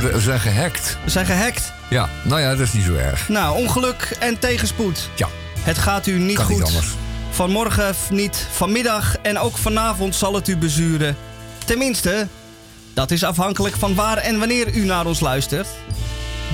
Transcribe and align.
worden, 0.00 0.18
we 0.18 0.24
zijn 0.24 0.40
gehackt. 0.40 0.96
We 1.04 1.10
zijn 1.10 1.26
gehackt. 1.26 1.72
Ja, 1.90 2.08
nou 2.24 2.40
ja, 2.40 2.50
dat 2.50 2.60
is 2.60 2.72
niet 2.72 2.84
zo 2.84 2.94
erg. 2.94 3.28
Nou, 3.28 3.56
ongeluk 3.56 4.16
en 4.18 4.38
tegenspoed. 4.38 5.08
Ja. 5.16 5.28
Het 5.58 5.78
gaat 5.78 6.06
u 6.06 6.18
niet 6.18 6.36
kan 6.36 6.44
goed. 6.44 6.56
Niet 6.56 6.64
anders. 6.64 6.86
Vanmorgen 7.30 7.94
niet, 8.10 8.46
vanmiddag 8.50 9.16
en 9.22 9.38
ook 9.38 9.56
vanavond 9.56 10.14
zal 10.14 10.34
het 10.34 10.48
u 10.48 10.56
bezuren. 10.56 11.16
Tenminste, 11.64 12.28
dat 12.94 13.10
is 13.10 13.24
afhankelijk 13.24 13.76
van 13.76 13.94
waar 13.94 14.16
en 14.16 14.38
wanneer 14.38 14.74
u 14.74 14.84
naar 14.84 15.06
ons 15.06 15.20
luistert. 15.20 15.68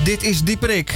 Dit 0.03 0.23
is 0.23 0.43
Dieperik. 0.43 0.93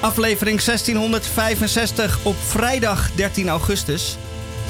Aflevering 0.00 0.62
1665 0.62 2.18
op 2.22 2.36
vrijdag 2.46 3.10
13 3.14 3.48
augustus. 3.48 4.16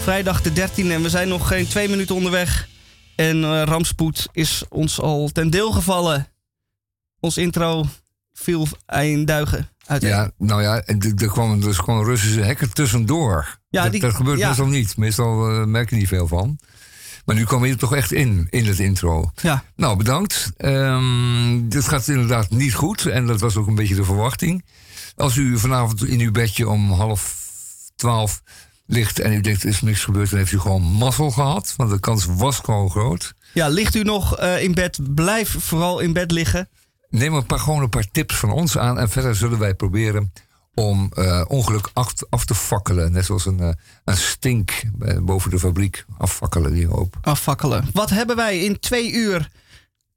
Vrijdag 0.02 0.42
de 0.42 0.50
13e 0.50 0.90
en 0.90 1.02
we 1.02 1.08
zijn 1.08 1.28
nog 1.28 1.48
geen 1.48 1.68
twee 1.68 1.88
minuten 1.88 2.14
onderweg. 2.14 2.68
En 3.16 3.42
uh, 3.42 3.62
rampspoed 3.62 4.28
is 4.32 4.62
ons 4.68 5.00
al 5.00 5.30
ten 5.32 5.50
deel 5.50 5.72
gevallen. 5.72 6.33
Ons 7.24 7.36
intro 7.36 7.84
viel 8.32 8.68
duigen 9.24 9.68
uit. 9.86 10.02
Ja, 10.02 10.30
nou 10.38 10.62
ja, 10.62 10.82
er 10.84 11.28
kwam 11.28 11.60
dus 11.60 11.76
gewoon 11.76 12.04
Russische 12.04 12.44
hacker 12.44 12.72
tussendoor. 12.72 13.58
Ja, 13.68 13.82
dat, 13.82 13.92
die, 13.92 14.00
dat 14.00 14.14
gebeurt 14.14 14.38
ja. 14.38 14.46
meestal 14.46 14.66
niet. 14.66 14.96
Meestal 14.96 15.50
uh, 15.50 15.64
merk 15.64 15.90
je 15.90 15.96
niet 15.96 16.08
veel 16.08 16.28
van. 16.28 16.58
Maar 17.24 17.36
nu 17.36 17.44
kwam 17.44 17.64
je 17.64 17.72
er 17.72 17.78
toch 17.78 17.94
echt 17.94 18.12
in, 18.12 18.46
in 18.50 18.66
het 18.66 18.78
intro. 18.78 19.30
Ja. 19.42 19.64
Nou, 19.76 19.96
bedankt. 19.96 20.52
Um, 20.58 21.68
dit 21.68 21.88
gaat 21.88 22.08
inderdaad 22.08 22.50
niet 22.50 22.74
goed. 22.74 23.06
En 23.06 23.26
dat 23.26 23.40
was 23.40 23.56
ook 23.56 23.66
een 23.66 23.74
beetje 23.74 23.94
de 23.94 24.04
verwachting. 24.04 24.64
Als 25.16 25.36
u 25.36 25.58
vanavond 25.58 26.06
in 26.06 26.20
uw 26.20 26.32
bedje 26.32 26.68
om 26.68 26.92
half 26.92 27.36
twaalf 27.96 28.42
ligt 28.86 29.18
en 29.18 29.32
u 29.32 29.40
denkt 29.40 29.62
er 29.62 29.68
is 29.68 29.80
niks 29.80 30.04
gebeurd, 30.04 30.30
dan 30.30 30.38
heeft 30.38 30.52
u 30.52 30.58
gewoon 30.58 30.82
mazzel 30.82 31.30
gehad. 31.30 31.74
Want 31.76 31.90
de 31.90 32.00
kans 32.00 32.24
was 32.24 32.58
gewoon 32.58 32.90
groot. 32.90 33.34
Ja, 33.54 33.68
ligt 33.68 33.94
u 33.94 34.02
nog 34.02 34.40
uh, 34.40 34.62
in 34.62 34.74
bed, 34.74 35.14
blijf 35.14 35.56
vooral 35.58 36.00
in 36.00 36.12
bed 36.12 36.30
liggen. 36.30 36.68
Neem 37.14 37.34
een 37.34 37.46
paar, 37.46 37.58
gewoon 37.58 37.82
een 37.82 37.88
paar 37.88 38.10
tips 38.10 38.34
van 38.36 38.50
ons 38.50 38.78
aan. 38.78 38.98
En 38.98 39.08
verder 39.08 39.36
zullen 39.36 39.58
wij 39.58 39.74
proberen 39.74 40.32
om 40.74 41.10
uh, 41.14 41.44
ongeluk 41.48 41.90
af, 41.92 42.12
af, 42.28 42.44
te 42.44 42.54
fakkelen. 42.54 43.12
Net 43.12 43.24
zoals 43.24 43.46
een, 43.46 43.60
uh, 43.60 43.68
een 44.04 44.16
stink 44.16 44.82
boven 45.22 45.50
de 45.50 45.58
fabriek. 45.58 46.04
Affakkelen 46.18 46.72
die 46.72 46.86
hoop. 46.86 47.16
Affakkelen. 47.22 47.88
Wat 47.92 48.10
hebben 48.10 48.36
wij 48.36 48.58
in 48.58 48.80
twee 48.80 49.12
uur 49.12 49.50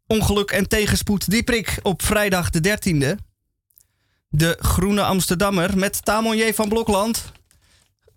ongeluk 0.07 0.51
en 0.51 0.67
tegenspoed 0.67 1.29
dieprik 1.29 1.79
op 1.81 2.01
vrijdag 2.01 2.49
de 2.49 2.77
13e? 2.79 3.23
De 4.29 4.57
Groene 4.59 5.03
Amsterdammer 5.03 5.77
met 5.77 6.05
Tamon 6.05 6.37
J. 6.37 6.53
van 6.53 6.69
Blokland. 6.69 7.31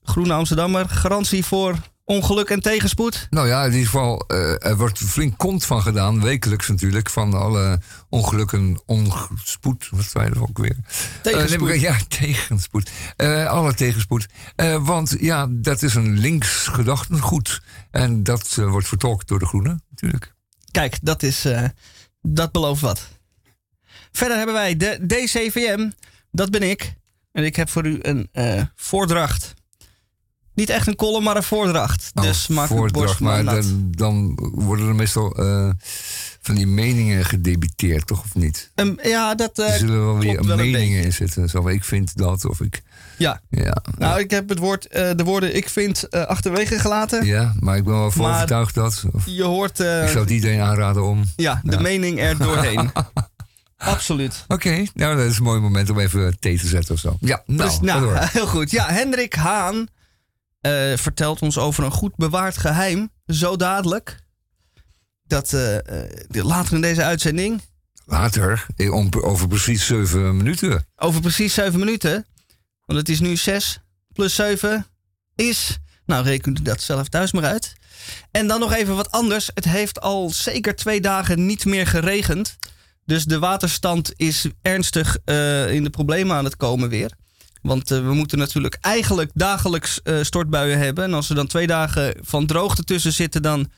Groene 0.03 0.33
Amsterdammer, 0.33 0.89
garantie 0.89 1.45
voor 1.45 1.77
ongeluk 2.11 2.51
en 2.51 2.61
tegenspoed? 2.61 3.27
Nou 3.31 3.49
ja, 3.49 3.65
in 3.65 3.71
ieder 3.71 3.87
geval, 3.87 4.25
uh, 4.29 4.67
er 4.67 4.77
wordt 4.77 4.99
flink 4.99 5.39
kont 5.39 5.65
van 5.65 5.83
gedaan, 5.83 6.23
wekelijks 6.23 6.69
natuurlijk, 6.69 7.11
van 7.11 7.35
alle 7.35 7.81
ongelukken, 8.09 8.81
onspoed, 8.87 9.89
wat 9.91 10.05
zei 10.05 10.31
er 10.31 10.43
ook 10.43 10.59
weer? 10.59 10.77
Tegenspoed. 11.23 11.69
Uh, 11.69 11.81
ja, 11.81 11.97
tegenspoed. 12.09 12.91
Uh, 13.17 13.47
alle 13.47 13.75
tegenspoed. 13.75 14.27
want 14.81 15.17
ja, 15.21 15.47
dat 15.51 15.83
is 15.83 15.95
een 15.95 16.19
links 16.19 16.67
gedachtengoed. 16.67 17.61
En 17.91 18.23
dat 18.23 18.55
wordt 18.55 18.89
vertolkt 18.89 19.29
door 19.29 19.39
de 19.39 19.47
Groenen, 19.47 19.83
natuurlijk. 19.91 20.35
Kijk, 20.71 20.99
dat 21.03 21.23
is, 21.23 21.47
dat 22.23 22.53
belooft 22.53 22.81
wat. 22.81 23.09
Verder 24.13 24.37
hebben 24.37 24.55
wij 24.55 24.77
de 24.77 25.07
DCVM, 25.07 25.91
dat 26.31 26.51
ben 26.51 26.63
ik. 26.63 26.95
En 27.33 27.45
ik 27.45 27.57
heb 27.57 27.69
voor 27.69 27.87
u 27.87 27.99
een 28.03 28.29
voordracht. 28.75 29.55
Niet 30.61 30.71
echt 30.71 30.87
een 30.87 30.97
column, 30.97 31.25
maar 31.25 31.37
een 31.37 31.43
voordracht. 31.43 32.11
Oh, 32.15 32.23
dus 32.23 32.47
maak 32.47 32.69
voordracht, 32.69 33.21
maar 33.21 33.45
dan, 33.45 33.89
dan, 33.91 34.39
worden 34.55 34.89
er 34.89 34.95
meestal 34.95 35.41
uh, 35.41 35.71
van 36.41 36.55
die 36.55 36.67
meningen 36.67 37.25
gedebiteerd, 37.25 38.07
toch 38.07 38.23
of 38.23 38.35
niet? 38.35 38.71
Um, 38.75 38.99
ja, 39.03 39.35
dat 39.35 39.59
uh, 39.59 39.73
er 39.73 39.79
zullen 39.79 40.05
wel 40.05 40.19
weer 40.19 40.47
wel 40.47 40.57
meningen 40.57 41.05
in 41.05 41.13
zitten. 41.13 41.49
Zo, 41.49 41.69
ik 41.69 41.85
vind 41.85 42.17
dat 42.17 42.45
of 42.45 42.61
ik. 42.61 42.83
Ja. 43.17 43.41
ja 43.51 43.83
nou, 43.99 44.13
ja. 44.13 44.19
ik 44.19 44.31
heb 44.31 44.49
het 44.49 44.59
woord, 44.59 44.87
uh, 44.97 45.11
de 45.17 45.25
woorden 45.25 45.57
ik 45.57 45.69
vind 45.69 46.11
achterwege 46.11 46.79
gelaten. 46.79 47.27
Ja, 47.27 47.53
maar 47.61 47.77
ik 47.77 47.85
ben 47.85 47.95
wel 47.95 48.11
voor 48.11 48.29
overtuigd 48.29 48.75
dat. 48.75 49.05
Of, 49.13 49.23
je 49.27 49.45
hoort. 49.45 49.79
ik 49.79 50.09
zou 50.09 50.19
het 50.19 50.31
iedereen 50.31 50.61
aanraden 50.61 51.05
om. 51.05 51.25
Ja, 51.37 51.61
de 51.65 51.81
mening 51.81 52.21
er 52.21 52.39
doorheen. 52.39 52.91
Absoluut. 53.79 54.45
Oké, 54.49 54.69
okay, 54.69 54.89
nou 54.95 55.17
dat 55.17 55.27
is 55.27 55.39
een 55.39 55.45
mooi 55.45 55.61
moment 55.61 55.91
om 55.91 55.99
even 55.99 56.37
thee 56.41 56.59
te 56.59 56.67
zetten 56.67 56.95
of 56.95 57.01
zo. 57.01 57.17
Ja, 57.21 57.43
nou, 57.47 57.69
dus, 57.69 57.81
nou 57.81 58.17
heel 58.19 58.47
goed. 58.47 58.71
Ja, 58.71 58.89
Hendrik 58.89 59.35
Haan 59.35 59.89
uh, 60.67 60.97
vertelt 60.97 61.43
ons 61.43 61.59
over 61.59 61.85
een 61.85 61.91
goed 61.91 62.17
bewaard 62.17 62.57
geheim. 62.57 63.11
Zo 63.27 63.57
dadelijk. 63.57 64.19
Dat 65.27 65.53
uh, 65.53 65.75
uh, 65.75 66.45
later 66.45 66.75
in 66.75 66.81
deze 66.81 67.05
uitzending. 67.05 67.63
Later, 68.05 68.67
om, 68.77 69.09
over 69.21 69.49
precies 69.49 69.87
zeven 69.87 70.37
minuten. 70.37 70.87
Over 70.97 71.21
precies 71.21 71.55
zeven 71.55 71.79
minuten. 71.79 72.27
Want 72.87 72.99
het 72.99 73.09
is 73.09 73.21
nu 73.21 73.37
zes 73.37 73.81
plus 74.13 74.35
zeven 74.35 74.87
is. 75.35 75.79
Nou, 76.07 76.25
reken 76.25 76.57
u 76.61 76.63
dat 76.63 76.81
zelf 76.81 77.09
thuis 77.09 77.33
maar 77.33 77.45
uit. 77.45 77.73
En 78.31 78.47
dan 78.47 78.61
nog 78.61 78.73
even 78.73 78.97
wat 78.97 79.11
anders. 79.11 79.51
Het 79.55 79.65
heeft 79.65 80.01
al 80.01 80.31
zeker 80.31 80.77
twee 80.77 81.01
dagen 81.01 81.47
niet 81.47 81.65
meer 81.65 81.87
geregend. 81.87 82.57
Dus 83.05 83.25
de 83.25 83.39
waterstand 83.39 84.13
is 84.17 84.47
ernstig 84.63 85.17
in 85.69 85.85
de 85.85 85.91
problemen 85.91 86.37
aan 86.37 86.45
het 86.45 86.57
komen 86.57 86.89
weer. 86.89 87.19
Want 87.63 87.91
uh, 87.91 87.99
we 87.99 88.15
moeten 88.15 88.39
natuurlijk 88.39 88.79
eigenlijk 88.81 89.31
dagelijks 89.35 90.01
uh, 90.05 90.23
stortbuien 90.23 90.79
hebben. 90.79 91.05
En 91.05 91.15
als 91.15 91.29
er 91.29 91.35
dan 91.35 91.47
twee 91.47 91.67
dagen 91.67 92.15
van 92.21 92.47
droogte 92.47 92.85
tussen 92.85 93.13
zitten, 93.13 93.43
dan 93.43 93.71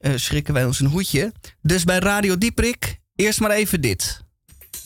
uh, 0.00 0.12
schrikken 0.14 0.54
wij 0.54 0.64
ons 0.64 0.80
een 0.80 0.86
hoedje. 0.86 1.32
Dus 1.62 1.84
bij 1.84 1.98
Radio 1.98 2.38
Dieprik, 2.38 2.98
eerst 3.14 3.40
maar 3.40 3.50
even 3.50 3.80
dit. 3.80 4.24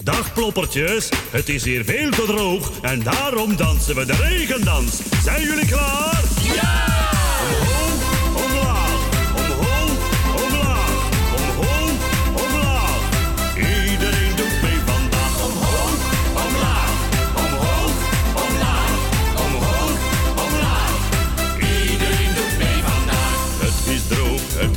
Dag 0.03 0.33
ploppertjes, 0.33 1.09
het 1.31 1.49
is 1.49 1.65
hier 1.65 1.85
veel 1.85 2.11
te 2.11 2.25
droog 2.27 2.81
en 2.81 3.03
daarom 3.03 3.57
dansen 3.57 3.95
we 3.95 4.05
de 4.05 4.17
regendans. 4.17 5.01
Zijn 5.23 5.43
jullie 5.43 5.67
klaar? 5.67 6.23
Ja! 6.43 7.20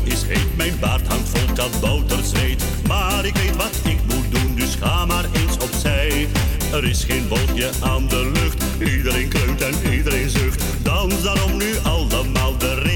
Is 0.03 0.23
heet, 0.23 0.57
mijn 0.57 0.79
baard 0.79 1.07
hangt 1.07 1.29
vol 1.29 1.53
kabouterzweet. 1.53 2.63
Maar 2.87 3.25
ik 3.25 3.35
weet 3.35 3.55
wat 3.55 3.79
ik 3.83 3.97
moet 4.13 4.31
doen, 4.31 4.55
dus 4.55 4.75
ga 4.75 5.05
maar 5.05 5.25
eens 5.33 5.57
opzij. 5.57 6.27
Er 6.71 6.83
is 6.83 7.03
geen 7.03 7.27
wolkje 7.27 7.69
aan 7.81 8.07
de 8.07 8.31
lucht, 8.33 8.63
iedereen 8.79 9.29
kleunt 9.29 9.61
en 9.61 9.91
iedereen 9.91 10.29
zucht. 10.29 10.63
Dans 10.81 11.21
daarom 11.21 11.57
nu 11.57 11.77
allemaal 11.83 12.57
de 12.57 12.73
regendans 12.73 12.92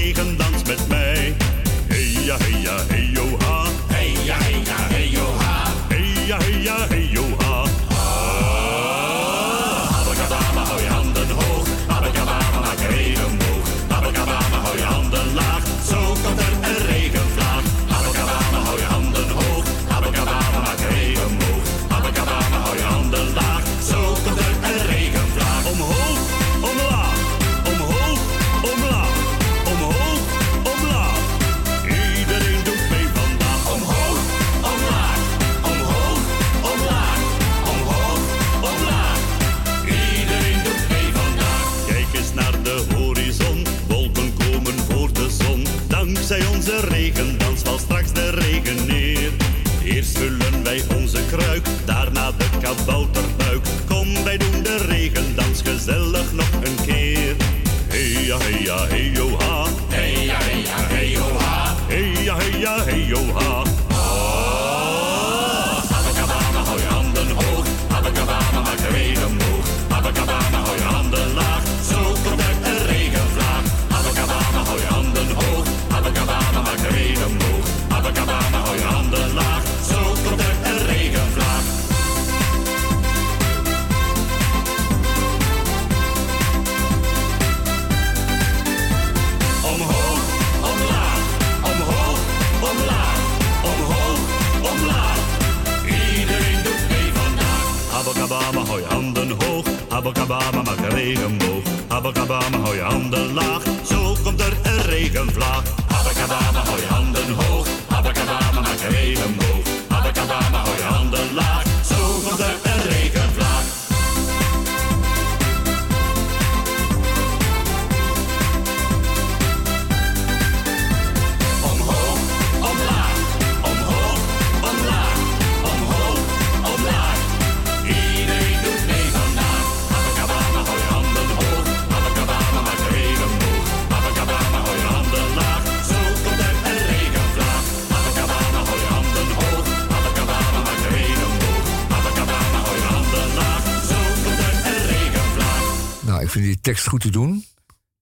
tekst 146.68 146.86
goed 146.88 147.00
te 147.00 147.10
doen. 147.10 147.44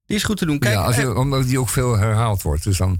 Die 0.06 0.16
is 0.16 0.24
goed 0.24 0.36
te 0.36 0.46
doen. 0.46 0.58
Kijk, 0.58 0.74
ja, 0.74 0.82
als 0.84 0.96
je, 0.96 1.02
eh, 1.02 1.16
omdat 1.16 1.46
die 1.46 1.60
ook 1.60 1.68
veel 1.68 1.96
herhaald 1.98 2.42
wordt. 2.42 2.64
Dus 2.64 2.76
dan, 2.76 2.98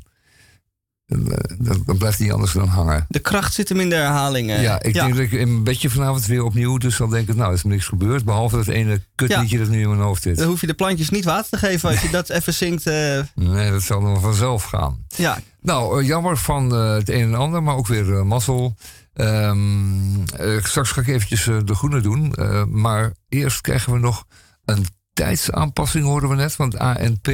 dan, 1.07 1.33
eh, 1.33 1.57
dan, 1.59 1.83
dan 1.87 1.97
blijft 1.99 2.19
die 2.19 2.33
anders 2.33 2.53
dan 2.53 2.69
hangen. 2.69 3.07
de 3.09 3.19
kracht 3.19 3.55
zit 3.55 3.69
hem 3.69 3.81
in 3.81 3.89
de 3.89 3.95
herhalingen. 3.95 4.61
ja, 4.61 4.83
ik 4.83 4.95
denk 4.95 5.09
dat 5.15 5.19
ik 5.23 5.33
in 5.33 5.65
bedje 5.65 5.91
vanavond 5.91 6.27
weer 6.27 6.43
opnieuw. 6.45 6.77
Dus 6.79 6.97
dan 6.97 7.11
denk 7.11 7.29
ik, 7.29 7.35
nou, 7.37 7.49
er 7.49 7.55
is 7.57 7.63
niks 7.63 7.87
gebeurd. 7.87 8.25
Behalve 8.25 8.57
dat 8.57 8.67
ene 8.69 9.01
kutliedje 9.15 9.59
dat 9.59 9.69
nu 9.69 9.81
in 9.81 9.89
mijn 9.89 10.01
hoofd 10.01 10.23
zit. 10.23 10.37
Dan 10.37 10.49
hoef 10.49 10.61
je 10.61 10.67
de 10.67 10.75
plantjes 10.75 11.11
niet 11.11 11.25
water 11.25 11.51
te 11.51 11.67
geven 11.67 11.91
als 11.91 12.01
je 12.03 12.11
dat 12.11 12.31
even 12.31 12.55
zingt. 12.55 12.87
eh, 12.87 13.21
Nee, 13.35 13.71
dat 13.71 13.83
zal 13.83 14.01
dan 14.01 14.21
vanzelf 14.21 14.63
gaan. 14.65 15.05
ja, 15.17 15.39
Nou, 15.61 16.01
eh, 16.01 16.07
jammer 16.07 16.37
van 16.37 16.75
eh, 16.75 16.93
het 16.93 17.09
een 17.09 17.23
en 17.23 17.35
ander, 17.35 17.63
maar 17.63 17.77
ook 17.77 17.87
weer 17.87 18.15
eh, 18.17 18.23
mazzel. 18.23 18.77
Ehm, 19.15 20.25
eh, 20.37 20.65
straks 20.65 20.91
ga 20.91 21.01
ik 21.01 21.07
eventjes 21.09 21.47
eh, 21.47 21.57
de 21.65 21.75
groene 21.75 22.01
doen. 22.01 22.35
eh, 22.35 22.65
maar 22.65 23.13
eerst 23.29 23.61
krijgen 23.61 23.93
we 23.93 23.99
nog 23.99 24.25
een 24.65 24.87
tijdsaanpassing, 25.17 26.05
hoorden 26.05 26.29
we 26.31 26.35
net, 26.37 26.53
van 26.53 26.69
het 26.71 26.79
ANP. 26.79 27.29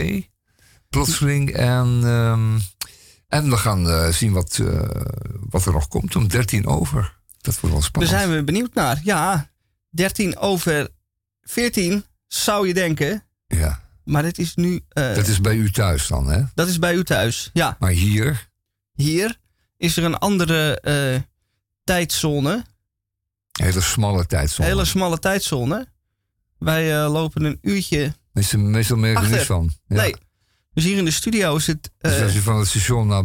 Plotseling. 0.88 1.50
En, 1.52 2.00
ehm, 2.04 2.58
en 3.28 3.50
we 3.50 3.56
gaan 3.56 3.88
eh, 3.88 4.08
zien 4.08 4.32
wat, 4.32 4.58
eh, 4.62 4.80
wat 5.50 5.66
er 5.66 5.72
nog 5.72 5.88
komt 5.88 6.16
om 6.16 6.28
13 6.28 6.66
over. 6.66 7.20
Dat 7.40 7.54
wordt 7.54 7.60
wel 7.62 7.70
daar 7.72 7.82
spannend. 7.82 8.14
zijn 8.14 8.30
we 8.30 8.44
benieuwd 8.44 8.74
naar. 8.74 9.00
Ja, 9.04 9.50
13 9.90 10.36
over 10.38 10.88
14 11.42 12.04
zou 12.26 12.66
je 12.66 12.74
denken. 12.74 13.24
Ja, 13.46 13.80
Maar 14.04 14.22
dit 14.22 14.38
is 14.38 14.54
nu. 14.54 14.80
eh, 14.88 15.14
dat 15.14 15.26
is 15.26 15.40
bij 15.40 15.54
u 15.56 15.70
thuis 15.70 16.06
dan, 16.06 16.28
hè? 16.30 16.42
dat 16.54 16.68
is 16.68 16.78
bij 16.78 16.94
u 16.94 17.04
thuis. 17.04 17.50
Ja, 17.52 17.76
Maar 17.78 17.90
hier, 17.90 18.48
hier 18.92 19.38
is 19.76 19.96
er 19.96 20.04
een 20.04 20.18
andere 20.18 20.80
tijdzone. 21.84 22.64
hele 23.52 23.80
smalle 23.80 24.26
tijdzone. 24.26 24.68
Hele 24.68 24.84
smalle 24.84 25.18
tijdzone. 25.18 25.86
Wij 26.64 27.02
eh, 27.04 27.12
lopen 27.12 27.44
een 27.44 27.58
uurtje. 27.62 28.14
Meestal, 28.32 28.60
meestal 28.60 28.96
merk 28.96 29.20
je 29.20 29.26
niks 29.28 29.44
van. 29.46 29.70
Ja. 29.86 29.96
Nee. 29.96 30.14
Dus 30.74 30.84
hier 30.84 30.96
in 30.96 31.04
de 31.04 31.10
studio 31.10 31.56
is 31.56 31.66
het. 31.66 31.90
eh, 31.98 32.10
Dus 32.10 32.20
als 32.22 32.32
je 32.32 32.42
van 32.42 32.58
het 32.58 32.68
station 32.68 33.06
naar 33.06 33.24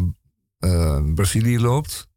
eh, 0.60 1.14
Brazilië 1.16 1.60
loopt, 1.60 2.08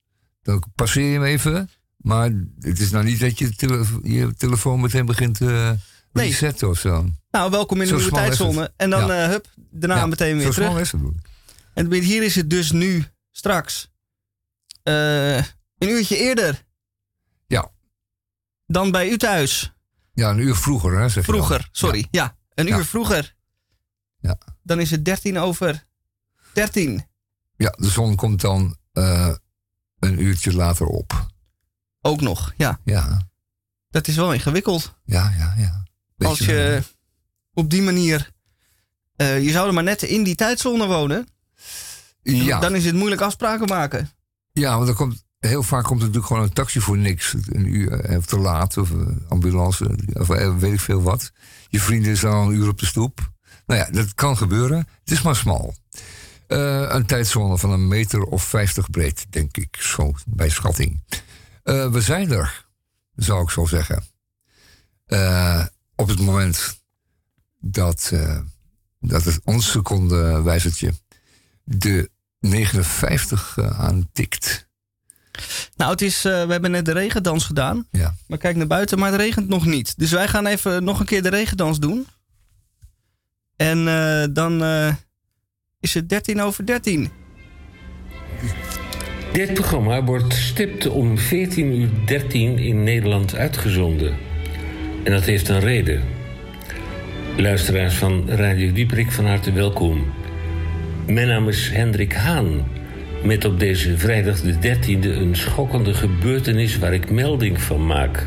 dan 0.43 0.63
passeer 0.75 1.07
je 1.07 1.13
hem 1.13 1.25
even. 1.25 1.71
Maar 1.97 2.31
het 2.59 2.81
is 2.81 2.91
nou 2.91 3.05
niet 3.05 3.21
dat 3.21 3.39
je 3.39 3.55
tele- 3.57 3.87
je 4.03 4.35
telefoon 4.35 4.81
meteen 4.81 5.07
begint 5.07 5.37
te 5.37 5.77
Nee. 6.13 6.27
resetten 6.29 6.69
of 6.69 6.79
zo. 6.79 7.09
nou, 7.31 7.51
welkom 7.51 7.81
in 7.81 7.89
de 7.89 7.95
nieuwe 7.95 8.11
tijdzone. 8.11 8.73
En 8.77 8.91
dan, 8.91 9.07
Ja. 9.07 9.23
eh, 9.23 9.29
hup, 9.29 9.47
daarna 9.57 9.97
Ja, 9.97 10.07
meteen 10.07 10.37
weer 10.37 10.47
Zo 10.47 10.53
terug. 10.53 10.79
is 10.81 10.93
het. 10.93 11.01
En 11.75 11.93
hier 11.93 12.23
is 12.23 12.35
het 12.35 12.51
dus 12.51 12.71
nu 12.73 13.05
straks 13.31 13.89
eh, 14.83 15.37
een 15.37 15.89
uurtje 15.89 16.17
eerder 16.17 16.65
Ja. 17.47 17.71
dan 18.67 18.91
bij 18.91 19.11
u 19.11 19.17
thuis. 19.17 19.73
Ja, 20.21 20.31
een 20.31 20.39
uur 20.39 20.57
vroeger, 20.57 20.99
hè? 20.99 21.09
Zeg 21.09 21.27
je 21.27 21.33
dan. 21.33 21.45
Vroeger, 21.45 21.69
sorry. 21.73 22.07
Ja, 22.11 22.37
een 22.55 22.67
Ja. 22.67 22.77
uur 22.77 22.85
vroeger. 22.85 23.37
Ja. 24.19 24.39
Dan 24.63 24.81
is 24.81 24.91
het 24.91 25.05
13 25.05 25.39
over 25.39 25.87
13. 26.53 27.07
Ja, 27.57 27.71
de 27.79 27.89
zon 27.91 28.17
komt 28.17 28.41
dan 28.41 28.77
eh, 28.93 29.35
een 29.99 30.23
uurtje 30.23 30.55
later 30.55 30.87
op. 30.87 31.27
Ook 32.01 32.21
nog, 32.21 32.53
ja. 32.57 32.81
Ja, 32.85 33.29
Dat 33.91 34.09
is 34.09 34.17
wel 34.17 34.33
ingewikkeld. 34.33 34.95
ja, 35.05 35.31
ja. 35.39 35.55
ja. 35.57 35.85
Beetje 36.17 36.29
Als 36.37 36.39
je 36.47 36.83
op 37.53 37.71
die 37.71 37.83
manier... 37.83 38.31
eh, 39.17 39.43
je 39.45 39.51
zou 39.51 39.67
er 39.69 39.75
maar 39.75 39.83
net 39.83 40.03
in 40.03 40.23
die 40.23 40.35
tijdzone 40.35 40.87
wonen. 40.87 41.27
Ja, 42.23 42.61
Dan 42.61 42.75
is 42.75 42.85
het 42.85 42.95
moeilijk 42.95 43.21
afspraken 43.21 43.67
maken. 43.69 44.11
ja, 44.53 44.77
want 44.77 44.89
er 44.89 44.95
komt, 44.95 45.25
heel 45.41 45.63
vaak 45.63 45.85
komt 45.85 46.01
er 46.01 46.07
natuurlijk 46.07 46.27
gewoon 46.27 46.43
een 46.43 46.53
taxi 46.53 46.81
voor 46.81 46.99
niks. 46.99 47.35
Een 47.49 47.67
uur 47.75 48.01
eh, 48.01 48.19
te 48.19 48.39
laat, 48.39 48.77
of 48.77 48.91
een 48.91 49.25
ambulance, 49.29 49.99
of 50.13 50.31
eh, 50.31 50.57
weet 50.59 50.73
ik 50.73 50.81
veel 50.81 51.03
wat. 51.03 51.33
Je 51.69 51.81
vrienden 51.81 52.13
is 52.13 52.25
al 52.25 52.43
een 52.43 52.55
uur 52.57 52.69
op 52.69 52.79
de 52.79 52.87
stoep. 52.87 53.31
Nou 53.67 53.81
ja, 53.81 53.91
dat 53.91 54.15
kan 54.15 54.37
gebeuren. 54.37 54.79
Het 54.79 55.11
is 55.11 55.23
maar 55.23 55.37
smal. 55.37 55.75
Eh, 56.47 56.87
een 56.89 57.07
tijdzone 57.07 57.59
van 57.59 57.71
een 57.71 57.89
meter 57.89 58.23
of 58.23 58.43
50 58.43 58.91
breed, 58.91 59.27
denk 59.31 59.57
ik, 59.57 59.77
zo 59.77 60.13
bij 60.27 60.49
schatting. 60.49 61.03
Eh, 61.63 61.91
we 61.91 62.01
zijn 62.01 62.31
er, 62.31 62.67
zou 63.15 63.43
ik 63.43 63.51
zo 63.51 63.65
zeggen. 63.65 64.05
Eh, 65.07 65.65
op 65.95 66.09
het 66.09 66.21
moment 66.21 66.81
dat, 67.61 68.11
eh, 68.13 68.39
dat 69.01 69.25
het 69.25 69.41
ons 69.45 69.71
secondewijzertje 69.71 70.95
de 71.65 72.11
59 72.39 73.57
eh, 73.59 73.81
aantikt. 73.81 74.69
Nou, 75.77 75.91
het 75.91 76.03
is, 76.03 76.25
eh, 76.25 76.45
we 76.45 76.53
hebben 76.53 76.71
net 76.71 76.85
de 76.85 76.93
regendans 76.93 77.45
gedaan. 77.45 77.87
Ja. 77.91 78.15
Maar 78.27 78.39
kijk 78.39 78.57
naar 78.57 78.67
buiten, 78.67 78.99
maar 78.99 79.13
het 79.13 79.21
regent 79.21 79.49
nog 79.49 79.67
niet. 79.67 79.99
Dus 79.99 80.11
wij 80.11 80.29
gaan 80.29 80.47
even 80.47 80.85
nog 80.85 81.01
een 81.01 81.07
keer 81.07 81.23
de 81.23 81.29
regendans 81.29 81.79
doen. 81.79 82.07
En 83.57 83.89
eh, 83.89 84.25
dan 84.31 84.63
eh, 84.63 84.95
is 85.81 85.95
het 85.95 86.09
13 86.09 86.41
over 86.41 86.67
13. 86.67 87.11
Dit 89.33 89.55
programma 89.55 90.05
wordt 90.05 90.35
stipt 90.35 90.87
om 90.87 91.19
14.13 91.19 91.25
uur 91.57 92.61
in 92.61 92.83
Nederland 92.83 93.35
uitgezonden. 93.35 94.17
En 95.05 95.13
dat 95.13 95.25
heeft 95.25 95.49
een 95.49 95.61
reden. 95.61 96.03
Luisteraars 97.37 97.95
van 97.95 98.31
Radio 98.31 98.73
Dieperik, 98.73 99.13
van 99.13 99.27
harte 99.27 99.53
welkom. 99.53 100.13
Mijn 101.07 101.29
naam 101.29 101.49
is 101.49 101.71
Hendrik 101.71 102.13
Haan. 102.13 102.65
Met 103.23 103.45
op 103.45 103.59
deze 103.59 103.99
vrijdag 103.99 104.41
de 104.41 104.55
13e 104.55 105.05
een 105.05 105.37
schokkende 105.37 105.95
gebeurtenis 105.95 106.79
waar 106.79 106.95
ik 106.95 107.11
melding 107.11 107.63
van 107.63 107.87
maak. 107.87 108.27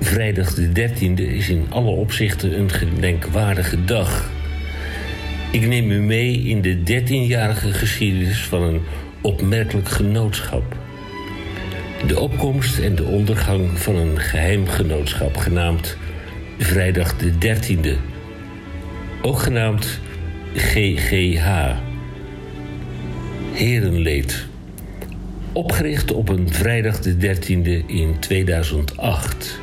Vrijdag 0.00 0.54
de 0.54 0.68
13e 0.68 1.22
is 1.22 1.48
in 1.48 1.66
alle 1.68 1.90
opzichten 1.90 2.58
een 2.58 2.70
gedenkwaardige 2.70 3.84
dag. 3.84 4.30
Ik 5.52 5.66
neem 5.66 5.90
u 5.90 6.00
mee 6.00 6.38
in 6.38 6.62
de 6.62 7.02
13-jarige 7.02 7.72
geschiedenis 7.72 8.44
van 8.44 8.62
een 8.62 8.80
opmerkelijk 9.20 9.88
genootschap. 9.88 10.76
De 12.06 12.20
opkomst 12.20 12.78
en 12.78 12.94
de 12.94 13.04
ondergang 13.04 13.78
van 13.78 13.96
een 13.96 14.18
geheim 14.18 14.68
genootschap 14.68 15.36
genaamd 15.36 15.96
Vrijdag 16.58 17.16
de 17.16 17.32
13e. 17.32 17.96
Ook 19.22 19.38
genaamd 19.38 20.00
GGH. 20.54 21.92
Herenleed. 23.54 24.46
Opgericht 25.52 26.12
op 26.12 26.28
een 26.28 26.52
vrijdag 26.52 27.00
de 27.00 27.14
13e 27.14 27.86
in 27.86 28.18
2008. 28.18 29.60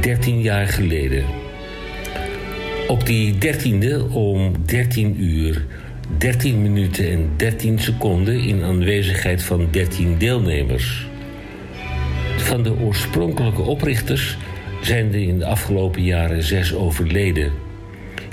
13 0.00 0.40
jaar 0.40 0.68
geleden. 0.68 1.24
Op 2.88 3.06
die 3.06 3.34
13e 3.34 4.12
om 4.12 4.52
13 4.66 5.22
uur, 5.22 5.64
13 6.18 6.62
minuten 6.62 7.10
en 7.10 7.30
13 7.36 7.78
seconden 7.78 8.40
in 8.40 8.62
aanwezigheid 8.62 9.42
van 9.42 9.68
13 9.70 10.18
deelnemers. 10.18 11.06
Van 12.36 12.62
de 12.62 12.78
oorspronkelijke 12.78 13.62
oprichters 13.62 14.36
zijn 14.82 15.06
er 15.06 15.22
in 15.22 15.38
de 15.38 15.46
afgelopen 15.46 16.02
jaren 16.02 16.42
zes 16.42 16.74
overleden. 16.74 17.52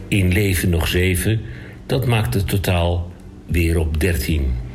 In 0.07 0.31
leven 0.31 0.69
nog 0.69 0.88
zeven, 0.88 1.41
dat 1.86 2.05
maakt 2.05 2.33
het 2.33 2.48
totaal 2.48 3.12
weer 3.45 3.77
op 3.77 4.00
13. 4.00 4.67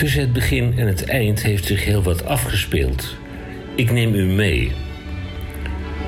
Tussen 0.00 0.20
het 0.20 0.32
begin 0.32 0.78
en 0.78 0.86
het 0.86 1.04
eind 1.04 1.42
heeft 1.42 1.64
zich 1.64 1.84
heel 1.84 2.02
wat 2.02 2.24
afgespeeld. 2.24 3.16
Ik 3.74 3.90
neem 3.90 4.14
u 4.14 4.24
mee 4.24 4.72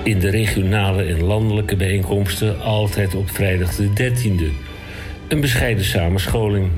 in 0.02 0.18
de 0.18 0.30
regionale 0.30 1.02
en 1.02 1.22
landelijke 1.22 1.76
bijeenkomsten 1.76 2.60
altijd 2.60 3.14
op 3.14 3.30
vrijdag 3.30 3.74
de 3.74 3.88
13e. 3.88 4.52
Een 5.28 5.40
bescheiden 5.40 5.84
samenscholing. 5.84 6.70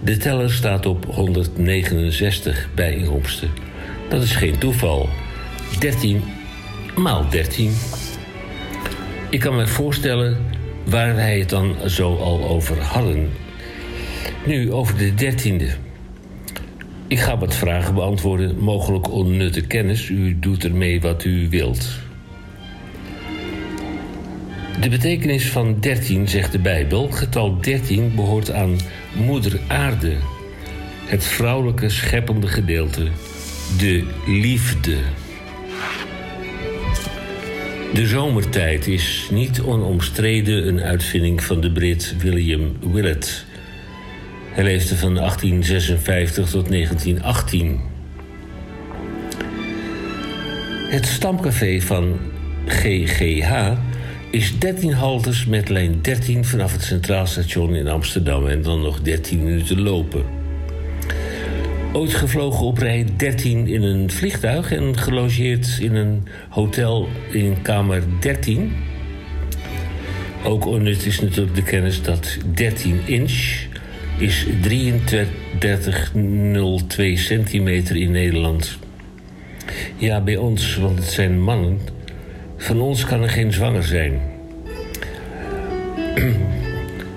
De 0.00 0.16
teller 0.16 0.52
staat 0.52 0.86
op 0.86 1.04
169 1.04 2.68
bijeenkomsten. 2.74 3.50
Dat 4.08 4.22
is 4.22 4.34
geen 4.36 4.58
toeval. 4.58 5.08
13 5.78 6.22
maal 6.96 7.28
13 7.28 7.72
Ik 9.30 9.40
kan 9.40 9.56
me 9.56 9.66
voorstellen 9.66 10.36
waar 10.84 11.14
wij 11.14 11.38
het 11.38 11.48
dan 11.48 11.76
zo 11.86 12.16
al 12.16 12.48
over 12.48 12.80
hadden. 12.80 13.41
Nu 14.46 14.72
over 14.72 14.98
de 14.98 15.14
dertiende. 15.14 15.68
Ik 17.06 17.18
ga 17.18 17.38
wat 17.38 17.54
vragen 17.54 17.94
beantwoorden, 17.94 18.58
mogelijk 18.58 19.10
onnutte 19.10 19.60
kennis. 19.60 20.08
U 20.08 20.38
doet 20.38 20.64
ermee 20.64 21.00
wat 21.00 21.24
u 21.24 21.48
wilt. 21.48 21.88
De 24.80 24.88
betekenis 24.88 25.50
van 25.50 25.80
13 25.80 26.28
zegt 26.28 26.52
de 26.52 26.58
Bijbel. 26.58 27.10
Getal 27.10 27.60
13 27.60 28.12
behoort 28.14 28.52
aan 28.52 28.76
Moeder 29.12 29.60
Aarde, 29.68 30.16
het 31.06 31.24
vrouwelijke 31.24 31.88
scheppende 31.88 32.46
gedeelte, 32.46 33.06
de 33.78 34.04
liefde. 34.26 34.96
De 37.94 38.06
zomertijd 38.06 38.86
is 38.86 39.28
niet 39.30 39.60
onomstreden 39.60 40.68
een 40.68 40.80
uitvinding 40.80 41.42
van 41.42 41.60
de 41.60 41.72
Brit 41.72 42.14
William 42.18 42.76
Willett. 42.92 43.50
Hij 44.52 44.64
leefde 44.64 44.96
van 44.96 45.14
1856 45.14 46.50
tot 46.50 46.68
1918. 46.68 47.80
Het 50.90 51.06
stamcafé 51.06 51.80
van 51.80 52.18
GGH 52.66 53.72
is 54.30 54.58
13 54.58 54.92
haltes 54.92 55.46
met 55.46 55.68
lijn 55.68 56.02
13 56.02 56.44
vanaf 56.44 56.72
het 56.72 56.82
Centraal 56.82 57.26
Station 57.26 57.74
in 57.74 57.88
Amsterdam 57.88 58.46
en 58.46 58.62
dan 58.62 58.82
nog 58.82 59.00
13 59.00 59.44
minuten 59.44 59.80
lopen. 59.80 60.24
Ooit 61.92 62.14
gevlogen 62.14 62.66
op 62.66 62.78
rij 62.78 63.06
13 63.16 63.66
in 63.66 63.82
een 63.82 64.10
vliegtuig 64.10 64.72
en 64.72 64.98
gelogeerd 64.98 65.78
in 65.80 65.94
een 65.94 66.26
hotel 66.48 67.08
in 67.30 67.62
kamer 67.62 68.02
13. 68.20 68.72
Ook 70.44 70.66
onnut 70.66 71.06
is 71.06 71.20
natuurlijk 71.20 71.54
de 71.54 71.62
kennis 71.62 72.02
dat 72.02 72.38
13 72.54 73.00
inch 73.06 73.70
is 74.22 74.46
33,02 74.46 74.52
centimeter 77.14 77.96
in 77.96 78.10
Nederland. 78.10 78.78
Ja, 79.96 80.20
bij 80.20 80.36
ons, 80.36 80.76
want 80.76 80.98
het 80.98 81.08
zijn 81.08 81.42
mannen. 81.42 81.78
Van 82.56 82.80
ons 82.80 83.04
kan 83.04 83.22
er 83.22 83.30
geen 83.30 83.52
zwanger 83.52 83.82
zijn. 83.82 84.20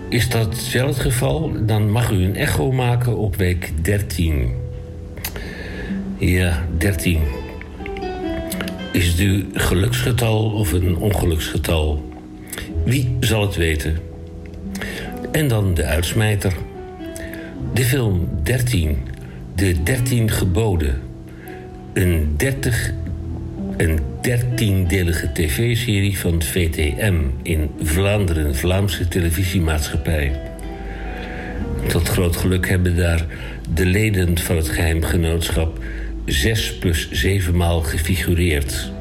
Is 0.10 0.30
dat 0.30 0.70
wel 0.74 0.88
het 0.88 1.00
geval, 1.00 1.52
dan 1.66 1.92
mag 1.92 2.12
u 2.12 2.24
een 2.24 2.36
echo 2.36 2.72
maken 2.72 3.18
op 3.18 3.36
week 3.36 3.72
13. 3.82 4.54
Ja, 6.18 6.66
13. 6.78 7.20
Is 8.92 9.08
het 9.08 9.20
uw 9.20 9.44
geluksgetal 9.54 10.52
of 10.52 10.72
een 10.72 10.98
ongeluksgetal? 10.98 12.12
Wie 12.86 13.18
zal 13.20 13.42
het 13.42 13.56
weten? 13.56 14.00
En 15.32 15.48
dan 15.48 15.74
de 15.74 15.84
uitsmijter. 15.84 16.54
De 17.76 17.84
film 17.84 18.30
13, 18.44 18.98
de 19.56 19.84
13 19.84 20.32
geboden. 20.32 21.02
Een 21.94 22.34
30 22.38 22.94
een 23.78 24.00
dertiendelige 24.22 25.32
tv-serie 25.32 26.18
van 26.18 26.42
VTM 26.42 27.16
in 27.42 27.70
Vlaanderen, 27.82 28.56
Vlaamse 28.56 29.08
televisiemaatschappij. 29.08 30.40
Tot 31.88 32.08
groot 32.08 32.36
geluk 32.36 32.70
hebben 32.70 32.96
daar 32.96 33.26
de 33.74 33.86
leden 33.86 34.38
van 34.38 34.56
het 34.56 34.70
geheimgenootschap 34.70 35.80
zes 36.26 36.78
plus 36.78 37.12
zeven 37.12 37.56
maal 37.56 37.82
gefigureerd. 37.82 38.92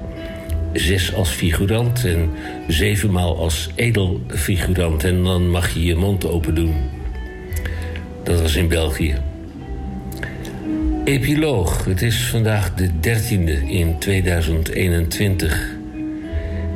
Zes 0.72 1.14
als 1.14 1.30
figurant 1.30 2.04
en 2.04 2.30
zeven 2.68 3.10
maal 3.10 3.38
als 3.38 3.70
edelfigurant. 3.74 5.04
En 5.04 5.22
dan 5.22 5.50
mag 5.50 5.74
je 5.74 5.84
je 5.84 5.94
mond 5.94 6.26
open 6.26 6.54
doen. 6.54 6.93
Dat 8.24 8.40
was 8.40 8.56
in 8.56 8.68
België. 8.68 9.14
Epiloog. 11.04 11.84
Het 11.84 12.02
is 12.02 12.26
vandaag 12.26 12.74
de 12.74 12.88
13e 12.88 13.68
in 13.68 13.98
2021. 13.98 15.74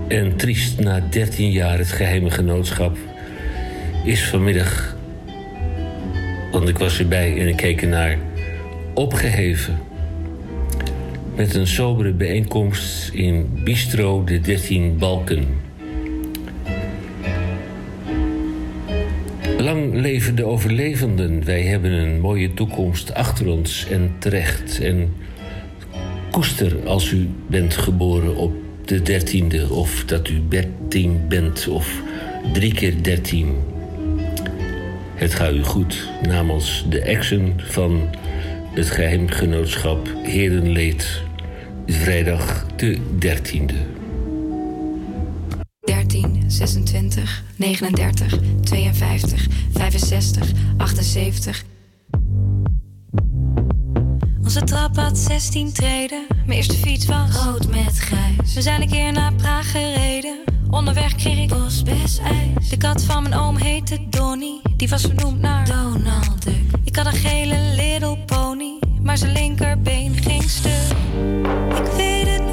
En 0.09 0.37
triest 0.37 0.81
na 0.81 1.01
13 1.11 1.51
jaar 1.51 1.79
het 1.79 1.93
geheime 1.93 2.31
genootschap 2.31 2.97
is 4.05 4.29
vanmiddag, 4.29 4.97
want 6.51 6.69
ik 6.69 6.79
was 6.79 6.99
erbij 6.99 7.41
en 7.41 7.49
ik 7.49 7.57
keek 7.57 7.83
ernaar, 7.83 8.19
opgeheven. 8.95 9.79
Met 11.37 11.55
een 11.55 11.67
sobere 11.67 12.13
bijeenkomst 12.13 13.09
in 13.13 13.61
Bistro 13.65 14.25
de 14.25 14.41
13 14.41 14.99
Balken. 14.99 15.68
Lang 19.59 19.95
leven 19.95 20.35
de 20.35 20.45
overlevenden. 20.45 21.45
Wij 21.45 21.63
hebben 21.63 21.93
een 21.93 22.21
mooie 22.21 22.55
toekomst 22.55 23.15
achter 23.15 23.49
ons 23.49 23.87
en 23.91 24.15
terecht. 24.19 24.81
En 24.81 25.13
koester 26.31 26.87
als 26.87 27.11
u 27.11 27.29
bent 27.47 27.75
geboren 27.75 28.37
op 28.37 28.53
de 28.85 29.03
dertiende... 29.03 29.69
of 29.71 30.05
dat 30.05 30.29
u 30.29 30.43
dertien 30.49 31.29
bent 31.29 31.69
of 31.69 32.03
drie 32.53 32.75
keer 32.75 33.03
dertien. 33.03 33.57
Het 35.15 35.35
gaat 35.35 35.53
u 35.53 35.63
goed 35.63 36.09
namens 36.29 36.87
de 36.89 37.01
exen 37.01 37.55
van 37.57 38.09
het 38.75 38.91
geheimgenootschap 38.91 40.09
Herenleed... 40.23 41.23
vrijdag 41.87 42.67
de 42.77 42.99
dertiende. 43.19 43.98
13, 46.49 46.51
26, 46.51 47.43
39, 47.57 48.39
52, 48.63 49.47
65, 49.73 50.53
78. 50.77 51.65
Onze 54.43 54.65
trap 54.65 54.97
had 54.97 55.19
16 55.19 55.73
treden. 55.73 56.27
Mijn 56.47 56.59
eerste 56.59 56.75
fiets 56.75 57.07
was 57.07 57.45
rood 57.45 57.69
met 57.69 57.99
grijs. 57.99 58.55
We 58.55 58.63
zijn 58.63 58.83
een 58.83 58.89
keer 58.89 59.13
naar 59.13 59.33
Praag 59.33 59.71
gereden. 59.71 60.39
Onderweg 60.71 61.15
kreeg 61.15 61.39
ik 61.39 61.49
bosbes 61.49 62.19
ijs. 62.19 62.69
De 62.69 62.77
kat 62.77 63.03
van 63.03 63.23
mijn 63.23 63.35
oom 63.35 63.57
heette 63.57 64.07
Donnie. 64.11 64.61
Die 64.77 64.89
was 64.89 65.03
vernoemd 65.03 65.41
naar 65.41 65.67
Donald 65.67 66.43
Duck. 66.43 66.81
Ik 66.85 66.97
had 66.97 67.07
een 67.07 67.13
gele 67.13 67.75
little 67.77 68.19
pony. 68.25 68.79
Maar 69.03 69.19
zijn 69.19 69.33
linkerbeen 69.33 70.23
ging 70.23 70.51
stuk. 70.51 70.97
Ik 71.69 71.93
weet 71.97 72.29
het 72.29 72.48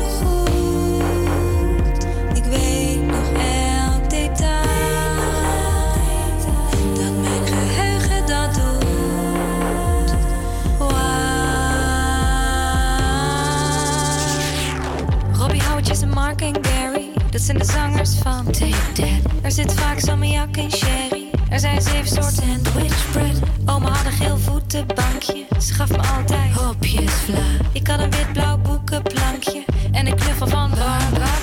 Mark 16.25 16.41
en 16.41 16.65
Gary. 16.65 17.11
Dat 17.29 17.41
zijn 17.41 17.57
de 17.57 17.65
zangers 17.65 18.15
van 18.17 18.45
Take 18.45 18.91
That. 18.93 19.31
Er 19.41 19.51
zit 19.51 19.73
vaak 19.73 19.99
salmiak 19.99 20.57
en 20.57 20.71
sherry. 20.71 21.29
Er 21.49 21.59
zijn 21.59 21.81
zeven 21.81 22.07
soorten 22.07 22.33
sandwich 22.33 23.11
bread. 23.11 23.39
Oma 23.65 23.89
had 23.89 24.05
een 24.05 24.11
geel 24.11 24.37
voetenbankje. 24.37 25.45
Ze 25.59 25.73
gaf 25.73 25.89
me 25.89 25.97
altijd 25.97 26.51
hopjes 26.51 27.11
vla. 27.11 27.67
Ik 27.73 27.87
had 27.87 27.99
een 27.99 28.11
wit-blauw 28.11 28.57
boekenplankje. 28.57 29.65
En 29.91 30.07
een 30.07 30.15
knuffel 30.15 30.47
van 30.47 30.69
Barba 30.69 31.34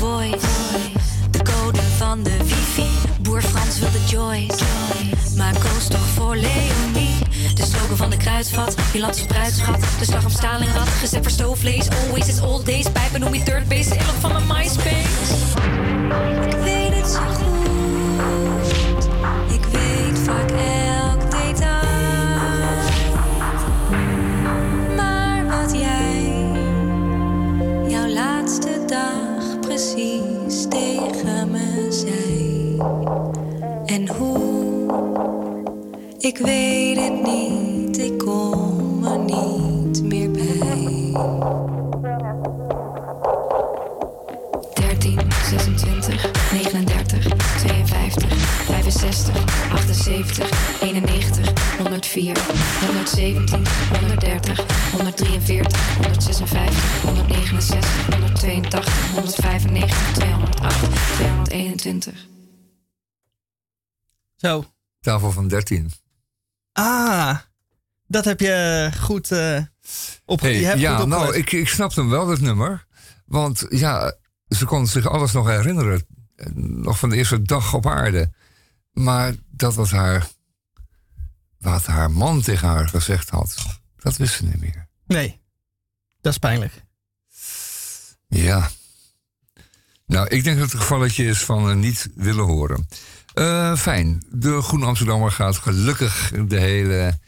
Voice. 0.00 0.46
De 1.30 1.42
code 1.42 1.82
van 1.96 2.22
de 2.22 2.36
wifi. 2.36 2.86
Boer 3.22 3.42
Frans 3.42 3.78
wil 3.78 3.90
de 3.90 4.04
Joyce. 4.08 4.64
Maar 5.36 5.52
koos 5.52 5.88
toch 5.88 6.06
voor 6.14 6.36
Leonie. 6.36 7.18
De 7.54 7.64
slogan 7.64 7.96
van 7.96 8.10
de 8.10 8.16
kruidvat. 8.16 8.76
Bilantie 8.92 9.26
bruidschat. 9.26 9.80
De 9.98 10.04
slag 10.04 10.24
om 10.24 10.30
Stalingrad. 10.30 10.88
Gezet 10.88 11.22
voor 11.22 11.30
stoofvlees. 11.30 11.88
Always 11.88 12.28
is 12.28 12.40
old 12.40 12.66
days. 12.66 12.90
Pijpen 12.90 13.20
noem 13.20 13.34
je 13.34 13.42
third 13.42 13.68
base. 13.68 13.94
Elk 13.94 14.14
van 14.20 14.32
mijn 14.32 14.46
MySpace. 14.46 15.36
Ik 16.46 16.56
weet 16.62 16.94
het. 16.94 17.49
En 34.00 34.08
hoe 34.16 34.38
Ik 36.18 36.38
weet 36.38 36.98
het 36.98 37.22
niet, 37.22 37.98
ik 37.98 38.18
kom 38.18 39.04
er 39.04 39.18
niet 39.18 40.02
meer 40.02 40.30
bij. 40.30 41.12
13, 44.74 45.20
26, 45.44 46.30
39, 46.52 47.26
52, 47.56 48.38
65, 48.64 49.44
78, 49.72 50.80
91, 50.82 51.52
104, 51.78 52.36
117, 52.86 53.66
130, 54.00 54.66
143, 54.92 55.96
156, 55.96 57.02
169, 57.04 58.06
182, 58.10 59.12
195, 59.14 60.12
208, 60.12 60.88
221. 61.16 62.39
Zo. 64.40 64.72
Tafel 65.00 65.30
van 65.32 65.48
13. 65.48 65.90
Ah, 66.72 67.38
dat 68.06 68.24
heb 68.24 68.40
je 68.40 68.90
goed 69.00 69.30
op. 70.24 70.40
Hey, 70.40 70.58
je 70.60 70.64
hebt 70.66 70.80
ja, 70.80 70.96
goed 70.98 71.06
nou, 71.08 71.36
ik, 71.36 71.52
ik 71.52 71.68
snap 71.68 71.94
hem 71.94 72.08
wel, 72.10 72.26
dat 72.26 72.40
nummer. 72.40 72.86
Want 73.24 73.66
ja, 73.68 74.14
ze 74.48 74.64
kon 74.64 74.86
zich 74.86 75.06
alles 75.08 75.32
nog 75.32 75.46
herinneren. 75.46 76.06
eh, 76.36 76.46
Nog 76.54 76.98
van 76.98 77.08
de 77.10 77.16
eerste 77.16 77.42
dag 77.42 77.74
op 77.74 77.86
aarde. 77.86 78.32
Maar 78.92 79.34
dat 79.50 79.74
wat 79.74 79.90
haar, 79.90 80.28
wat 81.58 81.86
haar 81.86 82.10
man 82.10 82.40
tegen 82.42 82.68
haar 82.68 82.88
gezegd 82.88 83.28
had, 83.30 83.54
dat 83.96 84.16
wist 84.16 84.34
ze 84.34 84.44
niet 84.44 84.60
meer. 84.60 84.88
Nee, 85.06 85.40
dat 86.20 86.32
is 86.32 86.38
pijnlijk. 86.38 86.84
Ja. 88.28 88.70
Nou, 90.06 90.28
ik 90.28 90.44
denk 90.44 90.56
dat 90.56 90.64
het 90.64 90.74
een 90.74 90.80
gevalletje 90.80 91.24
is 91.24 91.44
van 91.44 91.70
eh, 91.70 91.76
niet 91.76 92.08
willen 92.14 92.44
horen. 92.44 92.88
Eh, 93.40 93.76
fijn. 93.76 94.22
De 94.30 94.62
Groene 94.62 94.86
Amsterdammer 94.86 95.32
gaat 95.32 95.56
gelukkig 95.56 96.32
de 96.46 96.58
hele 96.58 97.18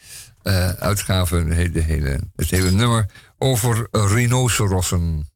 eh, 0.42 0.68
uitgave, 0.68 1.70
de 1.70 1.80
hele, 1.80 2.20
het 2.36 2.50
hele 2.50 2.70
nummer 2.70 3.10
over 3.38 3.88
rhinocerossen. 3.90 5.30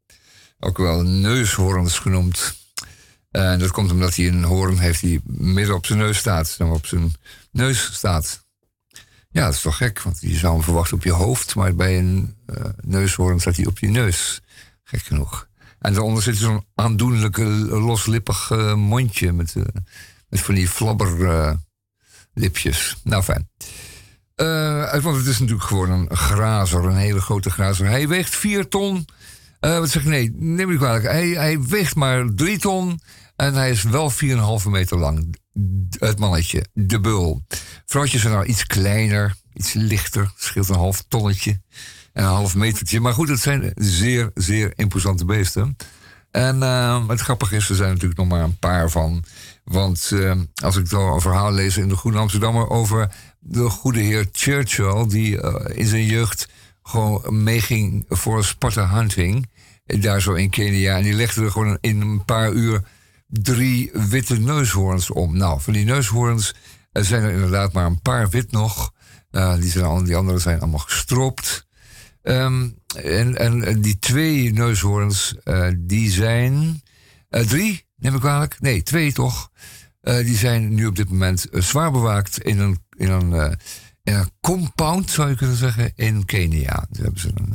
Ook 0.59 0.79
wel 0.79 1.03
neushoorns 1.03 1.99
genoemd. 1.99 2.57
En 3.31 3.59
dat 3.59 3.71
komt 3.71 3.91
omdat 3.93 4.15
hij 4.15 4.27
een 4.27 4.45
hoorn 4.45 4.79
heeft 4.79 5.01
die 5.01 5.21
midden 5.27 5.75
op 5.75 5.87
zijn 5.87 5.99
neus 5.99 6.19
staat. 6.19 6.55
Dan 6.59 6.71
op 6.71 6.87
zijn 6.87 7.15
neus 7.51 7.93
staat. 7.93 8.45
Ja, 9.31 9.45
dat 9.45 9.55
is 9.55 9.61
toch 9.61 9.77
gek, 9.77 10.03
want 10.03 10.19
je 10.21 10.37
zou 10.37 10.55
hem 10.55 10.63
verwachten 10.63 10.97
op 10.97 11.05
je 11.05 11.13
hoofd. 11.13 11.55
Maar 11.55 11.75
bij 11.75 11.99
een 11.99 12.37
eh, 12.47 12.65
neushoorn 12.81 13.41
staat 13.41 13.57
hij 13.57 13.67
op 13.67 13.79
je 13.79 13.89
neus. 13.89 14.41
Gek 14.85 15.03
genoeg. 15.03 15.49
En 15.79 15.93
daaronder 15.93 16.23
zit 16.23 16.37
zo'n 16.37 16.65
aandoenlijke, 16.75 17.45
loslippig 17.69 18.51
eh, 18.51 18.75
mondje 18.75 19.33
met, 19.33 19.55
eh, 19.57 19.63
van 20.43 20.55
die 20.55 20.69
flabberlipjes. 20.69 21.57
lipjes. 22.35 22.97
nou, 23.05 23.23
fijn. 23.23 23.49
Eh, 24.35 25.01
want 25.03 25.17
het 25.17 25.27
is 25.27 25.39
natuurlijk 25.39 25.69
gewoon 25.69 25.91
een 25.91 26.17
grazer, 26.17 26.85
een 26.85 26.97
hele 26.97 27.21
grote 27.21 27.51
grazer. 27.51 27.87
Hij 27.87 28.09
weegt 28.09 28.37
4 28.37 28.69
ton. 28.69 29.07
Eh, 29.61 29.79
wat 29.79 29.91
zeg 29.91 30.03
ik? 30.03 30.09
Nee, 30.09 30.33
neem 30.35 30.77
kwalijk. 30.77 31.05
Hij, 31.05 31.29
hij 31.29 31.61
weegt 31.61 31.95
maar 31.95 32.25
3 32.35 32.59
ton. 32.59 33.01
En 33.37 33.55
hij 33.55 33.71
is 33.71 33.83
wel 33.83 34.11
4,5 34.11 34.69
meter 34.69 34.99
lang. 34.99 35.37
Het 35.99 36.19
mannetje, 36.19 36.65
de 36.73 37.01
bul. 37.01 37.43
Vrouwtjes 37.87 38.21
zijn 38.21 38.33
nou 38.33 38.47
iets 38.47 38.67
kleiner, 38.67 39.35
iets 39.53 39.73
lichter. 39.73 40.33
Scheelt 40.37 40.69
een 40.69 40.75
half 40.75 41.05
tonnetje 41.09 41.61
en 42.13 42.25
een 42.25 42.31
half 42.31 42.55
metertje. 42.55 43.01
Maar 43.01 43.13
goed, 43.13 43.29
het 43.29 43.41
zijn 43.41 43.73
zeer, 43.75 44.31
zeer 44.35 44.73
imposante 44.75 45.25
beesten. 45.25 45.77
En 46.31 46.63
eh, 46.63 47.09
het 47.09 47.21
grappige 47.21 47.57
is, 47.57 47.69
er 47.69 47.77
zijn 47.77 47.93
natuurlijk 47.93 48.19
nog 48.19 48.29
maar 48.29 48.43
een 48.43 48.59
paar 48.59 48.91
van. 48.91 49.25
Want 49.71 50.11
eh, 50.13 50.33
als 50.63 50.77
ik 50.77 50.91
dan 50.91 51.13
een 51.13 51.21
verhaal 51.21 51.53
lees 51.53 51.77
in 51.77 51.89
de 51.89 51.97
Groene 51.97 52.19
Amsterdammer 52.19 52.69
over 52.69 53.15
de 53.41 53.69
goede 53.71 54.01
heer 54.01 54.29
Churchill, 54.33 55.07
die 55.09 55.41
eh, 55.41 55.79
in 55.79 55.87
zijn 55.87 56.05
jeugd 56.07 56.49
gewoon 56.83 57.43
meeging 57.43 58.05
voor 58.09 58.45
Sparta 58.45 58.89
Hunting, 58.95 59.51
eh, 59.87 60.03
daar 60.03 60.21
zo 60.21 60.33
in 60.33 60.51
Kenia. 60.51 60.97
En 60.97 61.03
die 61.03 61.13
legde 61.13 61.45
er 61.45 61.51
gewoon 61.51 61.79
in 61.81 62.01
een 62.01 62.25
paar 62.25 62.53
uur 62.53 62.83
drie 63.29 63.91
witte 63.93 64.39
neushoorns 64.41 65.11
om. 65.11 65.37
Nou, 65.37 65.61
van 65.61 65.73
die 65.73 65.85
neushoorns 65.85 66.55
zijn 66.93 67.23
er 67.23 67.31
inderdaad 67.33 67.73
maar 67.73 67.87
een 67.87 68.01
paar 68.03 68.29
wit 68.29 68.51
nog. 68.53 68.93
Eh, 69.31 69.55
die, 69.55 69.71
zijn, 69.71 69.85
al- 69.85 70.05
die 70.05 70.17
andere 70.17 70.39
zijn 70.39 70.61
allemaal 70.61 70.79
gestroopt. 70.79 71.67
Ehm, 72.23 72.69
en, 72.97 73.37
en 73.37 73.81
die 73.81 73.99
twee 73.99 74.53
neushoorns, 74.53 75.35
die 75.77 76.11
zijn. 76.11 76.83
drie, 77.29 77.86
neem 77.97 78.15
ik 78.15 78.21
kwalijk? 78.21 78.61
Nee, 78.61 78.83
twee 78.83 79.13
toch? 79.13 79.51
Eh, 80.01 80.17
die 80.17 80.37
zijn 80.37 80.75
nu 80.75 80.87
op 80.87 80.97
dit 80.97 81.09
moment 81.09 81.49
eh, 81.49 81.61
zwaar 81.61 81.91
bewaakt 81.91 82.39
in 82.39 82.59
een, 82.59 82.79
in, 82.97 83.11
een, 83.11 83.59
een 84.05 84.31
compound, 84.41 85.11
zou 85.11 85.29
je 85.29 85.37
kunnen 85.37 85.57
zeggen, 85.57 85.93
in 85.95 86.25
Kenia. 86.25 86.87
Daar 86.91 87.03
hebben 87.03 87.21
ze 87.21 87.31
een, 87.35 87.55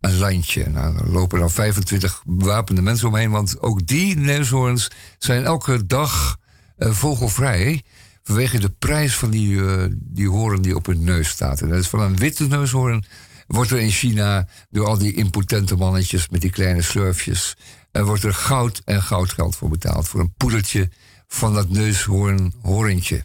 een 0.00 0.18
landje. 0.18 0.68
Nou, 0.68 0.96
er 0.96 1.10
lopen 1.10 1.38
dan 1.38 1.50
25 1.50 2.22
bewapende 2.26 2.82
mensen 2.82 3.08
omheen, 3.08 3.30
want 3.30 3.60
ook 3.60 3.86
die 3.86 4.16
neushoorns 4.16 4.90
zijn 5.18 5.44
elke 5.44 5.86
dag 5.86 6.36
vogelvrij. 6.78 7.82
Vanwege 8.22 8.58
de 8.58 8.70
prijs 8.70 9.16
van 9.16 9.30
die, 9.30 9.60
die 9.98 10.28
hoorn 10.28 10.62
die 10.62 10.76
op 10.76 10.86
hun 10.86 11.04
neus 11.04 11.28
staat. 11.28 11.60
En 11.60 11.68
dat 11.68 11.78
is 11.78 11.88
van 11.88 12.00
een 12.00 12.16
witte 12.16 12.46
neushoorn 12.46 13.04
wordt 13.46 13.70
er 13.70 13.78
in 13.78 13.90
China 13.90 14.48
door 14.70 14.86
al 14.86 14.98
die 14.98 15.14
impotente 15.14 15.76
mannetjes 15.76 16.28
met 16.28 16.40
die 16.40 16.50
kleine 16.50 16.82
slurfjes, 16.82 17.56
wordt 18.04 18.24
er 18.24 18.34
goud 18.34 18.82
en 18.84 19.02
goudgeld 19.02 19.56
voor 19.56 19.68
betaald. 19.68 20.08
Voor 20.08 20.20
een 20.20 20.34
poedertje 20.36 20.90
van 21.26 21.54
dat 21.54 21.68
neushoornhoorntje. 21.68 23.24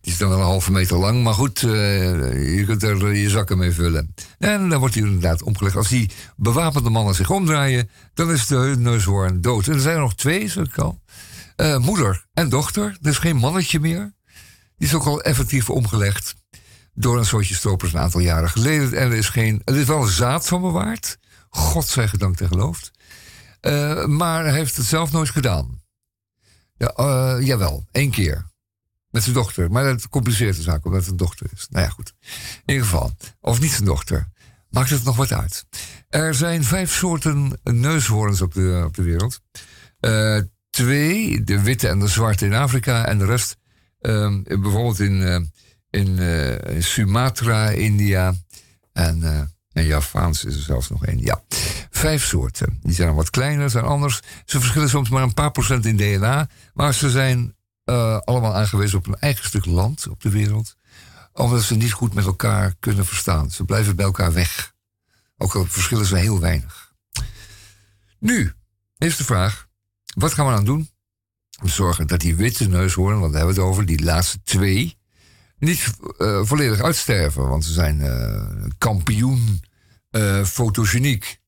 Die 0.00 0.12
is 0.12 0.18
dan 0.18 0.28
wel 0.28 0.38
een 0.38 0.44
halve 0.44 0.72
meter 0.72 0.96
lang, 0.96 1.22
maar 1.22 1.34
goed, 1.34 1.62
eh, 1.62 2.56
je 2.56 2.64
kunt 2.66 2.82
er 2.82 3.14
je 3.14 3.30
zakken 3.30 3.58
mee 3.58 3.72
vullen. 3.72 4.14
En 4.38 4.68
dan 4.68 4.78
wordt 4.78 4.94
hij 4.94 5.04
inderdaad 5.04 5.42
omgelegd. 5.42 5.76
Als 5.76 5.88
die 5.88 6.10
bewapende 6.36 6.90
mannen 6.90 7.14
zich 7.14 7.30
omdraaien, 7.30 7.90
dan 8.14 8.30
is 8.30 8.46
de 8.46 8.74
neushoorn 8.78 9.40
dood. 9.40 9.66
En 9.66 9.72
er 9.72 9.80
zijn 9.80 9.94
er 9.94 10.00
nog 10.00 10.14
twee, 10.14 10.48
zeg 10.48 10.66
ik 10.66 10.78
al. 10.78 11.00
Eh, 11.56 11.78
moeder 11.78 12.26
en 12.34 12.48
dochter, 12.48 12.98
er 13.02 13.10
is 13.10 13.18
geen 13.18 13.36
mannetje 13.36 13.80
meer. 13.80 14.12
Die 14.76 14.88
is 14.88 14.94
ook 14.94 15.06
al 15.06 15.22
effectief 15.22 15.70
omgelegd 15.70 16.34
door 16.94 17.18
een 17.18 17.26
soortje 17.26 17.54
stropers 17.54 17.92
een 17.92 18.00
aantal 18.00 18.20
jaren 18.20 18.50
geleden. 18.50 18.92
En 18.92 19.10
er 19.10 19.16
is, 19.16 19.28
geen, 19.28 19.62
er 19.64 19.76
is 19.76 19.86
wel 19.86 20.02
zaad 20.02 20.48
van 20.48 20.60
bewaard. 20.60 21.18
God 21.48 21.88
zij 21.88 22.08
gedankt 22.08 22.40
en 22.40 22.48
geloofd. 22.48 22.90
Eh, 23.64 24.04
maar 24.04 24.44
hij 24.44 24.52
heeft 24.52 24.76
het 24.76 24.86
zelf 24.86 25.12
nooit 25.12 25.30
gedaan. 25.30 25.82
Ja, 26.76 26.86
eh, 26.86 27.46
jawel, 27.46 27.86
één 27.90 28.10
keer. 28.10 28.46
Met 29.10 29.22
zijn 29.22 29.34
dochter. 29.34 29.70
Maar 29.70 29.84
dat 29.84 30.08
compliceert 30.08 30.56
de 30.56 30.62
zaak, 30.62 30.84
omdat 30.84 31.00
het 31.00 31.10
een 31.10 31.16
dochter 31.16 31.46
is. 31.52 31.66
Nou 31.70 31.84
ja, 31.84 31.90
goed. 31.90 32.14
In 32.64 32.74
ieder 32.74 32.84
geval. 32.84 33.16
Of 33.40 33.60
niet 33.60 33.70
zijn 33.70 33.84
dochter. 33.84 34.28
Maakt 34.70 34.90
het 34.90 35.04
nog 35.04 35.16
wat 35.16 35.32
uit. 35.32 35.64
Er 36.08 36.34
zijn 36.34 36.64
vijf 36.64 36.92
soorten 36.92 37.60
neushoorns 37.62 38.40
op 38.40 38.54
de, 38.54 38.82
op 38.86 38.94
de 38.94 39.02
wereld. 39.02 39.40
Eh, 40.00 40.40
twee, 40.70 41.44
de 41.44 41.60
witte 41.60 41.88
en 41.88 41.98
de 41.98 42.08
zwarte 42.08 42.44
in 42.44 42.54
Afrika. 42.54 43.06
En 43.06 43.18
de 43.18 43.26
rest 43.26 43.56
ehm, 44.00 44.42
bijvoorbeeld 44.42 45.00
in, 45.00 45.52
in, 45.90 46.18
Sumatra, 46.82 47.68
India. 47.68 48.34
En, 48.92 49.53
en 49.74 49.84
Javaans 49.84 50.44
is 50.44 50.54
er 50.54 50.62
zelfs 50.62 50.88
nog 50.88 51.06
één. 51.06 51.20
Ja, 51.20 51.42
vijf 51.90 52.24
soorten. 52.24 52.78
Die 52.82 52.94
zijn 52.94 53.14
wat 53.14 53.30
kleiner, 53.30 53.70
zijn 53.70 53.84
anders. 53.84 54.20
Ze 54.44 54.60
verschillen 54.60 54.88
soms 54.88 55.08
maar 55.08 55.22
een 55.22 55.34
paar 55.34 55.50
procent 55.50 55.86
in 55.86 55.96
DNA. 55.96 56.48
Maar 56.74 56.94
ze 56.94 57.10
zijn 57.10 57.54
eh, 57.84 58.18
allemaal 58.18 58.54
aangewezen 58.54 58.98
op 58.98 59.06
een 59.06 59.18
eigen 59.18 59.44
stuk 59.44 59.64
land 59.64 60.08
op 60.08 60.22
de 60.22 60.30
wereld. 60.30 60.76
Omdat 61.32 61.62
ze 61.62 61.74
niet 61.74 61.92
goed 61.92 62.14
met 62.14 62.24
elkaar 62.24 62.74
kunnen 62.80 63.06
verstaan. 63.06 63.50
Ze 63.50 63.64
blijven 63.64 63.96
bij 63.96 64.04
elkaar 64.04 64.32
weg. 64.32 64.74
Ook 65.36 65.54
al 65.54 65.64
verschillen 65.64 66.06
ze 66.06 66.16
heel 66.16 66.40
weinig. 66.40 66.92
Nu 68.18 68.52
is 68.98 69.16
de 69.16 69.24
vraag: 69.24 69.68
wat 70.14 70.34
gaan 70.34 70.46
we 70.46 70.52
dan 70.52 70.64
doen? 70.64 70.90
Te 71.50 71.68
zorgen 71.68 72.06
dat 72.06 72.20
die 72.20 72.34
witte 72.34 72.68
neushoorn, 72.68 73.20
want 73.20 73.32
daar 73.32 73.40
hebben 73.40 73.54
we 73.54 73.60
het 73.60 73.70
over, 73.70 73.86
die 73.86 74.04
laatste 74.04 74.42
twee, 74.42 74.96
niet 75.58 75.90
eh, 76.18 76.40
volledig 76.44 76.82
uitsterven. 76.82 77.48
Want 77.48 77.64
ze 77.64 77.72
zijn 77.72 78.00
eh, 78.00 78.46
kampioen 78.78 79.60
eh, 80.10 80.44
fotogeniek. 80.44 81.40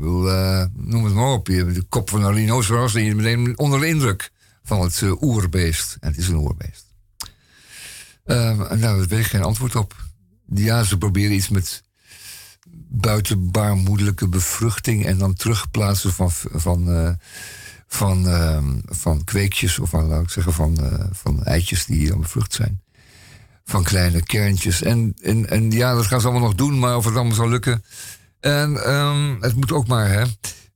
Eh, 0.00 0.64
noem 0.72 1.04
het 1.04 1.14
maar 1.14 1.32
op. 1.32 1.46
Je 1.46 1.54
hebt 1.54 1.74
de 1.74 1.82
kop 1.82 2.10
van 2.10 2.24
een 2.24 2.32
rhinoceros 2.32 2.94
en 2.94 3.04
je 3.04 3.14
meteen 3.14 3.58
onder 3.58 3.80
de 3.80 3.86
indruk 3.86 4.30
van 4.62 4.80
het 4.80 5.02
oerbeest. 5.22 5.96
En 6.00 6.08
het 6.08 6.18
is 6.18 6.28
een 6.28 6.36
oerbeest. 6.36 6.92
Nou, 8.24 8.78
daar 8.78 8.96
weet 8.98 9.18
ik 9.18 9.26
geen 9.26 9.42
antwoord 9.42 9.76
op. 9.76 9.94
Ja, 10.54 10.82
ze 10.82 10.98
proberen 10.98 11.34
iets 11.34 11.48
met 11.48 11.82
buitenbaarmoedelijke 12.88 14.28
bevruchting 14.28 15.06
en 15.06 15.18
dan 15.18 15.34
terugplaatsen 15.34 16.12
van, 16.12 16.30
van, 16.32 17.16
van, 17.86 18.28
eh, 18.28 18.64
van 18.84 19.24
kweekjes, 19.24 19.78
of 19.78 19.90
van, 19.90 20.06
laat 20.06 20.22
ik 20.22 20.30
zeggen, 20.30 20.52
van, 20.52 20.78
van 21.12 21.44
eitjes 21.44 21.84
die 21.84 22.08
dan 22.08 22.20
bevrucht 22.20 22.52
zijn. 22.52 22.82
Van 23.64 23.82
kleine 23.82 24.22
kerntjes. 24.22 24.82
En, 24.82 25.14
en, 25.22 25.50
en 25.50 25.70
ja, 25.70 25.94
dat 25.94 26.06
gaan 26.06 26.20
ze 26.20 26.26
allemaal 26.28 26.48
nog 26.48 26.56
doen, 26.56 26.78
maar 26.78 26.96
of 26.96 27.04
het 27.04 27.14
allemaal 27.14 27.34
zal 27.34 27.48
lukken. 27.48 27.84
En 28.40 28.84
ehm, 28.84 29.36
het 29.40 29.54
moet 29.54 29.72
ook 29.72 29.86
maar, 29.86 30.08
hè. 30.08 30.24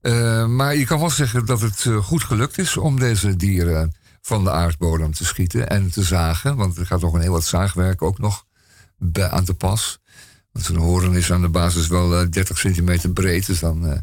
Eh, 0.01 0.47
maar 0.47 0.77
je 0.77 0.85
kan 0.85 0.99
wel 0.99 1.11
zeggen 1.11 1.47
dat 1.47 1.61
het 1.61 1.85
eh, 1.87 1.97
goed 1.97 2.23
gelukt 2.25 2.59
is 2.59 2.77
om 2.77 2.99
deze 2.99 3.37
dieren 3.37 3.95
van 4.23 4.45
de 4.45 4.51
aardbodem 4.51 5.13
te 5.13 5.25
schieten 5.25 5.69
en 5.69 5.91
te 5.91 6.03
zagen. 6.03 6.57
Want 6.57 6.77
er 6.77 6.87
gaat 6.87 7.01
nog 7.01 7.13
een 7.13 7.21
heel 7.21 7.33
wat 7.33 7.45
zaagwerk 7.45 8.03
ook 8.03 8.19
nog 8.19 8.45
aan 9.31 9.45
te 9.45 9.55
pas. 9.55 9.99
Want 10.53 10.65
zo'n 10.65 10.77
horen 10.77 11.15
is 11.15 11.33
aan 11.33 11.41
de 11.41 11.49
basis 11.49 11.87
wel 11.87 12.21
eh, 12.21 12.29
30 12.31 12.59
centimeter 12.59 13.11
breed. 13.11 13.47
Dus 13.47 13.59
dan 13.59 13.87
eh, 13.87 13.99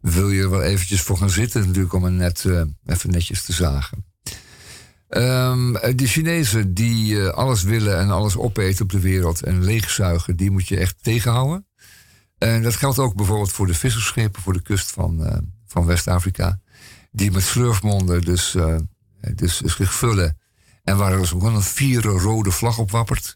wil 0.00 0.30
je 0.30 0.42
er 0.42 0.50
wel 0.50 0.62
eventjes 0.62 1.00
voor 1.00 1.16
gaan 1.16 1.30
zitten 1.30 1.60
natuurlijk 1.60 1.92
om 1.92 2.04
een 2.04 2.16
net 2.16 2.44
eh, 2.44 2.62
even 2.86 3.10
netjes 3.10 3.42
te 3.42 3.52
zagen. 3.52 4.04
Ehm, 5.08 5.72
de 5.96 6.06
Chinezen 6.06 6.74
die 6.74 7.20
eh, 7.20 7.28
alles 7.28 7.62
willen 7.62 7.98
en 7.98 8.10
alles 8.10 8.36
opeten 8.36 8.84
op 8.84 8.90
de 8.90 9.00
wereld 9.00 9.42
en 9.42 9.64
leegzuigen, 9.64 10.36
die 10.36 10.50
moet 10.50 10.68
je 10.68 10.76
echt 10.76 10.96
tegenhouden. 11.02 11.66
En 12.38 12.62
dat 12.62 12.76
geldt 12.76 12.98
ook 12.98 13.14
bijvoorbeeld 13.14 13.52
voor 13.52 13.66
de 13.66 13.74
vissersschepen 13.74 14.42
voor 14.42 14.52
de 14.52 14.62
kust 14.62 14.90
van, 14.90 15.26
eh, 15.26 15.38
van 15.66 15.86
West-Afrika. 15.86 16.60
Die 17.10 17.30
met 17.30 17.42
slurfmonden 17.42 18.20
dus, 18.20 18.54
eh, 18.54 18.76
dus 19.34 19.60
zich 19.60 19.94
vullen. 19.94 20.38
En 20.84 20.96
waar 20.96 21.12
er 21.12 21.18
dus 21.18 21.28
gewoon 21.28 21.54
een 21.54 21.62
vierde 21.62 22.08
rode 22.08 22.50
vlag 22.50 22.78
op 22.78 22.90
wappert. 22.90 23.34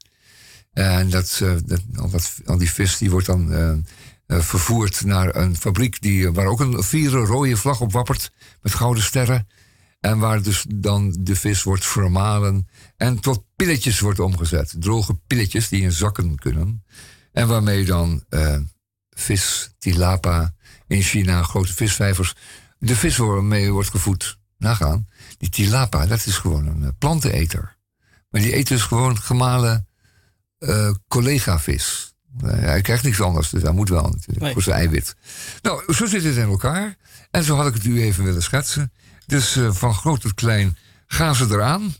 En 0.72 1.10
dat, 1.10 1.42
al, 1.94 2.10
dat, 2.10 2.34
al 2.44 2.58
die 2.58 2.70
vis 2.70 2.98
die 2.98 3.10
wordt 3.10 3.26
dan 3.26 3.84
vervoerd 4.26 5.04
naar 5.04 5.36
een 5.36 5.56
fabriek 5.56 6.00
die, 6.00 6.32
waar 6.32 6.46
ook 6.46 6.60
een 6.60 6.82
vierde 6.82 7.16
rode 7.16 7.56
vlag 7.56 7.80
op 7.80 7.92
wappert. 7.92 8.32
Met 8.62 8.74
gouden 8.74 9.02
sterren. 9.02 9.46
En 10.00 10.18
waar 10.18 10.42
dus 10.42 10.64
dan 10.74 11.16
de 11.20 11.36
vis 11.36 11.62
wordt 11.62 11.86
vermalen 11.86 12.68
en 12.96 13.20
tot 13.20 13.44
pilletjes 13.56 14.00
wordt 14.00 14.20
omgezet. 14.20 14.74
Droge 14.78 15.14
pilletjes 15.26 15.68
die 15.68 15.82
in 15.82 15.92
zakken 15.92 16.36
kunnen. 16.36 16.84
En 17.32 17.48
waarmee 17.48 17.84
dan 17.84 18.24
eh, 18.28 18.56
vis, 19.10 19.70
tilapa 19.78 20.54
in 20.86 21.02
China, 21.02 21.42
grote 21.42 21.74
visvijvers, 21.74 22.34
de 22.78 22.96
vis 22.96 23.16
waarmee 23.16 23.72
wordt 23.72 23.90
gevoed. 23.90 24.38
Nagaan. 24.58 25.08
Die 25.38 25.48
tilapa, 25.48 26.06
dat 26.06 26.26
is 26.26 26.36
gewoon 26.36 26.66
een 26.66 26.82
eh, 26.84 26.88
planteneter. 26.98 27.76
Maar 28.30 28.40
die 28.40 28.56
eet 28.56 28.68
dus 28.68 28.82
gewoon 28.82 29.18
gemalen 29.18 29.88
eh, 30.58 30.90
collega-vis. 31.08 32.14
Eh, 32.42 32.50
hij 32.50 32.80
krijgt 32.80 33.04
niks 33.04 33.20
anders, 33.20 33.50
dus 33.50 33.62
hij 33.62 33.72
moet 33.72 33.88
wel 33.88 34.02
natuurlijk 34.02 34.40
Nee. 34.40 34.52
voor 34.52 34.62
zijn 34.62 34.76
eiwit. 34.76 35.16
Nou, 35.62 35.92
zo 35.94 36.06
zit 36.06 36.24
het 36.24 36.36
in 36.36 36.48
elkaar. 36.48 36.96
En 37.30 37.44
zo 37.44 37.56
had 37.56 37.66
ik 37.66 37.74
het 37.74 37.84
u 37.84 38.02
even 38.02 38.24
willen 38.24 38.42
schetsen. 38.42 38.92
Dus 39.28 39.56
eh, 39.56 39.72
van 39.72 39.94
groot 39.94 40.20
tot 40.20 40.34
klein 40.34 40.76
gaan 41.06 41.34
ze 41.34 41.44
eraan. 41.44 41.94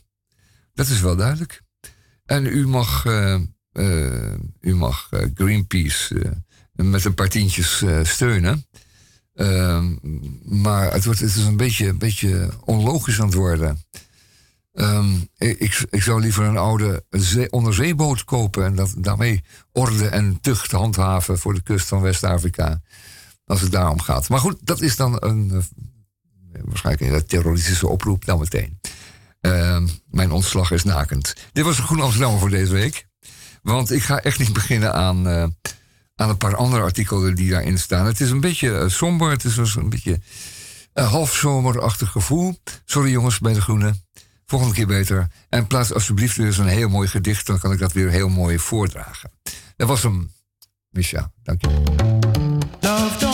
Dat 0.73 0.87
is 0.87 1.01
wel 1.01 1.15
duidelijk. 1.15 1.61
En 2.25 2.45
u 2.45 2.67
mag, 2.67 3.05
eh, 3.05 3.33
eh, 3.71 4.33
u 4.59 4.75
mag 4.75 5.09
Greenpeace 5.33 6.33
met 6.71 7.05
een 7.05 7.13
paar 7.13 7.29
tientjes 7.29 7.83
steunen. 8.03 8.65
Ehm, 9.33 9.95
maar 10.43 10.93
het, 10.93 11.05
wordt, 11.05 11.19
het 11.19 11.35
is 11.35 11.43
een 11.43 11.57
beetje, 11.57 11.87
een 11.87 11.97
beetje 11.97 12.49
onlogisch 12.63 13.19
aan 13.19 13.25
het 13.25 13.35
worden. 13.35 13.83
Ehm, 14.73 15.15
ik, 15.37 15.85
ik, 15.89 16.03
zou 16.03 16.21
liever 16.21 16.43
een 16.43 16.57
oude 16.57 17.05
zee- 17.09 17.51
onderzeeboot 17.51 18.23
kopen 18.23 18.65
en 18.65 18.75
dat, 18.75 18.93
daarmee 18.97 19.43
orde 19.71 20.07
en 20.07 20.41
tucht 20.41 20.71
handhaven 20.71 21.39
voor 21.39 21.53
de 21.53 21.63
kust 21.63 21.87
van 21.87 22.01
West-Afrika. 22.01 22.81
Als 23.45 23.61
het 23.61 23.71
daarom 23.71 24.01
gaat. 24.01 24.29
Maar 24.29 24.39
goed, 24.39 24.57
dat 24.61 24.81
is 24.81 24.95
dan 24.95 25.17
een, 25.19 25.63
waarschijnlijk 26.51 27.05
een 27.05 27.11
hele 27.11 27.25
terroristische 27.25 27.87
oproep 27.87 28.25
dan 28.25 28.39
meteen. 28.39 28.79
Ehm, 29.41 29.87
mijn 30.09 30.31
ontslag 30.31 30.71
is 30.71 30.83
nakend. 30.83 31.35
Dit 31.51 31.63
was 31.63 31.77
een 31.77 31.83
Groen 31.83 32.01
Amsterdam 32.01 32.39
voor 32.39 32.49
deze 32.49 32.71
week. 32.71 33.07
Want 33.61 33.91
ik 33.91 34.03
ga 34.03 34.19
echt 34.19 34.39
niet 34.39 34.53
beginnen 34.53 34.93
aan, 34.93 35.27
eh, 35.27 35.47
aan 36.15 36.29
een 36.29 36.37
paar 36.37 36.55
andere 36.55 36.83
artikelen 36.83 37.35
die 37.35 37.49
daarin 37.49 37.79
staan. 37.79 38.05
Het 38.05 38.21
is 38.21 38.29
een 38.29 38.41
beetje 38.41 38.77
eh, 38.77 38.87
somber. 38.87 39.31
Het 39.31 39.43
is 39.43 39.57
een 39.57 39.89
beetje 39.89 40.19
een 40.93 41.05
half 41.05 41.35
zomerachtig 41.35 42.11
gevoel. 42.11 42.59
Sorry 42.85 43.11
jongens 43.11 43.39
bij 43.39 43.53
de 43.53 43.61
Groene. 43.61 43.93
Volgende 44.45 44.73
keer 44.73 44.87
beter. 44.87 45.27
En 45.49 45.67
plaats 45.67 45.93
alsjeblieft 45.93 46.35
weer 46.35 46.45
eens 46.45 46.57
een 46.57 46.67
heel 46.67 46.89
mooi 46.89 47.07
gedicht. 47.07 47.45
Dan 47.45 47.59
kan 47.59 47.71
ik 47.71 47.79
dat 47.79 47.93
weer 47.93 48.09
heel 48.09 48.29
mooi 48.29 48.59
voordragen. 48.59 49.31
Dat 49.75 49.87
was 49.87 50.03
hem. 50.03 50.31
Misha, 50.89 51.31
dank 51.43 51.61
je. 51.61 53.28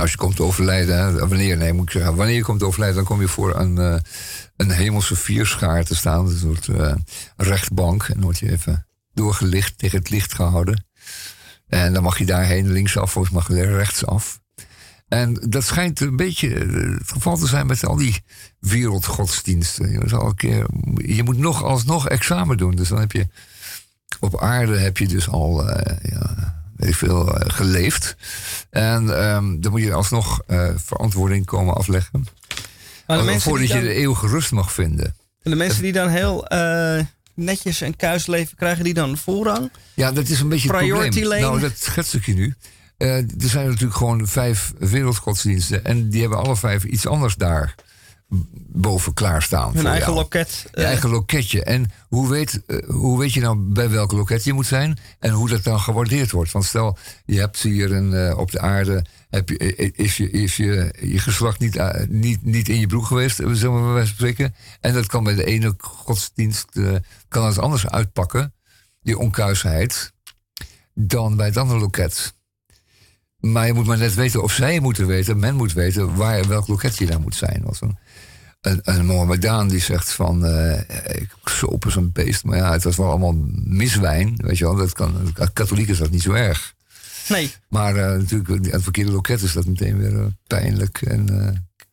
Als 0.00 0.10
je, 0.10 0.16
komt 0.16 0.40
overlijden, 0.40 1.28
wanneer, 1.28 1.56
nee, 1.56 1.72
moet 1.72 1.84
ik 1.84 1.90
zeggen, 1.90 2.14
wanneer 2.14 2.34
je 2.34 2.42
komt 2.42 2.62
overlijden, 2.62 2.96
dan 2.96 3.06
kom 3.06 3.20
je 3.20 3.28
voor 3.28 3.56
een, 3.56 3.78
eh, 3.78 3.96
een 4.56 4.70
hemelse 4.70 5.16
vierschaar 5.16 5.84
te 5.84 5.94
staan, 5.94 6.26
een 6.26 6.38
soort 6.38 6.68
eh, 6.68 6.94
rechtbank, 7.36 8.02
en 8.02 8.14
dan 8.14 8.22
word 8.22 8.38
je 8.38 8.50
even 8.50 8.86
doorgelicht, 9.14 9.78
tegen 9.78 9.98
het 9.98 10.10
licht 10.10 10.34
gehouden. 10.34 10.84
En 11.66 11.92
dan 11.92 12.02
mag 12.02 12.18
je 12.18 12.26
daarheen 12.26 12.72
linksaf, 12.72 13.16
of 13.16 13.30
mag 13.30 13.48
je 13.48 13.76
rechtsaf. 13.76 14.40
En 15.08 15.34
dat 15.48 15.64
schijnt 15.64 16.00
een 16.00 16.16
beetje 16.16 16.54
eh, 16.54 16.98
het 16.98 17.12
geval 17.12 17.36
te 17.36 17.46
zijn 17.46 17.66
met 17.66 17.86
al 17.86 17.96
die 17.96 18.24
wereldgodsdiensten. 18.58 19.90
Je 19.90 20.34
keer, 20.34 20.66
je 20.94 21.22
moet 21.22 21.38
nog 21.38 21.62
alsnog 21.62 22.08
examen 22.08 22.56
doen. 22.56 22.74
Dus 22.74 22.88
dan 22.88 23.00
heb 23.00 23.12
je 23.12 23.28
op 24.20 24.40
aarde 24.40 24.78
heb 24.78 24.98
je 24.98 25.08
dus 25.08 25.28
al 25.28 25.68
ja, 26.02 26.64
weet 26.76 26.88
ik 26.88 26.94
veel, 26.94 27.34
eh, 27.38 27.54
geleefd. 27.54 28.16
En 28.70 29.18
ehm, 29.18 29.60
dan 29.60 29.70
moet 29.70 29.82
je 29.82 29.92
alsnog 29.92 30.42
eh, 30.46 30.68
verantwoording 30.76 31.46
komen 31.46 31.74
afleggen. 31.74 32.26
Maar 33.06 33.26
de 33.26 33.40
voordat 33.40 33.68
je 33.68 33.80
de 33.80 33.92
eeuwige 33.92 34.26
rust 34.26 34.52
mag 34.52 34.72
vinden. 34.72 35.14
En 35.42 35.50
de 35.50 35.56
mensen 35.56 35.82
die 35.82 35.92
dan 35.92 36.08
heel 36.08 36.46
eh, 36.46 37.04
netjes 37.34 37.80
en 37.80 37.96
kuis 37.96 38.26
leven, 38.26 38.56
krijgen 38.56 38.84
die 38.84 38.94
dan 38.94 39.16
voorrang? 39.16 39.70
Ja, 39.94 40.12
dat 40.12 40.28
is 40.28 40.40
een 40.40 40.48
beetje 40.48 40.68
het 40.68 40.76
Priority 40.76 41.20
probleem. 41.20 41.40
lane. 41.40 41.58
Nou, 41.58 41.60
dat 41.60 41.78
schets 41.78 42.14
ik 42.14 42.26
je 42.26 42.34
nu. 42.34 42.54
Er 42.96 43.26
zijn 43.36 43.66
natuurlijk 43.66 43.96
gewoon 43.96 44.26
vijf 44.26 44.72
wereldgodsdiensten. 44.78 45.84
En 45.84 46.10
die 46.10 46.20
hebben 46.20 46.38
alle 46.38 46.56
vijf 46.56 46.84
iets 46.84 47.06
anders 47.06 47.34
daar 47.34 47.74
boven 48.68 49.14
klaarstaan. 49.14 49.72
Voor 49.72 49.84
eigen 49.84 50.06
jou. 50.12 50.14
loket. 50.14 50.64
Je 50.72 50.76
eh, 50.76 50.84
eigen 50.84 51.10
loketje. 51.10 51.64
En 51.64 51.90
hoe 52.08 52.28
weet, 52.28 52.62
eh, 52.66 52.88
hoe 52.88 53.18
weet 53.18 53.32
je 53.32 53.40
nou 53.40 53.56
bij 53.58 53.90
welk 53.90 54.12
loket 54.12 54.44
je 54.44 54.52
moet 54.52 54.66
zijn 54.66 54.98
en 55.18 55.30
hoe 55.30 55.48
dat 55.48 55.64
dan 55.64 55.80
gewaardeerd 55.80 56.30
wordt? 56.30 56.52
Want 56.52 56.64
stel, 56.64 56.98
je 57.24 57.38
hebt 57.38 57.60
hier 57.62 57.92
een, 57.92 58.14
eh, 58.14 58.38
op 58.38 58.50
de 58.50 58.60
aarde, 58.60 59.04
heb 59.30 59.48
je, 59.48 59.56
is, 59.92 60.16
je, 60.16 60.30
is 60.30 60.56
je, 60.56 60.94
je 61.00 61.18
geslacht 61.18 61.58
niet, 61.58 62.08
niet, 62.08 62.42
niet 62.44 62.68
in 62.68 62.80
je 62.80 62.86
broek 62.86 63.06
geweest, 63.06 63.36
zullen 63.36 63.92
we 63.92 63.98
van 63.98 64.06
spreken. 64.06 64.54
En 64.80 64.92
dat 64.94 65.06
kan 65.06 65.24
bij 65.24 65.34
de 65.34 65.44
ene 65.44 65.74
godsdienst, 65.78 66.66
kan 67.28 67.46
het 67.46 67.58
anders 67.58 67.86
uitpakken, 67.88 68.54
die 69.02 69.18
onkuisheid, 69.18 70.12
dan 70.94 71.36
bij 71.36 71.46
het 71.46 71.56
andere 71.56 71.80
loket. 71.80 72.34
Maar 73.36 73.66
je 73.66 73.72
moet 73.72 73.86
maar 73.86 73.98
net 73.98 74.14
weten, 74.14 74.42
of 74.42 74.52
zij 74.52 74.80
moeten 74.80 75.06
weten, 75.06 75.38
men 75.38 75.54
moet 75.54 75.72
weten, 75.72 76.14
waar, 76.16 76.48
welk 76.48 76.66
loket 76.66 76.96
je 76.98 77.06
daar 77.06 77.20
moet 77.20 77.34
zijn. 77.34 77.60
Want 77.62 77.76
zo'n- 77.76 77.98
een, 78.66 78.80
een 78.82 79.06
Mohammedaan 79.06 79.68
die 79.68 79.80
zegt 79.80 80.12
van, 80.12 80.44
eh 80.46 80.80
ik 81.16 81.30
soop 81.44 81.84
als 81.84 81.96
een 81.96 82.12
beest. 82.12 82.44
Maar 82.44 82.56
ja, 82.56 82.72
het 82.72 82.84
was 82.84 82.96
wel 82.96 83.08
allemaal 83.10 83.34
miswijn, 83.64 84.34
weet 84.36 84.58
je 84.58 84.64
wel. 84.64 84.76
Dat 84.76 84.92
kan, 84.92 85.32
katholiek 85.52 85.88
is 85.88 85.98
dat 85.98 86.10
niet 86.10 86.22
zo 86.22 86.32
erg. 86.32 86.74
nee, 87.28 87.52
Maar 87.68 87.96
eh, 87.96 88.18
natuurlijk, 88.18 88.50
aan 88.50 88.70
het 88.72 88.82
verkeerde 88.82 89.10
loket 89.12 89.42
is 89.42 89.52
dat 89.52 89.66
meteen 89.66 89.98
weer 89.98 90.18
eh, 90.20 90.26
pijnlijk 90.46 91.02
en 91.02 91.26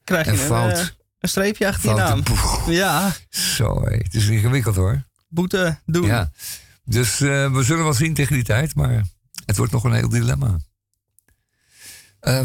krijg 0.03 0.25
je 0.25 0.31
en 0.31 0.38
fout. 0.38 0.95
een 1.19 1.29
streepje 1.29 1.67
achter 1.67 1.89
je 1.89 1.95
naam. 1.95 2.23
Ja, 2.67 3.12
Zo, 3.29 3.83
het 3.86 4.13
is 4.13 4.27
ingewikkeld 4.27 4.75
hoor. 4.75 5.03
boete 5.27 5.79
doen. 5.86 6.05
Ja. 6.05 6.31
Dus 6.86 7.19
we 7.19 7.59
zullen 7.63 7.83
wel 7.83 7.93
zien 7.93 8.13
tegen 8.13 8.33
die 8.33 8.43
tijd, 8.43 8.75
maar 8.75 9.03
het 9.45 9.57
wordt 9.57 9.71
nog 9.71 9.83
een 9.83 9.93
heel 9.93 10.09
dilemma. 10.09 10.57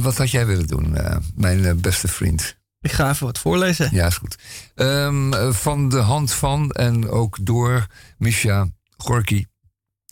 Wat 0.00 0.16
had 0.16 0.30
jij 0.30 0.46
willen 0.46 0.66
doen, 0.66 0.96
mijn 1.34 1.80
beste 1.80 2.08
vriend? 2.08 2.56
Ik 2.80 2.92
ga 2.92 3.10
even 3.10 3.26
wat 3.26 3.38
voorlezen. 3.38 3.88
Ja, 3.92 4.06
is 4.06 4.16
goed. 4.16 4.38
Ehm, 4.74 5.32
eh, 5.32 5.52
van 5.52 5.88
de 5.88 5.98
hand 5.98 6.32
van 6.32 6.70
en 6.70 7.08
ook 7.10 7.38
door 7.40 7.86
Misha 8.18 8.66
Gorky, 8.96 9.44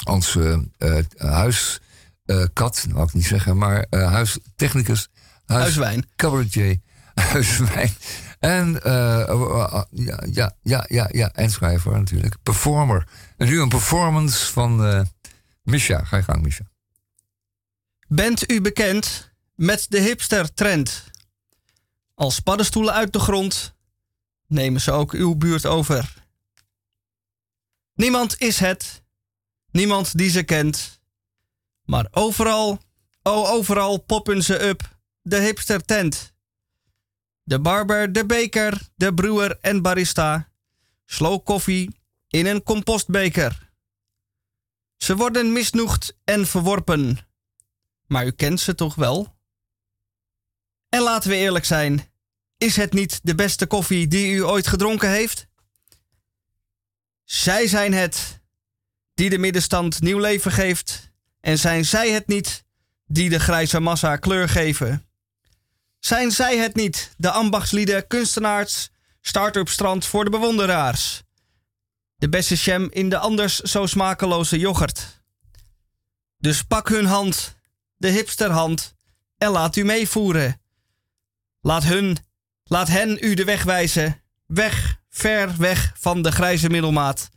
onze 0.05 0.69
eh 0.79 0.99
huiskat, 1.17 2.83
nou 2.83 2.95
wou 2.95 3.07
ik 3.07 3.13
niet 3.13 3.27
zeggen, 3.27 3.59
maar 3.59 3.87
eh, 3.91 4.13
huistechnicus, 4.13 5.09
huis, 5.47 5.63
Huiswijn. 5.63 6.05
cabaretier, 6.17 6.79
huiswijn. 7.15 7.91
En 8.39 8.83
eh, 8.83 9.21
eh, 9.21 9.29
eh, 9.31 9.83
ja, 9.91 10.23
ja, 10.31 10.57
ja, 10.63 10.85
ja, 10.89 11.09
ja, 11.13 11.33
en 11.33 11.51
schrijver 11.51 11.93
natuurlijk, 11.93 12.37
performer. 12.43 13.07
En 13.37 13.47
nu 13.47 13.61
een 13.61 13.69
performance 13.69 14.53
van 14.53 14.85
eh 14.85 15.01
Misha. 15.63 16.05
Ga 16.05 16.17
je 16.17 16.23
gang, 16.23 16.43
Misha. 16.43 16.65
Bent 18.09 18.51
u 18.51 18.61
bekend 18.61 19.31
met 19.55 19.87
de 19.89 20.01
hipster-trend? 20.01 21.05
Als 22.17 22.41
paddenstoelen 22.41 22.95
uit 22.95 23.13
de 23.13 23.19
grond 23.19 23.75
nemen 24.47 24.81
ze 24.81 24.93
ook 24.93 25.13
uw 25.13 25.35
buurt 25.35 25.67
over. 25.67 26.15
Niemand 27.95 28.41
is 28.41 28.59
het, 28.59 29.03
niemand 29.71 30.19
die 30.19 30.31
ze 30.31 30.43
kent. 30.43 31.01
Maar 31.85 32.09
overal, 32.11 32.81
oh 33.23 33.51
overal 33.51 33.99
poppen 33.99 34.43
ze 34.43 34.63
up, 34.63 34.99
de 35.23 35.37
hipster-tent. 35.37 36.35
De 37.43 37.61
barber, 37.61 38.13
de 38.13 38.27
beker, 38.27 38.89
de 38.95 39.15
brewer 39.15 39.59
en 39.61 39.83
barista. 39.83 40.49
Slow 41.05 41.45
koffie 41.45 42.01
in 42.29 42.47
een 42.47 42.63
compostbeker. 42.63 43.71
Ze 44.97 45.17
worden 45.17 45.53
misnoegd 45.53 46.17
en 46.25 46.47
verworpen. 46.47 47.19
Maar 48.07 48.27
u 48.27 48.31
kent 48.31 48.61
ze 48.61 48.75
toch 48.75 48.95
wel? 48.95 49.36
En 50.89 51.03
laten 51.03 51.31
we 51.31 51.37
eerlijk 51.37 51.65
zijn: 51.65 52.11
is 52.57 52.77
het 52.77 52.93
niet 52.93 53.21
de 53.23 53.35
beste 53.35 53.67
koffie 53.67 54.09
die 54.09 54.33
u 54.33 54.45
ooit 54.45 54.67
gedronken 54.67 55.11
heeft? 55.11 55.47
Zij 57.25 57.67
zijn 57.67 57.93
het 57.93 58.41
die 59.15 59.31
de 59.31 59.39
middenstand 59.39 60.01
nieuw 60.01 60.19
leven 60.19 60.53
geeft, 60.53 61.11
en 61.41 61.59
zijn 61.59 61.85
zij 61.85 62.11
het 62.11 62.27
niet 62.27 62.65
die 63.07 63.31
de 63.31 63.39
grijze 63.39 63.81
massa 63.81 64.17
kleur 64.17 64.49
geven? 64.49 65.07
Zijn 65.99 66.31
zij 66.31 66.59
het 66.59 66.75
niet, 66.75 67.15
de 67.17 67.31
ambachtslieden, 67.31 68.07
kunstenaars, 68.07 68.89
start-up 69.21 69.69
strand 69.69 70.07
voor 70.07 70.25
de 70.25 70.31
bewonderaars? 70.31 71.23
De 72.17 72.29
beste 72.29 72.55
jam 72.55 72.89
in 72.91 73.09
de 73.09 73.19
anders 73.19 73.61
zo 73.61 73.87
smakeloze 73.87 74.59
yoghurt. 74.59 75.23
Dus 76.39 76.63
pak 76.63 76.89
hun 76.89 77.07
hand, 77.07 77.57
de 77.97 78.09
hipsterhand, 78.09 78.95
en 79.39 79.51
laat 79.51 79.77
u 79.77 79.85
meevoeren. 79.85 80.61
Laat 81.67 81.85
hun, 81.85 82.17
laat 82.65 82.89
hen 82.89 83.19
u 83.21 83.35
de 83.35 83.45
weg 83.45 83.63
wijzen. 83.63 84.23
Weg, 84.47 85.01
ver 85.09 85.55
weg 85.59 85.93
van 85.99 86.23
de 86.23 86.33
grijze 86.33 86.69
middelmaat. 86.69 87.29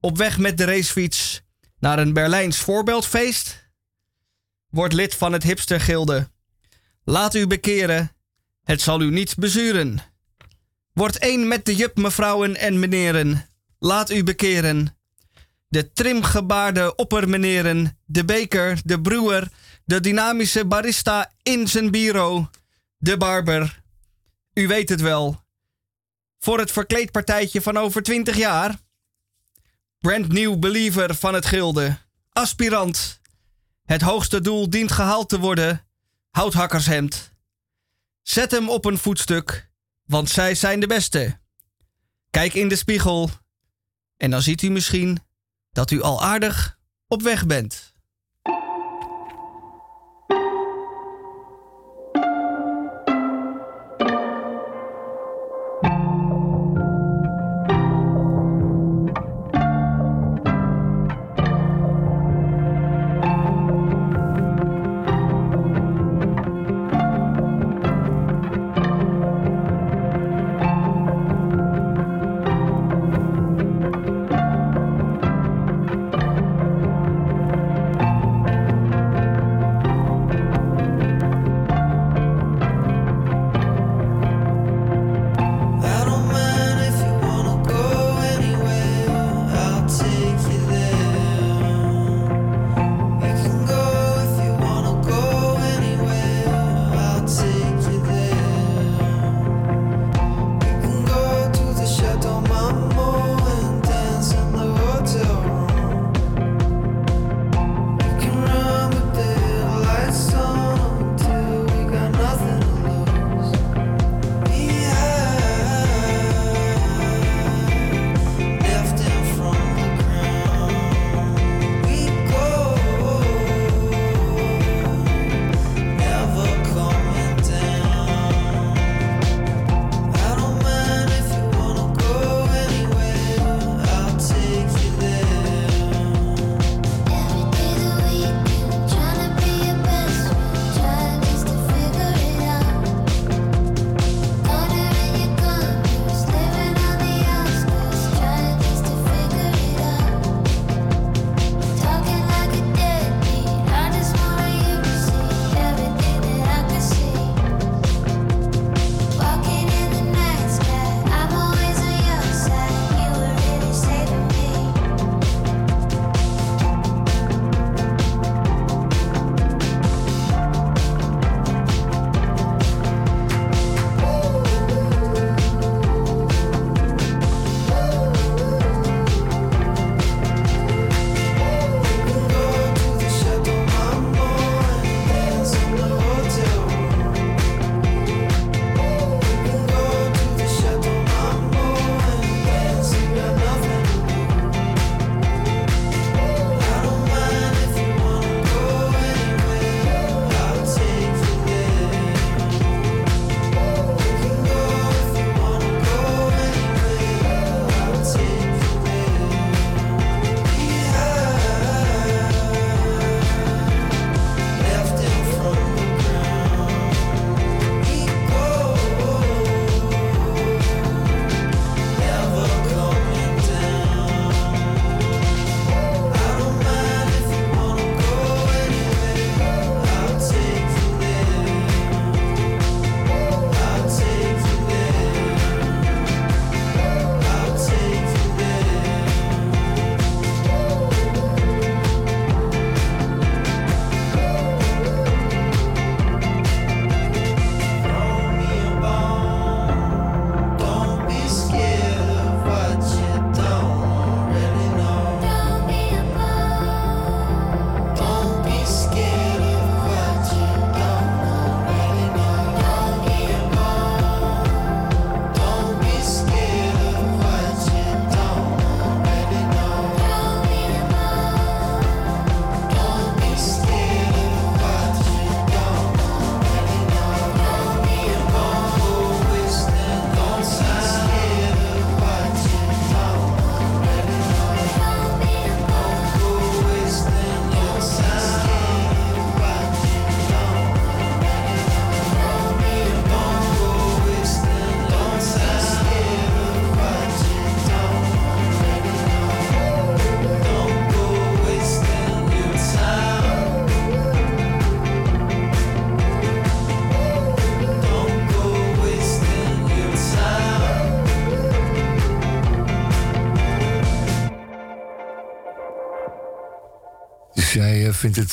Op 0.00 0.16
weg 0.16 0.38
met 0.38 0.58
de 0.58 0.64
racefiets 0.64 1.42
naar 1.78 1.98
een 1.98 2.12
Berlijns 2.12 2.58
voorbeeldfeest. 2.58 3.70
Word 4.68 4.92
lid 4.92 5.14
van 5.14 5.32
het 5.32 5.42
hipstergilde. 5.42 6.30
Laat 7.04 7.34
u 7.34 7.46
bekeren, 7.46 8.12
het 8.64 8.80
zal 8.80 9.00
u 9.00 9.10
niet 9.10 9.36
bezuren. 9.36 9.98
Word 10.92 11.18
één 11.18 11.48
met 11.48 11.64
de 11.64 11.76
jup 11.76 11.96
mevrouwen 11.96 12.56
en 12.56 12.78
meneren. 12.78 13.48
Laat 13.78 14.10
u 14.10 14.24
bekeren. 14.24 14.96
De 15.68 15.92
trimgebaarde 15.92 16.94
oppermeneren, 16.94 17.98
de 18.04 18.24
beker, 18.24 18.80
de 18.84 19.00
brewer, 19.00 19.48
de 19.84 20.00
dynamische 20.00 20.64
barista 20.64 21.32
in 21.42 21.68
zijn 21.68 21.90
bureau, 21.90 22.46
de 23.00 23.16
barber. 23.16 23.82
U 24.54 24.66
weet 24.66 24.88
het 24.88 25.00
wel. 25.00 25.42
Voor 26.38 26.58
het 26.58 26.70
verkleedpartijtje 26.70 27.62
van 27.62 27.76
over 27.76 28.02
20 28.02 28.36
jaar. 28.36 28.78
Brand 29.98 30.28
new 30.28 30.58
believer 30.58 31.14
van 31.14 31.34
het 31.34 31.46
gilde. 31.46 31.98
Aspirant. 32.32 33.20
Het 33.84 34.00
hoogste 34.00 34.40
doel 34.40 34.70
dient 34.70 34.92
gehaald 34.92 35.28
te 35.28 35.38
worden. 35.38 35.86
Houthakkershemd. 36.30 37.32
Zet 38.22 38.50
hem 38.50 38.68
op 38.68 38.84
een 38.84 38.98
voetstuk, 38.98 39.70
want 40.04 40.30
zij 40.30 40.54
zijn 40.54 40.80
de 40.80 40.86
beste. 40.86 41.40
Kijk 42.30 42.54
in 42.54 42.68
de 42.68 42.76
spiegel 42.76 43.30
en 44.16 44.30
dan 44.30 44.42
ziet 44.42 44.62
u 44.62 44.70
misschien 44.70 45.18
dat 45.72 45.90
u 45.90 46.02
al 46.02 46.22
aardig 46.22 46.78
op 47.06 47.22
weg 47.22 47.46
bent. 47.46 47.89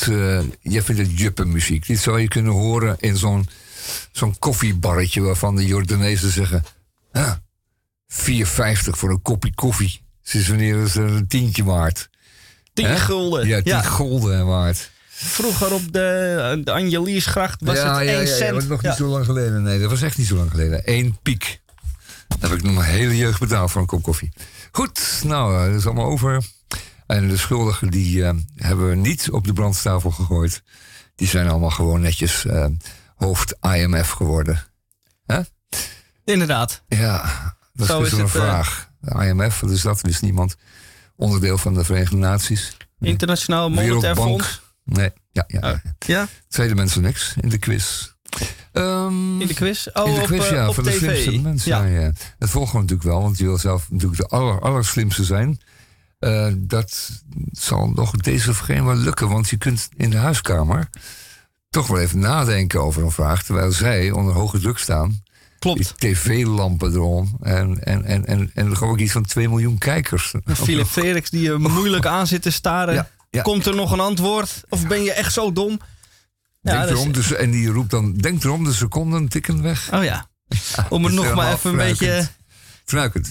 Eh 0.08 0.40
jij 0.62 0.82
vindt 0.82 1.02
het 1.02 1.20
juppenmuziek. 1.20 1.88
Dit 1.88 2.00
zou 2.00 2.20
je 2.20 2.28
kunnen 2.28 2.52
horen 2.54 2.96
in 3.00 3.18
zo'n 3.18 3.50
zo'n 4.12 4.40
koffiebarretje 4.40 5.22
waarvan 5.22 5.56
de 5.56 5.66
Jordanezen 5.66 6.32
zeggen... 6.32 6.64
"Ah, 7.12 7.32
4,50 8.08 8.98
voor 8.98 9.10
een 9.10 9.22
kopje 9.22 9.54
koffie. 9.54 10.02
Sinds 10.24 10.48
wanneer 10.48 10.82
is 10.84 10.96
er 10.96 11.04
een 11.06 11.28
tientje 11.28 11.64
waard? 11.64 12.10
10 12.74 12.86
Hè? 12.86 12.96
gulden. 12.98 13.48
Ja, 13.48 13.62
10 13.62 13.74
Ja. 13.74 13.82
gulden 13.82 14.46
waard. 14.46 14.92
Vroeger 15.10 15.74
op 15.74 15.94
de, 15.94 16.62
de 16.64 16.72
Angeliersgracht 16.72 17.62
was 17.64 17.76
ja, 17.78 17.98
het 18.00 18.08
ja, 18.08 18.14
1 18.14 18.22
ja, 18.22 18.30
ja, 18.30 18.36
cent. 18.36 18.40
dat 18.40 18.54
was 18.54 18.66
nog 18.66 18.82
niet 18.84 18.94
zo 18.94 19.08
lang 19.08 19.26
geleden. 19.26 19.64
Nee, 19.64 19.80
dat 19.80 19.90
was 19.90 20.02
echt 20.02 20.18
niet 20.18 20.28
zo 20.28 20.36
lang 20.36 20.50
geleden. 20.52 20.82
Eén 20.86 21.18
piek. 21.24 21.60
Dat 22.28 22.50
heb 22.50 22.60
ik 22.60 22.64
nog 22.64 22.74
mijn 22.74 22.90
hele 22.92 23.18
jeugd 23.18 23.40
betaald 23.40 23.72
voor 23.72 23.82
een 23.82 23.88
kop 23.88 24.04
koffie. 24.04 24.32
Goed, 24.72 25.22
nou, 25.24 25.56
eh, 25.60 25.66
dat 25.66 25.76
is 25.80 25.86
allemaal 25.86 26.06
over. 26.06 26.44
En 27.08 27.28
de 27.28 27.38
schuldigen 27.38 27.90
die 27.90 28.24
eh, 28.26 28.34
hebben 28.56 28.90
we 28.90 28.96
niet 28.96 29.30
op 29.32 29.46
de 29.46 29.54
brandstapel 29.54 30.12
gegooid. 30.12 30.64
Die 31.16 31.28
zijn 31.28 31.48
allemaal 31.48 31.70
gewoon 31.70 32.02
netjes 32.02 32.46
eh, 32.46 32.66
hoofd 33.16 33.56
IMF 33.62 34.10
geworden. 34.10 34.64
Inderdaad. 36.26 36.84
Ja, 36.88 37.56
dat 37.74 37.88
Zo 37.88 38.00
is 38.00 38.06
is 38.06 38.10
dus 38.10 38.20
een 38.20 38.26
het, 38.26 38.36
eh, 38.36 38.42
vraag. 38.42 38.90
De 39.00 39.26
IMF, 39.26 39.60
wat 39.60 39.72
is 39.72 39.82
dat? 39.82 40.00
Er 40.02 40.10
is 40.10 40.20
niemand 40.20 40.56
onderdeel 41.16 41.58
van 41.58 41.74
de 41.74 41.84
Verenigde 41.84 42.16
Naties. 42.16 42.78
Internationaal 43.00 43.70
Monetair. 43.70 44.16
Fonds. 44.16 44.62
Nee, 44.84 45.12
ja, 45.32 45.44
ja. 45.48 45.72
Oh, 45.72 45.92
ja, 46.00 46.28
Tweede 46.48 46.76
mensen 46.76 47.02
niks 47.02 47.34
in 47.42 47.50
de 47.50 47.58
quiz. 47.58 48.12
Ehm, 48.72 49.42
in 49.42 49.48
de 49.48 49.54
quiz. 49.54 49.88
Oh, 49.94 50.08
in 50.08 50.14
de 50.14 50.20
op, 50.22 50.26
quiz, 50.26 50.46
eh, 50.46 50.52
ja, 50.52 50.68
op 50.68 50.76
van 50.76 50.84
de 50.84 50.92
slimste 50.92 51.42
mensen. 51.42 51.72
Ja. 51.72 51.84
Ja. 51.84 52.00
Ja, 52.00 52.12
Dat 52.38 52.50
volgen 52.50 52.74
we 52.74 52.82
natuurlijk 52.82 53.10
wel, 53.10 53.22
want 53.22 53.38
je 53.38 53.44
wil 53.44 53.58
zelf 53.58 53.90
natuurlijk 53.90 54.22
de 54.22 54.28
aller, 54.28 54.62
allerslimste 54.62 55.24
zijn. 55.24 55.60
Eh, 56.20 56.48
dat 56.58 57.10
zal 57.52 57.90
nog 57.90 58.12
deze 58.12 58.50
of 58.50 58.58
geen 58.58 58.86
wel 58.86 58.96
lukken, 58.96 59.30
want 59.30 59.50
je 59.50 59.58
kunt 59.58 59.90
in 59.96 60.10
de 60.10 60.18
huiskamer 60.18 60.90
toch 61.70 61.88
wel 61.88 62.00
even 62.00 62.20
nadenken 62.20 62.82
over 62.82 63.04
een 63.04 63.12
vraag, 63.12 63.44
terwijl 63.44 63.72
zij 63.72 64.12
onder 64.12 64.34
hoge 64.34 64.60
druk 64.60 64.78
staan. 64.78 65.24
Klopt. 65.60 65.94
Die 65.98 66.14
tv-lampen 66.14 66.94
erom 66.94 67.38
en, 67.42 67.84
en, 67.84 68.06
en, 68.06 68.26
en, 68.26 68.52
en 68.54 68.70
er 68.70 68.76
gewoon 68.76 69.00
iets 69.00 69.12
van 69.12 69.26
2 69.26 69.50
miljoen 69.50 69.78
kijkers. 69.78 70.34
Philip 70.46 70.88
Freriks 70.88 71.30
die 71.30 71.42
je 71.42 71.58
moeilijk 71.58 72.06
aan 72.06 72.28
zit 72.28 72.42
te 72.42 72.52
staren. 72.52 72.94
Ja, 72.94 73.10
ja. 73.30 73.42
Komt 73.42 73.66
er 73.66 73.76
nog 73.76 73.92
een 73.92 74.00
antwoord? 74.00 74.64
Of 74.70 74.88
ben 74.88 75.04
je 75.04 75.14
echt 75.14 75.34
zo 75.34 75.52
dom? 75.54 75.80
Ja, 76.62 76.86
Denk 76.86 76.90
erom, 76.90 77.12
dus, 77.12 77.34
en 77.34 77.52
die 77.52 77.68
roept 77.68 77.90
dan, 77.90 78.14
denk 78.14 78.44
erom, 78.44 78.64
de 78.64 78.74
seconden 78.74 79.28
tikken 79.28 79.62
weg. 79.62 79.94
Oh 79.94 80.04
ja. 80.04 80.28
Om 80.90 81.04
er 81.04 81.10
is 81.10 81.16
nog 81.16 81.34
maar 81.34 81.54
even 81.54 81.70
een 81.70 81.76
beetje 81.76 82.28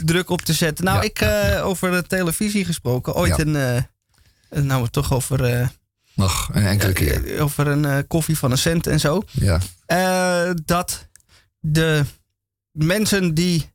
druk 0.05 0.31
op 0.31 0.43
te 0.43 0.53
zetten. 0.53 0.85
Nou, 0.85 0.97
Ja. 0.97 1.03
ik 1.03 1.21
eh, 1.21 1.67
over 1.67 1.91
de 1.91 2.03
televisie 2.07 2.65
gesproken. 2.65 3.15
Ooit 3.15 3.37
Ja. 3.37 3.45
een. 3.45 3.57
eh, 4.49 4.63
nou, 4.63 4.83
we 4.83 4.91
toch 4.91 5.13
over, 5.13 5.45
eh, 5.45 5.69
Nog 6.15 6.49
een 6.53 6.67
enkele 6.67 6.93
keer. 6.93 7.41
over 7.41 7.67
een 7.67 8.07
koffie 8.07 8.39
van 8.39 8.51
een 8.51 8.59
cent 8.59 8.87
en 8.87 9.01
zo. 9.01 9.23
Ja. 9.33 9.61
Dat 10.65 11.09
de 11.61 12.05
mensen 12.71 13.35
die. 13.35 13.75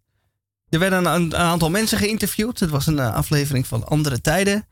Er 0.69 0.79
werden 0.79 1.05
een, 1.05 1.13
een 1.21 1.35
aantal 1.35 1.69
mensen 1.69 1.97
geïnterviewd. 1.97 2.59
Het 2.59 2.69
was 2.69 2.87
een 2.87 2.99
aflevering 2.99 3.67
van 3.67 3.87
andere 3.87 4.21
tijden. 4.21 4.67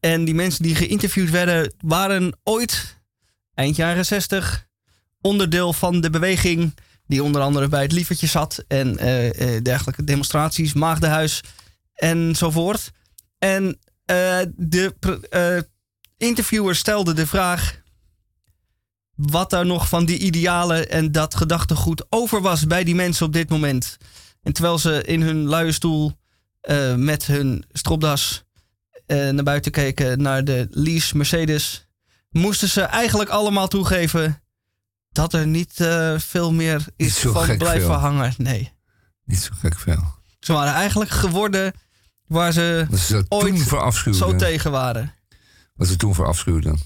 En 0.00 0.24
die 0.24 0.34
mensen 0.34 0.62
die 0.62 0.74
geïnterviewd 0.74 1.30
werden, 1.30 1.72
waren 1.80 2.38
ooit, 2.42 3.00
eind 3.54 3.76
jaren 3.76 4.04
60, 4.06 4.66
onderdeel 5.20 5.72
van 5.72 6.00
de 6.00 6.10
beweging. 6.10 6.74
Die 7.06 7.22
onder 7.22 7.42
andere 7.42 7.68
bij 7.68 7.82
het 7.82 7.92
lievertje 7.92 8.26
zat. 8.26 8.64
En 8.68 8.98
eh, 8.98 9.56
eh, 9.56 9.62
dergelijke 9.62 10.04
demonstraties, 10.04 10.72
Maagdenhuis 10.72 11.40
enzovoort. 11.94 12.90
En 13.38 13.78
eh, 14.04 14.38
de 14.56 14.94
interviewer 16.16 16.76
stelde 16.76 17.12
de 17.12 17.26
vraag 17.26 17.80
wat 19.14 19.50
daar 19.50 19.66
nog 19.66 19.88
van 19.88 20.04
die 20.04 20.18
idealen 20.18 20.90
en 20.90 21.12
dat 21.12 21.34
gedachtegoed 21.34 22.06
over 22.08 22.40
was 22.40 22.66
bij 22.66 22.84
die 22.84 22.94
mensen 22.94 23.26
op 23.26 23.32
dit 23.32 23.48
moment. 23.48 23.96
En 24.42 24.52
terwijl 24.52 24.78
ze 24.78 25.02
in 25.02 25.22
hun 25.22 25.48
luie 25.48 25.72
stoel 25.72 26.12
met 26.96 27.26
hun 27.26 27.64
stropdas 27.72 28.44
naar 29.06 29.42
buiten 29.42 29.72
keken 29.72 30.22
naar 30.22 30.44
de 30.44 30.66
lease 30.70 31.16
Mercedes, 31.16 31.86
moesten 32.30 32.68
ze 32.68 32.80
eigenlijk 32.80 33.30
allemaal 33.30 33.68
toegeven 33.68 34.41
dat 35.12 35.32
er 35.32 35.46
niet 35.46 35.80
eh, 35.80 36.14
veel 36.18 36.52
meer 36.52 36.84
is 36.96 37.18
van 37.18 37.56
blijven 37.56 37.80
veel. 37.86 37.92
hangen. 37.98 38.34
Nee. 38.36 38.72
Niet 39.24 39.38
zo 39.42 39.50
gek 39.60 39.78
veel. 39.78 40.14
Ze 40.40 40.52
waren 40.52 40.72
eigenlijk 40.72 41.10
geworden 41.10 41.72
waar 42.26 42.52
ze 42.52 42.86
ze 42.98 43.24
ooit 43.28 43.54
toen 43.54 43.58
verafschuwden. 43.64 44.28
zo 44.30 44.36
tegen 44.36 44.70
waren. 44.70 45.14
Wat 45.74 45.88
ze 45.88 45.96
toen 45.96 46.14
verafschuwden. 46.14 46.78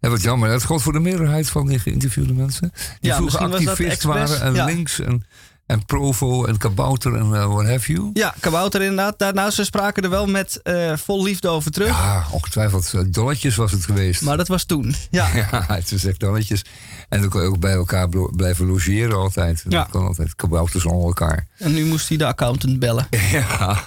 Ja, 0.00 0.08
wat 0.08 0.22
jammer. 0.22 0.48
Dat 0.48 0.64
geldt 0.64 0.82
voor 0.82 0.92
de 0.92 1.00
meerderheid 1.00 1.48
van 1.50 1.66
die 1.66 1.78
geïnterviewde 1.78 2.32
mensen. 2.32 2.72
Die 3.00 3.10
Ja, 3.10 3.16
vroeger 3.16 3.48
was 3.48 3.66
activist 3.66 4.02
waren 4.02 4.40
en 4.40 4.54
Ja. 4.54 4.64
links 4.64 5.00
en, 5.00 5.26
en 5.66 5.84
provo 5.84 6.44
en 6.44 6.56
kabouter 6.56 7.14
en 7.16 7.26
uh, 7.26 7.46
what 7.46 7.66
have 7.66 7.92
you. 7.92 8.10
Ja, 8.12 8.34
kabouter 8.40 8.80
inderdaad. 8.82 9.18
Daarna 9.18 9.50
ze 9.50 9.64
spraken 9.64 10.02
er 10.02 10.10
wel 10.10 10.26
met 10.26 10.62
eh, 10.62 10.96
vol 10.96 11.22
liefde 11.22 11.48
over 11.48 11.70
terug. 11.70 11.88
Ja, 11.88 12.26
ongetwijfeld. 12.30 12.92
eh, 12.94 13.00
Dolletjes 13.06 13.56
was 13.56 13.72
het 13.72 13.84
geweest. 13.84 14.22
Maar 14.22 14.36
dat 14.36 14.48
was 14.48 14.64
toen. 14.64 14.94
Ja. 15.10 15.28
Ja, 15.34 15.64
het 15.68 15.92
is 15.92 16.04
echt 16.04 16.20
dolletjes. 16.20 16.64
En 17.08 17.20
dan 17.20 17.28
kon 17.28 17.40
je 17.42 17.46
ook 17.48 17.58
bij 17.60 17.72
elkaar 17.72 18.08
blijven 18.36 18.66
logeren 18.66 19.16
altijd. 19.16 19.64
Ja. 19.68 19.78
Dat 19.82 19.88
kon 19.90 20.06
altijd. 20.06 20.34
Kabouters 20.36 20.84
onder 20.84 21.06
elkaar. 21.06 21.46
En 21.58 21.72
nu 21.74 21.84
moest 21.84 22.08
hij 22.08 22.16
de 22.18 22.26
accountant 22.26 22.78
bellen. 22.78 23.06
Ja. 23.32 23.84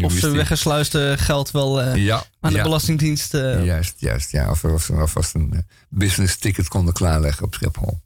Of 0.00 0.20
hij- 0.20 0.30
weggesluiste 0.30 1.14
geld 1.18 1.50
wel 1.50 1.82
eh, 1.82 1.96
Ja, 1.96 2.24
aan 2.40 2.50
de 2.50 2.56
ja. 2.56 2.62
Belastingdienst. 2.62 3.34
eh, 3.34 3.64
Juist, 3.64 3.94
juist. 3.96 4.30
Ja, 4.30 4.50
of, 4.50 4.64
of, 4.64 4.82
ze 4.82 4.92
alvast 4.94 5.34
een 5.34 5.52
eh, 5.52 5.58
business 5.88 6.36
ticket 6.36 6.68
konden 6.68 6.94
klaarleggen 6.94 7.44
op 7.44 7.54
Schiphol. 7.54 8.00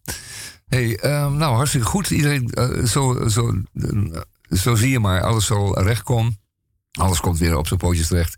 hey, 0.68 0.96
ehm, 0.98 1.36
nou 1.36 1.54
hartstikke 1.54 1.86
goed. 1.86 2.10
Iedereen, 2.10 2.50
zo, 2.86 3.28
zo, 3.28 3.54
zo 4.50 4.74
zie 4.74 4.90
je 4.90 4.98
maar, 4.98 5.22
alles 5.22 5.46
zal 5.46 5.82
recht 5.82 6.02
komen. 6.02 6.38
Alles 6.92 7.20
komt 7.20 7.38
weer 7.38 7.56
op 7.56 7.66
zijn 7.66 7.78
pootjes 7.78 8.06
terecht. 8.06 8.36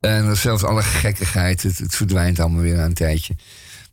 En 0.00 0.36
zelfs 0.36 0.62
alle 0.64 0.82
gekkigheid, 0.82 1.62
het, 1.62 1.78
het 1.78 1.94
verdwijnt 1.96 2.40
allemaal 2.40 2.60
weer 2.62 2.76
na 2.76 2.84
een 2.84 2.94
tijdje. 2.94 3.34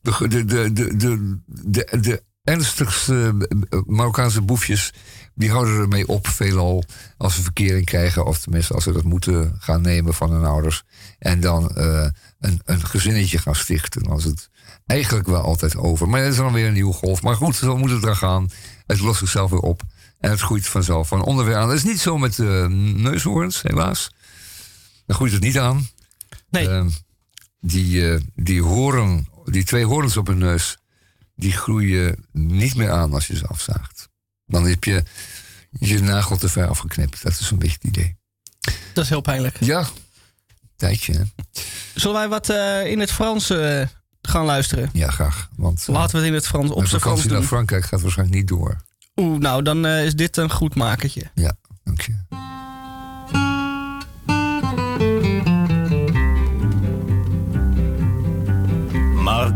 De, 0.02 0.28
de, 0.28 0.46
de, 0.46 0.74
de, 0.74 1.40
de, 1.46 2.00
de, 2.00 2.24
ernstigste 2.44 3.48
eh, 3.70 3.80
Marokkaanse 3.86 4.42
boefjes, 4.42 4.94
die 5.36 5.52
houden 5.52 5.78
ermee 5.80 6.08
op 6.08 6.28
veelal 6.28 6.84
als 7.18 7.36
ze 7.36 7.42
verkering 7.42 7.86
krijgen. 7.86 8.26
Of 8.26 8.40
tenminste 8.40 8.74
als 8.74 8.84
ze 8.84 8.92
dat 8.92 9.04
moeten 9.04 9.56
gaan 9.60 9.82
nemen 9.82 10.14
van 10.14 10.32
hun 10.32 10.46
ouders. 10.46 10.84
En 11.20 11.40
dan 11.40 11.70
eh, 11.76 12.08
een, 12.40 12.62
een 12.66 12.86
gezinnetje 12.86 13.38
gaan 13.38 13.56
stichten. 13.56 14.04
Dan 14.04 14.18
is 14.18 14.24
het 14.24 14.50
eigenlijk 14.86 15.28
wel 15.28 15.42
altijd 15.42 15.76
over. 15.76 16.10
Maar 16.10 16.22
dat 16.22 16.32
is 16.32 16.38
dan 16.38 16.54
weer 16.54 16.68
een 16.68 16.74
nieuwe 16.74 16.94
golf. 16.94 17.22
Maar 17.22 17.36
goed, 17.36 17.56
zo 17.56 17.78
moet 17.78 17.90
het 17.90 18.06
er 18.06 18.16
gaan. 18.16 18.50
Het 18.86 19.00
lost 19.00 19.20
zichzelf 19.20 19.50
weer 19.50 19.60
op. 19.60 19.82
En 20.20 20.30
het 20.30 20.40
groeit 20.40 20.68
vanzelf 20.68 21.08
van 21.08 21.24
onderweer 21.24 21.56
aan. 21.56 21.68
Dat 21.68 21.78
is 21.78 21.84
niet 21.84 22.00
zo 22.00 22.18
met 22.18 22.40
eh 22.40 22.66
neushoorns, 22.66 23.62
helaas. 23.62 24.12
Dan 25.06 25.16
groeit 25.16 25.32
het 25.32 25.42
niet 25.42 25.60
aan. 25.60 25.88
Nee. 26.50 26.70
Eh, 26.70 26.86
die, 27.62 28.18
die 28.36 28.62
horen, 28.62 29.28
die 29.52 29.64
twee 29.64 29.86
horens 29.86 30.18
op 30.18 30.28
hun 30.28 30.38
neus, 30.38 30.78
die 31.36 31.52
groeien 31.52 32.26
niet 32.32 32.76
meer 32.76 32.92
aan 32.92 33.14
als 33.14 33.28
je 33.28 33.36
ze 33.36 33.48
afzaagt. 33.48 34.10
Dan 34.46 34.68
heb 34.68 34.84
je 34.84 35.04
je 35.80 36.00
nagel 36.00 36.38
te 36.38 36.50
ver 36.50 36.68
afgeknipt. 36.68 37.24
Dat 37.24 37.40
is 37.40 37.52
een 37.52 37.60
beetje 37.60 37.78
het 37.82 37.98
idee. 37.98 38.18
Dat 38.94 39.04
is 39.04 39.10
heel 39.10 39.22
pijnlijk. 39.22 39.58
Ja, 39.60 39.88
tijdje. 40.76 41.14
Hè? 41.14 41.24
Zullen 41.94 42.18
wij 42.18 42.28
wat 42.28 42.50
eh, 42.50 42.86
in 42.86 43.00
het 43.00 43.12
Frans 43.12 43.50
eh, 43.50 43.82
gaan 44.22 44.46
luisteren? 44.46 44.90
Ja, 44.94 45.10
graag. 45.10 45.50
Want 45.56 45.86
eh, 45.88 45.96
Laten 45.96 46.12
we 46.12 46.18
het 46.18 46.28
in 46.28 46.34
het 46.34 46.48
Frans 46.48 46.70
op 46.70 46.86
zijn 46.86 47.02
Frans 47.02 47.26
naar. 47.26 47.44
Frankrijk 47.44 47.86
gaat 47.86 48.02
waarschijnlijk 48.02 48.38
niet 48.38 48.48
door. 48.48 48.78
Oeh, 49.16 49.40
nou 49.40 49.64
dan 49.64 49.86
is 49.86 50.16
dit 50.16 50.38
een 50.38 50.52
goed 50.52 50.76
makertje. 50.76 51.32
Ja, 51.34 51.56
dank 51.84 52.02
je. 52.02 52.16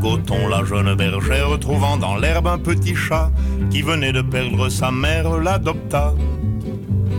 Margoton, 0.04 0.50
la 0.50 0.66
jeune 0.66 0.96
bergère, 0.96 1.58
trouvant 1.62 1.96
dans 1.96 2.18
l'herbe 2.18 2.48
un 2.48 2.58
petit 2.58 2.94
chat 2.94 3.32
qui 3.72 3.82
venait 3.82 4.12
de 4.12 4.22
perdre 4.22 4.68
sa 4.68 4.92
mère, 4.92 5.38
l'adopta. 5.38 6.14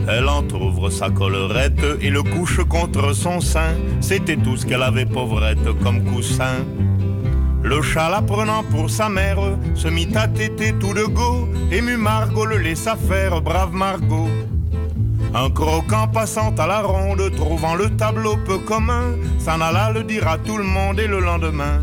Elle 0.06 0.28
entr'ouvre 0.28 0.90
sa 0.90 1.08
collerette 1.08 1.82
et 2.02 2.10
le 2.10 2.22
couche 2.22 2.62
contre 2.68 3.14
son 3.14 3.40
sein. 3.40 3.72
C'était 4.02 4.36
tout 4.36 4.58
ce 4.58 4.66
qu'elle 4.66 4.82
avait 4.82 5.06
pauvrette 5.06 5.66
comme 5.82 6.04
coussin. 6.04 6.56
Le 7.62 7.80
chat 7.80 8.10
la 8.10 8.20
prenant 8.20 8.62
pour 8.64 8.90
sa 8.90 9.08
mère 9.08 9.38
se 9.74 9.88
mit 9.88 10.14
à 10.14 10.28
téter 10.28 10.74
tout 10.78 10.92
de 10.92 11.04
go. 11.04 11.48
Ému 11.72 11.96
Margot 11.96 12.44
le 12.44 12.58
laissa 12.58 12.96
faire, 12.96 13.40
brave 13.40 13.72
Margot. 13.72 14.28
Un 15.34 15.48
croquant 15.48 16.06
passant 16.08 16.54
à 16.58 16.66
la 16.66 16.82
ronde, 16.82 17.30
trouvant 17.34 17.76
le 17.76 17.88
tableau 17.96 18.36
peu 18.44 18.58
commun, 18.58 19.14
s'en 19.38 19.62
alla 19.62 19.90
le 19.90 20.02
dire 20.02 20.28
à 20.28 20.36
tout 20.36 20.58
le 20.58 20.64
monde 20.64 21.00
et 21.00 21.06
le 21.06 21.20
lendemain. 21.20 21.82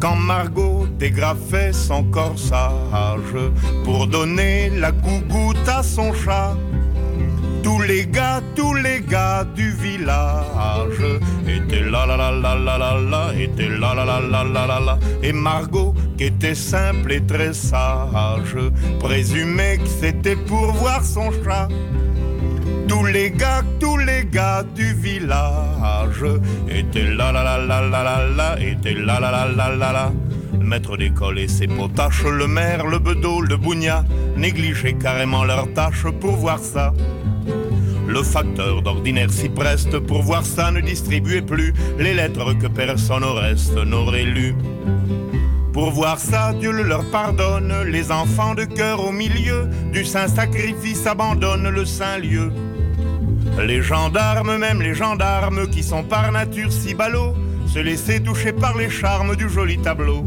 Quand 0.00 0.16
Margot 0.16 0.86
dégrafait 0.98 1.72
son 1.72 2.04
corsage 2.04 3.36
pour 3.84 4.06
donner 4.06 4.70
la 4.70 4.92
gougoute 4.92 5.68
à 5.68 5.82
son 5.82 6.12
chat, 6.12 6.54
Tous 7.62 7.82
les 7.82 8.06
gars, 8.06 8.40
tous 8.54 8.74
les 8.74 9.00
gars 9.00 9.44
du 9.56 9.72
village 9.72 11.02
étaient 11.48 11.82
là 11.82 12.06
là 12.06 12.16
là 12.16 12.30
là 12.30 12.54
là 12.54 13.00
là 13.00 13.32
étaient 13.36 13.68
là 13.68 13.92
là 13.92 14.04
là 14.04 14.20
là 14.20 14.44
là 14.44 14.66
là 14.68 14.78
là. 14.78 14.98
Et 15.20 15.32
Margot, 15.32 15.92
qui 16.16 16.24
était 16.24 16.54
simple 16.54 17.10
et 17.10 17.26
très 17.26 17.52
sage, 17.52 18.56
présumait 19.00 19.78
que 19.78 19.88
c'était 19.88 20.36
pour 20.36 20.72
voir 20.74 21.02
son 21.04 21.32
chat. 21.42 21.66
Tous 22.88 23.04
les 23.04 23.30
gars, 23.30 23.62
tous 23.80 23.96
les 23.96 24.24
gars 24.24 24.62
du 24.74 24.94
village 24.94 26.24
étaient 26.68 27.10
là 27.14 27.32
là 27.32 27.42
là 27.42 27.58
là 27.58 27.80
là 27.80 28.02
là 28.02 28.28
là, 28.28 28.56
étaient 28.60 28.94
là 28.94 29.18
là 29.20 29.30
là 29.30 29.46
là 29.46 29.74
là 29.74 29.92
là. 29.92 30.12
Le 30.52 30.64
maître 30.64 30.96
d'école 30.96 31.38
et 31.38 31.48
ses 31.48 31.66
potaches, 31.66 32.24
le 32.24 32.46
maire, 32.46 32.86
le 32.86 32.98
bedeau, 32.98 33.40
le 33.40 33.56
bougna, 33.56 34.04
négligeaient 34.36 34.94
carrément 34.94 35.44
leurs 35.44 35.72
tâches 35.74 36.06
pour 36.20 36.36
voir 36.36 36.58
ça. 36.58 36.92
Le 38.08 38.22
facteur 38.22 38.82
d'ordinaire 38.82 39.32
s'y 39.32 39.48
preste 39.48 39.98
pour 39.98 40.22
voir 40.22 40.44
ça 40.46 40.70
ne 40.70 40.80
distribuait 40.80 41.42
plus 41.42 41.74
les 41.98 42.14
lettres 42.14 42.52
que 42.54 42.68
personne 42.68 43.24
au 43.24 43.34
reste 43.34 43.76
n'aurait 43.76 44.24
lues. 44.24 44.54
Pour 45.72 45.90
voir 45.90 46.18
ça, 46.18 46.54
Dieu 46.54 46.70
le 46.70 46.84
leur 46.84 47.04
pardonne, 47.10 47.72
les 47.88 48.10
enfants 48.10 48.54
de 48.54 48.64
cœur 48.64 49.04
au 49.04 49.12
milieu 49.12 49.68
du 49.92 50.04
saint 50.04 50.28
sacrifice 50.28 51.06
abandonnent 51.06 51.68
le 51.68 51.84
saint 51.84 52.18
lieu. 52.18 52.50
Les 53.64 53.82
gendarmes, 53.82 54.58
même 54.58 54.82
les 54.82 54.94
gendarmes 54.94 55.66
qui 55.68 55.82
sont 55.82 56.04
par 56.04 56.30
nature 56.30 56.70
si 56.70 56.94
ballots, 56.94 57.34
se 57.66 57.78
laissaient 57.78 58.20
toucher 58.20 58.52
par 58.52 58.76
les 58.76 58.90
charmes 58.90 59.34
du 59.34 59.48
joli 59.48 59.78
tableau. 59.78 60.24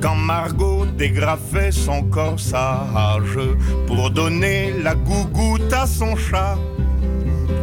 Quand 0.00 0.14
Margot 0.14 0.84
dégrafait 0.84 1.72
son 1.72 2.02
corsage 2.02 3.38
pour 3.86 4.10
donner 4.10 4.72
la 4.82 4.94
gougoute 4.94 5.72
à 5.72 5.86
son 5.86 6.16
chat, 6.16 6.56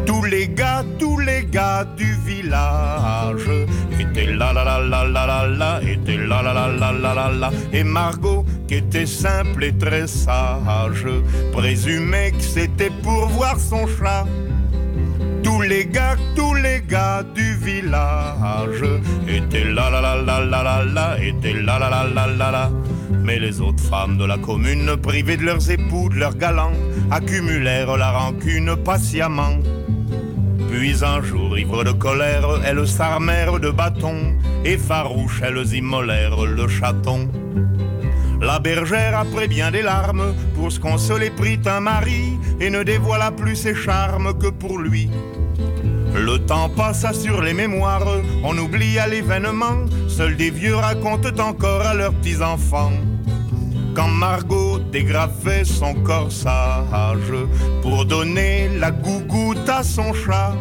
tous 0.06 0.24
les 0.24 0.48
gars, 0.48 0.84
tous 1.00 1.20
les 1.20 1.46
gars 1.46 1.86
du 1.98 2.14
village 2.26 3.50
étaient 4.00 4.34
là 4.34 4.54
là 4.54 4.64
là 4.64 4.80
là 4.80 5.04
là 5.06 5.26
là 5.26 5.48
là, 5.48 5.82
étaient 5.82 6.18
là 6.18 6.42
là 6.42 6.54
là 6.54 6.68
là 6.68 6.92
là 6.92 7.14
là 7.14 7.32
là. 7.32 7.52
Et 7.74 7.84
Margot, 7.84 8.46
qui 8.68 8.76
était 8.76 9.06
simple 9.06 9.64
et 9.64 9.78
très 9.78 10.08
sage, 10.08 11.08
présumait 11.54 12.32
que 12.32 12.42
c'était 12.42 12.92
pour 13.04 13.28
voir 13.28 13.60
son 13.60 13.86
chat. 13.88 14.26
Les 15.68 15.86
gars, 15.88 16.16
tous 16.36 16.54
les 16.54 16.82
gars 16.88 17.24
du 17.34 17.56
village 17.56 18.84
étaient 19.28 19.64
là 19.64 19.90
là 19.90 20.00
là 20.00 20.16
là 20.16 20.40
là 20.40 20.64
là 20.64 20.84
là, 20.84 21.18
étaient 21.20 21.54
là 21.54 21.80
là 21.80 21.90
là 21.90 22.06
là 22.14 22.28
là 22.28 22.52
là. 22.52 22.70
Mais 23.24 23.40
les 23.40 23.62
autres 23.62 23.84
femmes 23.84 24.18
de 24.18 24.26
la 24.26 24.38
commune, 24.38 24.96
privées 24.98 25.38
de 25.38 25.44
leurs 25.44 25.72
époux, 25.72 26.10
de 26.10 26.16
leurs 26.16 26.38
galants, 26.38 26.74
accumulèrent 27.10 27.98
la 27.98 28.12
rancune 28.12 28.76
patiemment. 28.76 29.58
Puis 30.72 31.04
un 31.04 31.24
jour, 31.24 31.58
ivres 31.58 31.84
de 31.84 31.92
colère, 31.94 32.48
elles 32.64 32.88
s'armèrent 32.88 33.60
de 33.60 33.72
bâtons, 33.72 34.36
et 34.66 34.78
farouches, 34.78 35.42
elles 35.42 35.74
immolèrent 35.74 36.44
le 36.44 36.68
chaton. 36.68 37.28
La 38.40 38.60
bergère, 38.60 39.18
après 39.18 39.48
bien 39.48 39.72
des 39.72 39.82
larmes, 39.82 40.36
pour 40.56 40.72
se 40.72 40.80
consoler, 40.80 41.32
prit 41.32 41.60
un 41.66 41.80
mari, 41.80 42.38
et 42.60 42.70
ne 42.70 42.84
dévoila 42.84 43.32
plus 43.32 43.56
ses 43.56 43.74
charmes 43.74 44.38
que 44.38 44.48
pour 44.48 44.78
lui. 44.78 45.10
Le 46.16 46.38
temps 46.40 46.70
passa 46.70 47.12
sur 47.12 47.42
les 47.42 47.54
mémoires, 47.54 48.08
on 48.44 48.58
oublia 48.58 49.06
l'événement, 49.06 49.86
seuls 50.08 50.38
des 50.38 50.50
vieux 50.50 50.76
racontent 50.76 51.44
encore 51.44 51.82
à 51.82 51.94
leurs 51.94 52.14
petits-enfants. 52.14 52.94
Quand 53.94 54.08
Margot 54.08 54.80
dégrafait 54.80 55.66
son 55.66 55.94
corsage 55.94 57.34
pour 57.82 58.06
donner 58.06 58.70
la 58.78 58.92
gougoute 58.92 59.68
à 59.68 59.84
son 59.84 60.14
chat, 60.14 60.54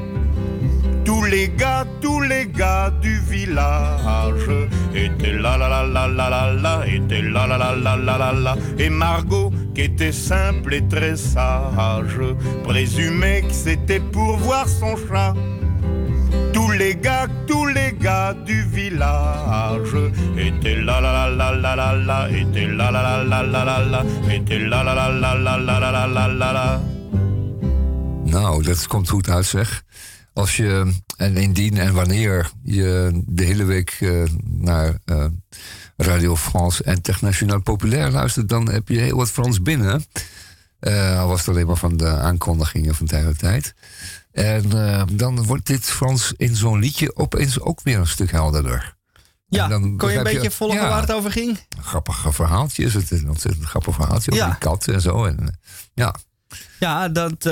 tous 1.04 1.22
les 1.24 1.48
gars, 1.48 1.84
tous 2.00 2.20
les 2.20 2.46
gars 2.46 2.90
du 3.02 3.20
village 3.20 4.50
étaient 4.94 5.32
là 5.32 5.56
là 5.56 5.68
là 5.68 6.08
là 6.08 6.28
là 6.28 6.52
là 6.52 6.84
étaient 6.86 7.22
là 7.22 7.46
là 7.46 7.58
là 7.58 7.74
là 7.76 7.96
là 7.96 8.18
là 8.18 8.32
là. 8.32 8.56
Et 8.78 8.90
Margot, 8.90 9.52
qui 9.74 9.82
était 9.82 10.12
simple 10.12 10.74
et 10.74 10.86
très 10.88 11.16
sage, 11.16 12.20
présumait 12.62 13.42
que 13.42 13.52
c'était 13.52 14.00
pour 14.00 14.36
voir 14.38 14.68
son 14.68 14.96
chat. 14.96 15.34
Tous 16.52 16.70
les 16.70 16.94
gars, 16.94 17.26
tous 17.46 17.66
les 17.66 17.92
gars 18.00 18.34
du 18.46 18.64
village 18.70 19.94
étaient 20.36 20.80
là 20.82 21.00
là 21.00 21.28
là 21.28 21.30
là 21.30 21.56
là 21.56 21.74
là 21.76 21.92
là, 21.94 22.28
étaient 22.30 22.66
là 22.66 22.90
là 22.90 23.02
là 23.02 23.24
là 23.24 23.42
là 23.42 23.64
là 23.64 23.84
là, 23.84 24.04
étaient 24.32 24.58
là 24.58 24.82
là 24.84 24.94
là 24.94 25.08
là 25.10 25.34
là 25.36 25.58
là 25.58 25.80
là 25.80 26.06
là 26.06 26.28
là 26.28 26.52
là. 26.52 26.80
Nou, 28.24 28.62
dat 28.62 28.86
komt 28.86 29.08
goed 29.08 29.28
uit, 29.28 29.46
zeg. 29.46 29.82
Als 30.34 30.56
je, 30.56 30.86
en 31.18 31.36
indien 31.36 31.78
en 31.78 31.92
wanneer 31.94 32.50
je 32.64 33.10
de 33.26 33.44
hele 33.44 33.64
week 33.64 33.96
eh, 34.00 34.22
naar 34.42 34.98
eh, 35.04 35.26
Radio 35.96 36.36
France 36.36 36.84
Internationaal 36.84 37.60
Populair 37.62 38.10
luistert, 38.10 38.48
dan 38.48 38.70
heb 38.70 38.88
je 38.88 38.98
heel 38.98 39.16
wat 39.16 39.30
Frans 39.30 39.62
binnen. 39.62 40.04
Eh, 40.78 41.20
al 41.20 41.28
was 41.28 41.38
het 41.38 41.48
alleen 41.48 41.66
maar 41.66 41.76
van 41.76 41.96
de 41.96 42.08
aankondigingen 42.08 42.94
van 42.94 43.06
tijd 43.06 43.24
tot 43.26 43.38
tijd. 43.38 43.74
En 44.32 44.72
eh, 44.88 45.02
dan 45.12 45.42
wordt 45.44 45.66
dit 45.66 45.84
Frans 45.84 46.32
in 46.36 46.56
zo'n 46.56 46.78
liedje 46.78 47.16
opeens 47.16 47.60
ook 47.60 47.80
weer 47.82 47.98
een 47.98 48.06
stuk 48.06 48.30
helderder. 48.30 48.96
Ja, 49.46 49.64
En 49.64 49.70
dan 49.70 49.96
kon 49.96 50.10
je 50.12 50.18
een 50.18 50.24
beetje 50.24 50.50
volgen 50.50 50.80
ja, 50.80 50.88
waar 50.88 51.00
het 51.00 51.12
over 51.12 51.30
ging? 51.30 51.58
Grappige 51.80 52.32
verhaaltjes. 52.32 52.94
Het 52.94 53.10
is 53.10 53.22
een 53.22 53.28
ontzettend 53.28 53.64
grappig 53.64 53.94
verhaaltje 53.94 54.30
over 54.30 54.44
Ja. 54.44 54.50
die 54.50 54.58
kat 54.58 54.88
en 54.88 55.00
zo. 55.00 55.24
En, 55.24 55.38
eh, 55.40 55.54
ja, 55.94 56.14
Ja, 56.78 57.08
dat 57.08 57.42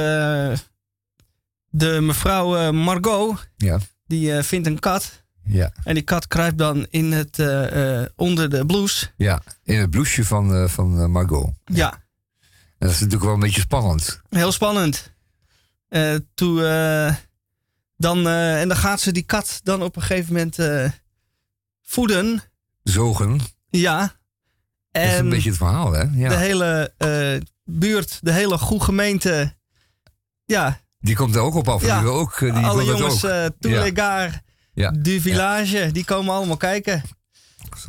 de 1.68 1.98
mevrouw 2.00 2.72
Margot, 2.72 3.48
ja, 3.56 3.78
die 4.06 4.42
vindt 4.42 4.66
een 4.66 4.78
kat. 4.78 5.21
Ja. 5.44 5.72
En 5.84 5.94
die 5.94 6.02
kat 6.02 6.26
kruipt 6.26 6.58
dan 6.58 6.86
in 6.90 7.12
het, 7.12 7.38
eh, 7.38 8.00
eh, 8.02 8.08
onder 8.16 8.50
de 8.50 8.66
blouse. 8.66 9.06
Ja, 9.16 9.42
in 9.64 9.78
het 9.80 9.90
blouseje 9.90 10.24
van, 10.26 10.54
eh, 10.54 10.68
van 10.68 11.10
Margot. 11.10 11.50
Ja, 11.64 11.92
En 11.92 12.88
dat 12.88 12.90
is 12.90 12.94
natuurlijk 12.96 13.24
wel 13.24 13.34
een 13.34 13.40
beetje 13.40 13.60
spannend. 13.60 14.20
heel 14.30 14.52
spannend. 14.52 15.12
Toen, 16.34 16.56
dan, 17.96 18.26
en 18.28 18.68
dan 18.68 18.76
gaat 18.76 19.00
ze 19.00 19.12
die 19.12 19.22
kat 19.22 19.60
dan 19.62 19.82
op 19.82 19.96
een 19.96 20.02
gegeven 20.02 20.32
moment 20.32 20.56
voeden. 21.82 22.42
Zogen, 22.82 23.40
Ja. 23.70 24.00
dat 24.90 25.02
is 25.02 25.08
een 25.12 25.16
En 25.16 25.28
beetje 25.28 25.48
het 25.48 25.58
verhaal, 25.58 25.92
hè? 25.92 26.02
Ja. 26.02 26.28
de 26.28 26.36
hele 26.36 26.92
buurt, 27.64 28.18
de 28.22 28.32
hele 28.32 28.58
goede 28.58 28.84
gemeente. 28.84 29.54
Ja, 30.44 30.80
Die 30.98 31.16
komt 31.16 31.34
er 31.34 31.40
ook 31.40 31.54
op 31.54 31.68
af. 31.68 31.84
Ja, 31.84 31.94
Die 31.94 32.04
wil 32.08 32.14
ook, 32.18 32.38
die 32.38 32.52
alle 32.52 32.84
wil 32.84 32.96
jongens, 32.98 33.20
tous 33.20 33.70
Ja. 33.70 34.30
Ja. 34.74 34.90
du 34.90 35.20
village, 35.20 35.90
die 35.92 36.04
komen 36.04 36.34
allemaal 36.34 36.56
kijken. 36.56 37.02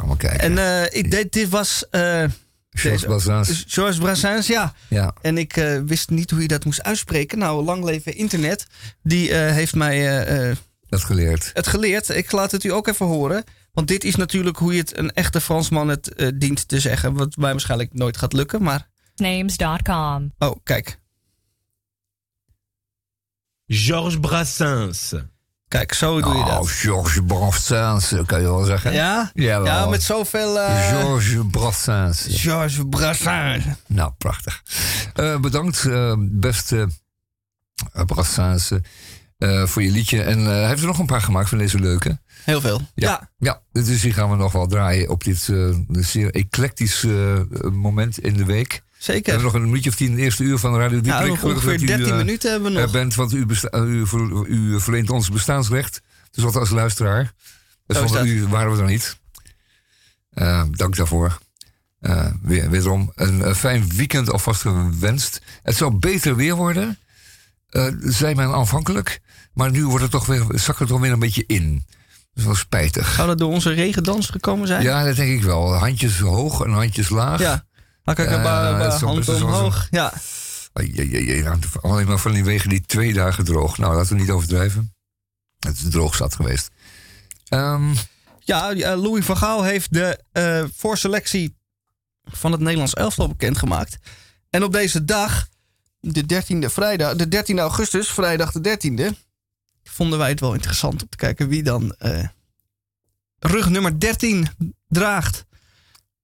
Maar 0.06 0.18
kijken. 0.18 0.40
En 0.40 0.58
eh, 0.58 0.98
ik, 1.00 1.12
dit, 1.12 1.32
dit 1.32 1.50
was 1.50 1.90
eh 1.90 2.26
Georges 2.70 3.04
Brassens. 3.04 3.64
Georges 3.68 3.98
Brassens, 3.98 4.48
ja. 4.48 4.74
Ja. 4.88 5.14
En 5.22 5.38
ik 5.38 5.58
eh, 5.58 5.80
wist 5.80 6.10
niet 6.10 6.32
hoe 6.32 6.42
je 6.42 6.48
dat 6.48 6.66
moest 6.66 6.84
uitspreken. 6.84 7.38
Nou, 7.38 7.64
lang 7.64 7.84
leven 7.84 8.16
internet. 8.16 8.68
Die 9.04 9.32
eh, 9.32 9.52
heeft 9.52 9.76
mij 9.76 10.56
Dat 10.90 11.04
geleerd. 11.04 11.50
het 11.54 11.68
geleerd. 11.68 12.10
Ik 12.10 12.32
laat 12.32 12.52
het 12.52 12.64
u 12.64 12.72
ook 12.72 12.88
even 12.88 13.06
horen. 13.06 13.44
Want 13.72 13.88
dit 13.88 14.04
is 14.04 14.16
natuurlijk 14.16 14.58
hoe 14.58 14.74
je 14.74 14.80
het 14.80 14.98
een 14.98 15.12
echte 15.14 15.42
Fransman 15.42 15.88
het 15.88 16.32
dient 16.36 16.68
te 16.68 16.80
zeggen. 16.80 17.14
Wat 17.14 17.36
mij 17.36 17.52
waarschijnlijk 17.52 17.94
nooit 17.94 18.18
gaat 18.18 18.34
lukken. 18.34 18.64
Maar, 18.64 18.90
Names.com. 19.16 20.34
oh, 20.38 20.56
kijk. 20.64 21.00
Georges 23.68 24.20
Brassens. 24.20 25.14
Kijk, 25.74 25.94
zo 25.94 26.22
doe 26.22 26.34
je 26.34 26.40
Oh, 26.40 26.48
dat. 26.48 26.70
Georges 26.70 27.22
Brassens, 27.26 28.14
kan 28.26 28.42
je 28.42 28.46
wel 28.48 28.64
zeggen. 28.64 28.94
Ja? 28.94 29.32
Jawel. 29.34 29.66
Ja, 29.66 29.86
met 29.86 30.04
zoveel... 30.04 30.60
eh, 30.60 30.88
Georges 30.90 31.38
Brassens. 31.52 32.26
Georges 32.30 32.84
Brassens. 32.90 33.64
Nou, 33.88 34.12
prachtig. 34.18 34.64
Eh, 35.14 35.40
bedankt, 35.40 35.86
eh, 35.86 36.14
beste 36.20 36.88
Brassens, 38.06 38.72
voor 39.64 39.82
je 39.84 39.92
liedje. 39.92 40.24
En 40.24 40.40
hij 40.40 40.68
heeft 40.68 40.82
er 40.82 40.88
nog 40.88 41.00
een 41.00 41.06
paar 41.06 41.22
gemaakt 41.22 41.50
van 41.50 41.58
deze 41.58 41.80
leuke. 41.80 42.20
Heel 42.44 42.62
veel. 42.62 42.82
Ja. 42.96 43.10
Ja. 43.10 43.30
Ja, 43.72 43.84
dus 43.84 44.02
die 44.02 44.14
gaan 44.14 44.30
we 44.30 44.36
nog 44.36 44.52
wel 44.52 44.68
draaien 44.68 45.10
op 45.10 45.24
dit 45.24 45.50
zeer 45.90 46.32
eclectisch 46.32 47.06
moment 47.72 48.18
in 48.20 48.34
de 48.34 48.46
week. 48.46 48.84
We 49.06 49.12
zeker. 49.12 49.34
hebben 49.34 49.52
nog 49.52 49.62
een 49.62 49.68
minuutje 49.68 49.90
of 49.90 49.96
tien 49.96 50.08
in 50.08 50.14
het 50.14 50.22
eerste 50.22 50.44
uur 50.44 50.58
van 50.58 50.78
Radio 50.80 51.00
Ja, 51.04 51.20
Dieprik. 51.20 51.28
nog 51.28 51.44
ongeveer 51.44 51.82
u, 51.82 51.86
13 51.86 52.06
eh, 52.08 52.18
minuten 52.18 52.52
hebben 52.52 52.74
we 52.74 52.80
nog. 52.80 52.92
bent, 52.92 53.16
want 53.16 53.34
u, 53.34 53.46
besta- 53.46 53.78
u, 53.80 54.08
ver- 54.08 54.46
u 54.48 54.80
verleent 54.80 55.10
ons 55.10 55.30
bestaansrecht. 55.30 56.02
Dus 56.32 56.44
wat 56.44 56.56
als 56.56 56.70
luisteraar. 56.70 57.34
Dus 57.86 58.12
dat. 58.12 58.26
u 58.26 58.48
waren 58.48 58.76
we 58.76 58.82
er 58.82 58.88
niet. 58.90 59.18
Eh, 60.30 60.64
dank 60.72 60.96
daarvoor. 60.96 61.38
Eh, 62.00 62.26
weer, 62.42 62.70
wederom 62.70 63.12
een 63.16 63.42
eh, 63.42 63.54
fijn 63.54 63.90
weekend 63.96 64.32
alvast 64.32 64.62
gewenst. 64.62 65.42
Het 65.64 65.76
zou 65.76 65.94
beter 65.96 66.36
weer 66.36 66.56
worden, 66.56 66.98
eh, 67.70 67.88
zei 68.00 68.36
men 68.36 68.48
aanvankelijk. 68.54 69.22
Maar 69.54 69.72
nu 69.72 69.86
wordt 69.86 70.02
het 70.02 70.12
toch 70.12 70.26
weer, 70.26 70.46
zakt 70.50 70.80
het 70.80 70.88
toch 70.88 71.00
weer 71.00 71.12
een 71.12 71.20
beetje 71.20 71.44
in. 71.48 71.74
Dat 71.86 72.24
is 72.34 72.44
wel 72.44 72.56
spijtig. 72.56 73.14
Zou 73.14 73.28
dat 73.28 73.38
door 73.38 73.52
onze 73.52 73.74
regendans 73.74 74.30
gekomen 74.30 74.68
zijn? 74.68 74.84
Ja, 74.84 75.04
dat 75.04 75.16
denk 75.16 75.32
ik 75.32 75.44
wel. 75.44 75.74
Handjes 75.76 76.20
hoog 76.20 76.62
en 76.62 76.72
handjes 76.72 77.10
laag. 77.10 77.40
Ja. 77.40 77.66
Hakka, 78.04 78.24
Eh, 78.26 79.00
hand 79.02 79.18
het 79.26 79.28
is 79.28 79.38
zo- 79.40 79.46
omhoog. 79.46 79.88
Ja. 79.92 80.14
Nou, 80.74 81.60
alleen 81.82 82.08
maar 82.08 82.18
van 82.20 82.32
die 82.32 82.44
wegen 82.44 82.70
die 82.70 82.82
twee 82.82 83.14
dagen 83.14 83.44
droog. 83.46 83.78
Nou, 83.78 83.96
laten 83.96 84.16
we 84.16 84.22
niet 84.22 84.30
overdrijven. 84.32 84.94
Het 85.60 85.76
is 85.78 85.90
droog 85.90 86.16
zat 86.16 86.36
geweest. 86.36 86.70
Ehm, 87.48 87.94
Ja, 88.46 88.72
eh, 88.72 89.02
Louis 89.02 89.26
van 89.26 89.38
Gaal 89.38 89.64
heeft 89.64 89.94
de 89.94 90.20
eh, 90.32 90.64
voorselectie 90.76 91.56
van 92.24 92.52
het 92.52 92.62
Nederlands 92.62 92.94
elftal 92.94 93.28
bekendgemaakt. 93.28 93.98
En 94.50 94.64
op 94.64 94.72
deze 94.72 95.06
dag, 95.06 95.48
de 96.00 96.26
13e, 96.26 96.70
vrijdag, 96.70 97.16
de 97.16 97.28
13 97.28 97.60
augustus, 97.60 98.08
vrijdag 98.10 98.52
de 98.52 98.62
13e, 98.62 99.10
vonden 99.84 100.20
wij 100.20 100.30
het 100.30 100.40
wel 100.40 100.54
interessant 100.54 101.02
om 101.02 101.10
te 101.10 101.18
kijken 101.18 101.48
wie 101.48 101.64
dan 101.64 101.92
eh, 101.98 102.28
rug 103.40 103.70
nummer 103.70 104.00
13 104.00 104.48
draagt. 104.88 105.46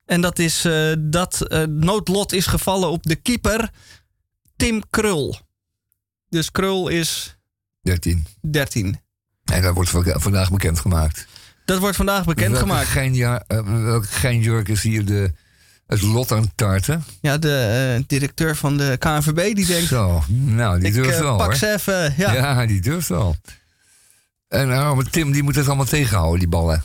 En 0.10 0.22
dat 0.22 0.39
is 0.39 0.66
eh, 0.66 0.93
dat 0.99 1.41
eh, 1.41 1.64
noodlot 1.64 2.34
is 2.34 2.45
gevallen 2.45 2.89
op 2.89 3.03
de 3.03 3.16
keeper 3.16 3.70
Tim 4.55 4.84
Krul. 4.89 5.38
Dus 6.30 6.51
Krul 6.51 6.88
is 6.88 7.38
13. 7.82 8.26
13. 8.41 8.99
En 9.45 9.62
dat 9.62 9.74
wordt 9.74 9.89
va- 9.89 10.20
vandaag 10.20 10.51
bekendgemaakt. 10.51 11.28
Dat 11.66 11.80
wordt 11.80 11.95
vandaag 11.95 12.26
bekendgemaakt. 12.26 12.88
Geinja- 12.88 13.43
eh, 13.47 13.84
welke 13.84 14.07
geinjurk 14.07 14.68
is 14.68 14.84
hier 14.84 15.05
de, 15.05 15.32
het 15.88 16.01
lot 16.01 16.32
aan 16.32 16.41
het 16.41 16.51
tarten? 16.55 17.03
Ja, 17.22 17.38
de 17.38 18.03
directeur 18.07 18.55
van 18.55 18.78
de 18.78 18.95
KNVB 18.99 19.55
die 19.55 19.66
denkt... 19.66 19.88
Zo, 19.88 20.24
nou, 20.28 20.80
die 20.80 20.91
durft 20.91 21.20
wel 21.20 21.38
pak 21.38 21.45
hoor. 21.45 21.55
ze 21.55 21.74
even. 21.74 22.14
Ja. 22.18 22.34
Ja. 22.34 22.66
die 22.66 22.82
durft 22.82 23.07
wel. 23.07 23.36
En 24.47 24.68
nou, 24.68 25.05
Tim 25.10 25.32
die 25.32 25.43
moet 25.43 25.55
het 25.55 25.68
allemaal 25.68 25.86
tegenhouden, 25.86 26.39
die 26.39 26.47
ballen. 26.49 26.84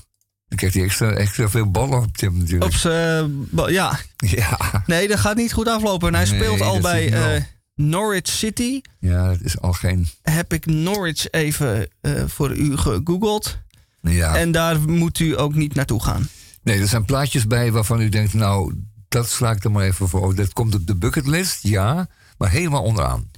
Dan 0.55 0.71
krijgt 0.71 0.75
hij 0.75 0.85
extra, 0.85 1.11
extra 1.11 1.49
veel 1.49 1.71
ballen 1.71 1.99
op 2.03 2.17
Tim 2.17 2.39
natuurlijk. 2.39 2.65
Op 2.65 2.75
zijn... 2.75 3.47
ba- 3.51 3.69
Ja. 3.69 3.99
Ja. 4.17 4.83
Nee, 4.87 5.09
dat 5.09 5.19
gaat 5.19 5.37
niet 5.37 5.53
goed 5.53 5.69
aflopen. 5.69 6.09
En 6.09 6.15
hij 6.15 6.25
Nee, 6.31 6.41
speelt 6.41 6.61
al 6.61 6.81
bij 6.81 7.05
ik 7.05 7.13
eh, 7.13 7.43
Norwich 7.75 8.29
City. 8.29 8.81
ja, 8.99 9.29
dat 9.29 9.41
is 9.41 9.61
al 9.61 9.73
geen... 9.73 10.09
Heb 10.23 10.53
ik 10.53 10.67
Norwich 10.67 11.31
even 11.31 11.89
eh, 12.01 12.25
voor 12.27 12.57
u 12.57 12.77
gegoogeld. 12.77 13.59
Ja. 14.01 14.37
En 14.37 14.53
daar 14.53 14.81
moet 14.81 15.19
u 15.19 15.39
ook 15.39 15.55
niet 15.55 15.75
naartoe 15.75 16.03
gaan. 16.03 16.29
Nee, 16.63 16.81
er 16.81 16.89
zijn 16.89 17.05
plaatjes 17.05 17.47
bij 17.47 17.73
waarvan 17.73 18.01
u 18.01 18.09
denkt, 18.09 18.35
nou, 18.35 18.75
dat 19.09 19.29
sla 19.31 19.51
ik 19.51 19.65
er 19.65 19.71
maar 19.71 19.85
even 19.85 20.09
voor. 20.09 20.23
over. 20.23 20.37
Dat 20.37 20.53
komt 20.53 20.75
op 20.75 20.87
de 20.87 20.95
bucketlist, 20.97 21.63
ja, 21.63 22.07
maar 22.39 22.51
helemaal 22.51 22.83
onderaan. 22.83 23.31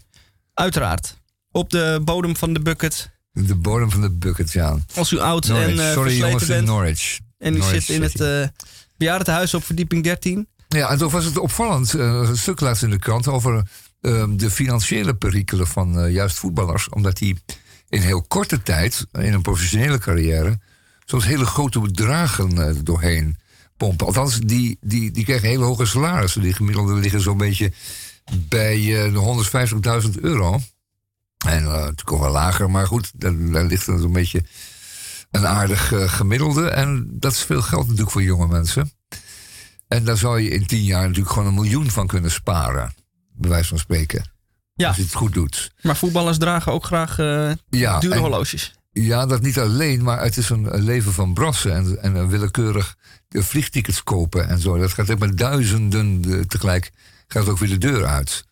Uiteraard. 0.55 1.17
Op 1.51 1.71
de 1.71 2.01
bodem 2.05 2.37
van 2.37 2.53
de 2.53 2.61
bucket. 2.61 3.11
De 3.45 3.55
bodem 3.55 3.91
van 3.91 4.01
de 4.01 4.11
bucket, 4.11 4.53
ja. 4.53 4.79
Als 4.95 5.11
u 5.13 5.19
oud 5.19 5.47
Norwich. 5.49 5.69
en 5.69 5.79
eh 5.79 5.93
Sorry 5.93 5.93
versleten 5.93 6.29
jongens 6.29 6.43
in 6.43 6.49
bent. 6.49 6.67
Norwich. 6.67 7.19
En 7.39 7.55
u 7.55 7.59
Norwich 7.59 7.83
zit 7.85 7.97
in 7.97 8.03
het 8.03 8.11
City. 8.11 8.25
eh 8.25 8.49
bejaardentehuis 8.97 9.55
op 9.55 9.65
verdieping 9.65 10.03
13. 10.03 10.49
Ja, 10.69 10.89
en 10.91 10.99
toen 10.99 11.11
was 11.11 11.25
het 11.25 11.39
opvallend, 11.39 11.95
eh, 11.95 12.01
een 12.01 12.37
stuk 12.37 12.61
laatst 12.61 12.83
in 12.83 12.91
de 12.91 12.99
krant... 12.99 13.29
over 13.29 13.69
eh, 14.01 14.25
de 14.31 14.51
financiële 14.51 15.15
perikelen 15.15 15.67
van 15.67 16.13
juist 16.13 16.39
voetballers. 16.39 16.89
Omdat 16.89 17.17
die 17.17 17.37
in 17.89 18.01
heel 18.01 18.23
korte 18.23 18.63
tijd, 18.63 19.07
in 19.13 19.33
een 19.33 19.43
professionele 19.43 19.99
carrière... 19.99 20.59
soms 21.05 21.25
hele 21.25 21.47
grote 21.47 21.81
bedragen 21.81 22.85
doorheen 22.85 23.37
pompen. 23.77 24.07
Althans, 24.07 24.39
die, 24.41 24.79
die, 24.81 25.11
die 25.11 25.25
krijgen 25.25 25.49
hele 25.49 25.65
hoge 25.65 25.87
salarissen. 25.87 26.43
Die 26.43 26.53
gemiddelde 26.53 26.95
liggen 26.95 27.21
zo'n 27.21 27.37
beetje 27.37 27.73
bij 28.49 28.77
de 29.13 30.03
150.000 30.05 30.21
euro. 30.21 30.61
En 31.47 31.65
eh, 31.65 31.73
natuurlijk 31.73 32.13
ook 32.13 32.21
wel 32.21 32.31
lager, 32.31 32.71
maar 32.71 32.87
goed, 32.87 33.11
daar, 33.15 33.65
ligt 33.65 33.87
dan 33.87 33.99
zo'n 33.99 34.13
beetje 34.13 34.45
een 35.31 35.47
aardig 35.47 35.93
eh, 35.93 36.09
gemiddelde. 36.09 36.69
En 36.71 37.09
dat 37.11 37.33
is 37.33 37.43
veel 37.43 37.63
geld 37.63 37.83
natuurlijk 37.83 38.11
voor 38.11 38.23
jonge 38.23 38.47
mensen. 38.47 38.91
En 39.89 40.05
daar 40.05 40.17
zou 40.17 40.41
je 40.41 40.49
in 40.49 40.67
tien 40.67 40.85
jaar 40.85 41.03
natuurlijk 41.03 41.31
gewoon 41.31 41.49
een 41.49 41.55
miljoen 41.55 41.91
van 41.91 42.07
kunnen 42.07 42.31
sparen. 42.31 42.95
Bij 43.33 43.51
wijze 43.51 43.69
van 43.69 43.79
spreken. 43.79 44.31
Ja. 44.75 44.89
Als 44.89 44.97
je 44.97 45.03
het 45.03 45.15
goed 45.15 45.33
doet. 45.33 45.73
Maar 45.83 45.97
voetballers 45.97 46.39
dragen 46.39 46.73
ook 46.73 46.85
graag 46.85 47.19
eh 47.19 47.53
Ja, 47.69 47.99
dure 47.99 48.15
en- 48.15 48.21
horloges. 48.21 48.75
Ja, 48.93 49.27
dat 49.27 49.43
niet 49.43 49.59
alleen, 49.59 50.03
maar 50.03 50.23
het 50.23 50.37
is 50.37 50.49
een, 50.49 50.75
een 50.75 50.83
leven 50.83 51.13
van 51.13 51.35
brassen. 51.35 51.73
En, 51.73 52.03
en 52.03 52.15
een 52.15 52.29
willekeurig 52.29 52.97
de 53.29 53.43
vliegtickets 53.43 54.03
kopen 54.03 54.49
en 54.49 54.59
zo. 54.59 54.79
Dat 54.79 54.93
gaat 54.93 55.11
ook 55.11 55.19
met 55.19 55.39
duizenden 55.39 56.25
eh, 56.27 56.41
tegelijk. 56.41 56.91
Gaat 57.27 57.49
ook 57.49 57.59
weer 57.59 57.69
de 57.69 57.79
deur 57.79 58.07
uit. 58.07 58.45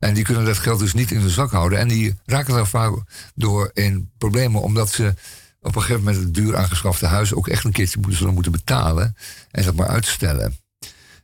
En 0.00 0.14
die 0.14 0.24
kunnen 0.24 0.44
dat 0.44 0.58
geld 0.58 0.78
dus 0.78 0.94
niet 0.94 1.10
in 1.10 1.20
de 1.20 1.30
zak 1.30 1.50
houden. 1.50 1.78
En 1.78 1.88
die 1.88 2.14
raken 2.24 2.54
daar 2.54 2.66
vaak 2.66 2.92
door 3.34 3.70
in 3.74 4.10
problemen. 4.18 4.62
Omdat 4.62 4.90
ze 4.90 5.14
op 5.60 5.76
een 5.76 5.82
gegeven 5.82 6.04
moment 6.04 6.24
het 6.24 6.34
duur 6.34 6.56
aangeschafte 6.56 7.06
huis... 7.06 7.34
ook 7.34 7.48
echt 7.48 7.64
een 7.64 7.72
keertje 7.72 8.00
zullen 8.08 8.34
moeten 8.34 8.52
betalen. 8.52 9.16
En 9.50 9.64
dat 9.64 9.74
maar 9.74 9.88
uitstellen. 9.88 10.58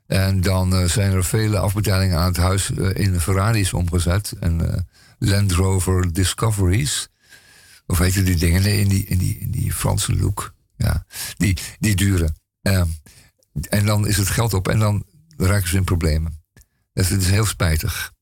En 0.06 0.40
dan 0.40 0.74
eh, 0.74 0.88
zijn 0.88 1.12
er 1.12 1.24
vele 1.24 1.58
afbetalingen 1.58 2.18
aan 2.18 2.26
het 2.26 2.36
huis 2.36 2.70
eh, 2.70 2.94
in 2.94 3.20
Ferraris 3.20 3.72
omgezet. 3.72 4.32
En 4.40 4.72
eh, 4.72 4.80
Land 5.18 5.52
Rover 5.52 6.12
Discoveries. 6.12 7.08
Of 7.86 7.98
heet 7.98 8.24
die 8.24 8.36
dingen? 8.36 8.62
Nee, 8.62 8.80
in 8.80 8.88
die, 8.88 9.06
in 9.06 9.50
die, 9.50 9.72
Franse 9.72 10.16
look. 10.16 10.54
Ja, 10.76 11.06
die, 11.36 11.58
die 11.78 11.94
duren. 11.94 12.36
Ehm, 12.62 12.86
en 13.68 13.86
dan 13.86 14.06
is 14.06 14.16
het 14.16 14.28
geld 14.28 14.54
op 14.54 14.68
en 14.68 14.78
dan 14.78 15.04
raken 15.36 15.68
ze 15.68 15.76
in 15.76 15.84
problemen. 15.84 16.44
Het 16.92 17.10
is 17.10 17.30
heel 17.30 17.46
spijtig. 17.46 18.14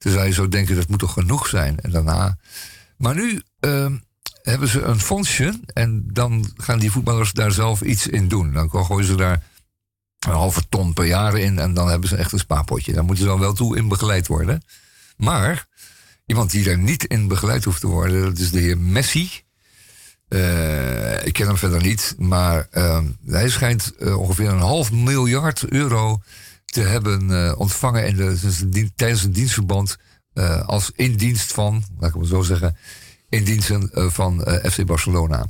Dan 0.00 0.12
zou 0.12 0.26
je 0.26 0.32
zo 0.32 0.48
denken, 0.48 0.76
dat 0.76 0.88
moet 0.88 0.98
toch 0.98 1.12
genoeg 1.12 1.46
zijn. 1.46 1.80
En 1.80 1.90
daarna... 1.90 2.38
Maar 2.96 3.14
nu 3.14 3.42
ehm, 3.60 3.96
hebben 4.42 4.68
ze 4.68 4.82
een 4.82 5.00
fondsje 5.00 5.60
en 5.66 6.04
dan 6.12 6.52
gaan 6.56 6.78
die 6.78 6.90
voetballers 6.90 7.32
daar 7.32 7.52
zelf 7.52 7.80
iets 7.80 8.06
in 8.06 8.28
doen. 8.28 8.52
Dan 8.52 8.70
gooien 8.70 9.06
ze 9.06 9.14
daar 9.14 9.42
een 10.18 10.32
halve 10.32 10.68
ton 10.68 10.92
per 10.92 11.04
jaar 11.06 11.38
in 11.38 11.58
en 11.58 11.74
dan 11.74 11.88
hebben 11.88 12.08
ze 12.08 12.16
echt 12.16 12.32
een 12.32 12.38
spaarpotje. 12.38 12.92
Daar 12.92 13.04
moeten 13.04 13.24
ze 13.24 13.30
dan 13.30 13.40
wel 13.40 13.52
toe 13.52 13.76
in 13.76 13.88
begeleid 13.88 14.26
worden. 14.26 14.62
Maar 15.16 15.66
iemand 16.26 16.50
die 16.50 16.64
daar 16.64 16.78
niet 16.78 17.04
in 17.04 17.28
begeleid 17.28 17.64
hoeft 17.64 17.80
te 17.80 17.86
worden, 17.86 18.22
dat 18.22 18.38
is 18.38 18.50
de 18.50 18.60
heer 18.60 18.78
Messi. 18.78 19.30
Eh, 20.28 21.26
ik 21.26 21.32
ken 21.32 21.46
hem 21.46 21.56
verder 21.56 21.82
niet, 21.82 22.14
maar 22.18 22.68
ehm, 22.70 23.04
hij 23.26 23.48
schijnt 23.48 23.92
eh, 23.96 24.18
ongeveer 24.18 24.48
een 24.48 24.58
half 24.58 24.92
miljard 24.92 25.64
euro 25.64 26.22
te 26.70 26.80
hebben 26.80 27.30
eh, 27.46 27.58
ontvangen 27.58 28.06
in 28.06 28.16
de, 28.16 28.66
dien- 28.68 28.92
tijdens 28.96 29.22
een 29.22 29.32
dienstverband 29.32 29.96
eh, 30.32 30.60
als 30.66 30.90
in 30.94 31.16
dienst 31.16 31.52
van, 31.52 31.84
laat 31.98 32.14
ik 32.14 32.20
het 32.20 32.28
zo 32.28 32.42
zeggen, 32.42 32.76
in 33.28 33.44
diensten 33.44 33.92
eh, 33.92 34.06
van 34.10 34.40
FC 34.40 34.84
Barcelona. 34.84 35.46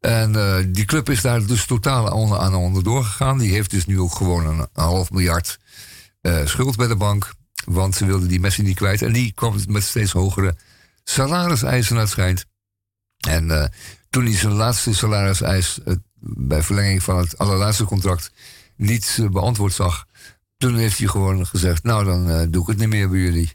En 0.00 0.32
die 0.72 0.84
club 0.84 1.10
is 1.10 1.20
daar 1.20 1.46
dus 1.46 1.66
totaal 1.66 2.12
onder, 2.12 2.38
aan 2.38 2.54
onderdoor 2.54 3.04
gegaan. 3.04 3.38
Die 3.38 3.52
heeft 3.52 3.70
dus 3.70 3.86
nu 3.86 4.00
ook 4.00 4.14
gewoon 4.14 4.46
een, 4.46 4.66
half 4.72 5.10
miljard 5.10 5.58
schuld 6.44 6.76
bij 6.76 6.86
de 6.86 6.96
bank. 6.96 7.32
Want 7.64 7.94
ze 7.94 8.06
wilden 8.06 8.28
die 8.28 8.40
Messi 8.40 8.62
niet 8.62 8.76
kwijt. 8.76 9.02
En 9.02 9.12
die 9.12 9.32
kwam 9.32 9.56
met 9.68 9.82
steeds 9.82 10.12
hogere 10.12 10.56
salariseisen 11.04 11.98
uit 11.98 12.08
schijnt. 12.08 12.44
En 13.28 13.72
toen 14.10 14.24
hij 14.24 14.36
zijn 14.36 14.52
laatste 14.52 14.94
salariseis 14.94 15.78
bij 16.20 16.62
verlenging 16.62 17.02
van 17.02 17.18
het 17.18 17.38
allerlaatste 17.38 17.84
contract 17.84 18.30
niet 18.76 19.18
beantwoord 19.30 19.72
zag. 19.72 20.06
Toen 20.62 20.76
heeft 20.76 20.98
hij 20.98 21.06
gewoon 21.08 21.46
gezegd, 21.46 21.82
nou 21.82 22.04
dan 22.04 22.30
eh, 22.30 22.42
doe 22.50 22.62
ik 22.62 22.68
het 22.68 22.78
niet 22.78 22.88
meer 22.88 23.08
bij 23.10 23.18
jullie. 23.18 23.52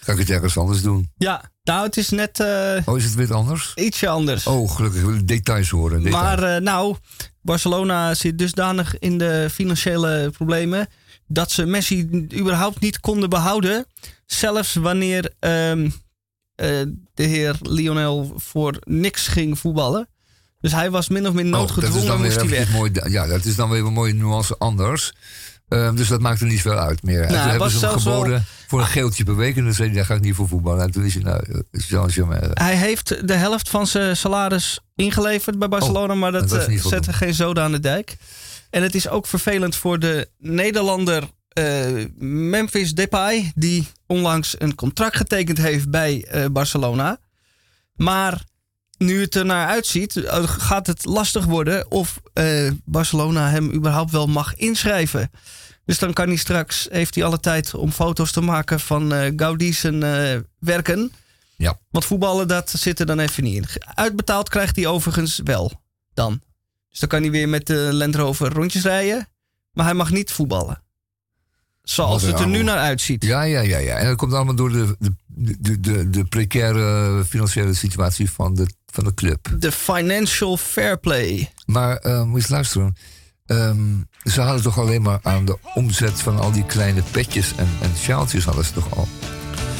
Ga 0.00 0.12
ik 0.12 0.18
het 0.18 0.30
ergens 0.30 0.58
anders 0.58 0.82
doen. 0.82 1.10
Ja, 1.16 1.50
nou, 1.62 1.86
het 1.86 1.96
is 1.96 2.08
net 2.10 2.40
eh, 2.40 2.76
Oh, 2.84 2.96
is 2.98 3.04
het 3.04 3.14
weer 3.14 3.34
anders? 3.34 3.72
ietsje 3.74 4.08
anders. 4.08 4.46
Oh, 4.46 4.70
gelukkig. 4.70 5.00
Ik 5.00 5.06
wil 5.06 5.26
details 5.26 5.70
horen. 5.70 6.02
Details. 6.02 6.24
Maar 6.24 6.42
eh, 6.54 6.60
nou, 6.60 6.96
Barcelona 7.42 8.14
zit 8.14 8.38
dusdanig 8.38 8.98
in 8.98 9.18
de 9.18 9.48
financiële 9.52 10.30
problemen 10.32 10.88
dat 11.26 11.50
ze 11.50 11.64
Messi 11.66 12.28
überhaupt 12.34 12.80
niet 12.80 13.00
konden 13.00 13.30
behouden. 13.30 13.86
Zelfs 14.26 14.74
wanneer 14.74 15.32
ehm, 15.38 15.90
eh, 16.54 16.68
de 17.14 17.22
heer 17.22 17.56
Lionel 17.60 18.32
voor 18.36 18.76
niks 18.84 19.26
ging 19.28 19.58
voetballen. 19.58 20.08
Dus 20.60 20.72
hij 20.72 20.90
was 20.90 21.08
min 21.08 21.26
of 21.26 21.32
meer 21.32 21.44
Oh, 21.44 21.50
dat 21.52 21.60
is 21.60 21.74
noodgedwongen, 21.74 22.06
dan 22.06 22.20
weer 22.20 22.26
moest 22.26 22.40
hij 22.40 22.58
weg. 22.58 22.70
mooi, 22.72 22.90
ja, 23.08 23.26
dat 23.26 23.44
is 23.44 23.56
dan 23.56 23.70
weer 23.70 23.84
een 23.84 23.92
mooie 23.92 24.14
nuance 24.14 24.58
anders. 24.58 25.12
Ehm, 25.74 25.94
dus 25.96 26.08
dat 26.08 26.20
maakt 26.20 26.40
er 26.40 26.46
niet 26.46 26.60
veel 26.60 26.78
uit 26.78 27.02
meer. 27.02 27.14
En 27.14 27.20
Nou, 27.20 27.30
toen 27.32 27.40
hij 27.40 27.50
hebben 27.50 27.70
ze 27.70 27.78
hem 27.78 27.88
wel- 27.88 27.98
geboden 27.98 28.44
voor 28.68 28.80
een 28.80 28.86
geeltje 28.86 29.24
per 29.24 29.36
week. 29.36 29.56
En 29.56 29.64
dan 29.64 29.72
zei 29.74 29.88
hij, 29.88 29.96
daar 29.96 30.06
ga 30.06 30.14
ik 30.14 30.20
niet 30.20 30.34
voor 30.34 30.48
voetballen. 30.48 30.82
En 30.84 30.90
toen 30.90 31.04
is 31.04 31.14
hij, 31.14 31.22
nou, 31.22 31.42
eh, 31.70 31.80
Jean 31.88 32.10
Germain. 32.10 32.50
Hij 32.54 32.76
heeft 32.76 33.28
de 33.28 33.34
helft 33.34 33.68
van 33.68 33.86
zijn 33.86 34.16
salaris 34.16 34.80
ingeleverd 34.94 35.58
bij 35.58 35.68
Barcelona, 35.68 36.14
maar 36.14 36.32
dat, 36.32 36.42
Oh, 36.42 36.48
dat 36.48 36.66
was 36.66 36.74
eh, 36.76 36.84
zette 36.86 37.12
geen 37.12 37.34
zoden 37.34 37.62
aan 37.62 37.72
de 37.72 37.80
dijk. 37.80 38.16
En 38.70 38.82
het 38.82 38.94
is 38.94 39.08
ook 39.08 39.26
vervelend 39.26 39.76
voor 39.76 39.98
de 39.98 40.28
Nederlander 40.38 41.22
eh, 41.48 41.86
Memphis 42.18 42.94
Depay, 42.94 43.52
die 43.54 43.86
onlangs 44.06 44.54
een 44.58 44.74
contract 44.74 45.16
getekend 45.16 45.58
heeft 45.58 45.90
bij 45.90 46.24
eh, 46.24 46.44
Barcelona. 46.52 47.18
Maar 47.94 48.42
nu 48.98 49.20
het 49.20 49.34
er 49.34 49.44
naar 49.44 49.68
uitziet, 49.68 50.16
eh, 50.16 50.42
gaat 50.44 50.86
het 50.86 51.04
lastig 51.04 51.44
worden 51.44 51.90
of 51.90 52.20
eh, 52.32 52.70
Barcelona 52.84 53.48
hem 53.50 53.72
überhaupt 53.72 54.10
wel 54.10 54.26
mag 54.26 54.54
inschrijven. 54.56 55.30
Dus 55.84 55.98
dan 55.98 56.12
kan 56.12 56.28
hij 56.28 56.36
straks, 56.36 56.88
heeft 56.90 57.14
hij 57.14 57.24
alle 57.24 57.40
tijd 57.40 57.74
om 57.74 57.90
foto's 57.90 58.32
te 58.32 58.40
maken 58.40 58.80
van 58.80 59.12
eh 59.12 59.32
Gaudi 59.36 59.72
zijn 59.72 60.02
eh, 60.02 60.38
werken. 60.58 61.12
Ja. 61.56 61.78
Want 61.90 62.04
voetballen, 62.04 62.48
dat 62.48 62.70
zit 62.70 63.00
er 63.00 63.06
dan 63.06 63.18
even 63.18 63.42
niet 63.42 63.54
in. 63.54 63.64
Uitbetaald 63.94 64.48
krijgt 64.48 64.76
hij 64.76 64.86
overigens 64.86 65.40
wel 65.44 65.72
dan. 66.14 66.40
Dus 66.90 66.98
dan 66.98 67.08
kan 67.08 67.22
hij 67.22 67.30
weer 67.30 67.48
met 67.48 67.66
de 67.66 67.88
Land 67.92 68.14
Rover 68.14 68.52
rondjes 68.52 68.82
rijden. 68.82 69.28
Maar 69.72 69.84
hij 69.84 69.94
mag 69.94 70.10
niet 70.10 70.32
voetballen. 70.32 70.82
zoals 71.82 72.22
het 72.22 72.40
er 72.40 72.46
nu 72.46 72.62
naar 72.62 72.78
uitziet. 72.78 73.24
Ja, 73.24 73.42
ja, 73.42 73.60
ja, 73.60 73.78
ja. 73.78 73.96
En 73.96 74.06
dat 74.06 74.16
komt 74.16 74.32
allemaal 74.32 74.54
door 74.54 74.72
de, 74.72 74.96
de, 74.98 75.56
de, 75.60 75.80
de, 75.80 76.10
de 76.10 76.24
precaire 76.24 77.24
financiële 77.24 77.74
situatie 77.74 78.30
van 78.30 78.54
de, 78.54 78.66
van 78.86 79.04
de 79.04 79.14
club. 79.14 79.48
De 79.58 79.72
financial 79.72 80.56
fair 80.56 80.98
play. 80.98 81.52
Maar 81.66 81.96
eh, 81.96 82.18
moet 82.22 82.30
je 82.30 82.36
eens 82.36 82.48
luisteren. 82.48 82.96
Ehm, 83.46 83.78
ze 84.24 84.40
hadden 84.40 84.62
toch 84.62 84.78
alleen 84.78 85.02
maar 85.02 85.18
aan 85.22 85.44
de 85.44 85.56
omzet 85.74 86.20
van 86.20 86.38
al 86.40 86.52
die 86.52 86.64
kleine 86.64 87.02
petjes 87.10 87.52
en, 87.56 87.68
en 87.82 87.90
sjaaltjes 87.98 88.44
hadden 88.44 88.64
ze 88.64 88.72
toch 88.72 88.96
al 88.96 89.08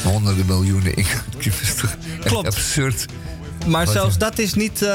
honderden 0.03 0.47
miljoenen 0.47 0.95
in. 0.97 1.07
Dat 1.31 1.45
is 1.62 1.75
toch 1.75 1.97
echt 2.19 2.29
Klopt. 2.29 2.47
absurd. 2.47 3.07
Maar 3.67 3.85
Wat, 3.85 3.95
zelfs 3.95 4.19
dat 4.19 4.39
is 4.39 4.55
niet 4.55 4.83
eh, 4.83 4.89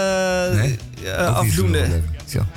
Nee? 0.54 0.78
eh, 1.04 1.28
niet 1.28 1.36
afdoende. 1.36 1.78
zoveel, 1.80 2.02
Ja. 2.26 2.48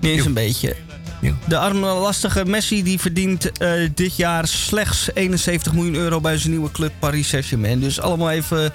Niet 0.00 0.10
eens 0.10 0.20
Jo. 0.22 0.26
een 0.26 0.34
beetje. 0.34 0.76
Ja. 1.20 1.32
De 1.46 1.58
arme 1.58 1.86
lastige 1.86 2.44
Messi 2.44 2.82
die 2.82 2.98
verdient 3.00 3.52
eh, 3.58 3.72
dit 3.94 4.16
jaar 4.16 4.46
slechts 4.48 5.10
71 5.14 5.72
miljoen 5.72 5.94
euro 5.94 6.20
bij 6.20 6.38
zijn 6.38 6.50
nieuwe 6.50 6.70
club 6.70 6.92
Paris 6.98 7.28
Saint-Germain. 7.28 7.80
Dus 7.80 8.00
allemaal 8.00 8.30
even. 8.30 8.72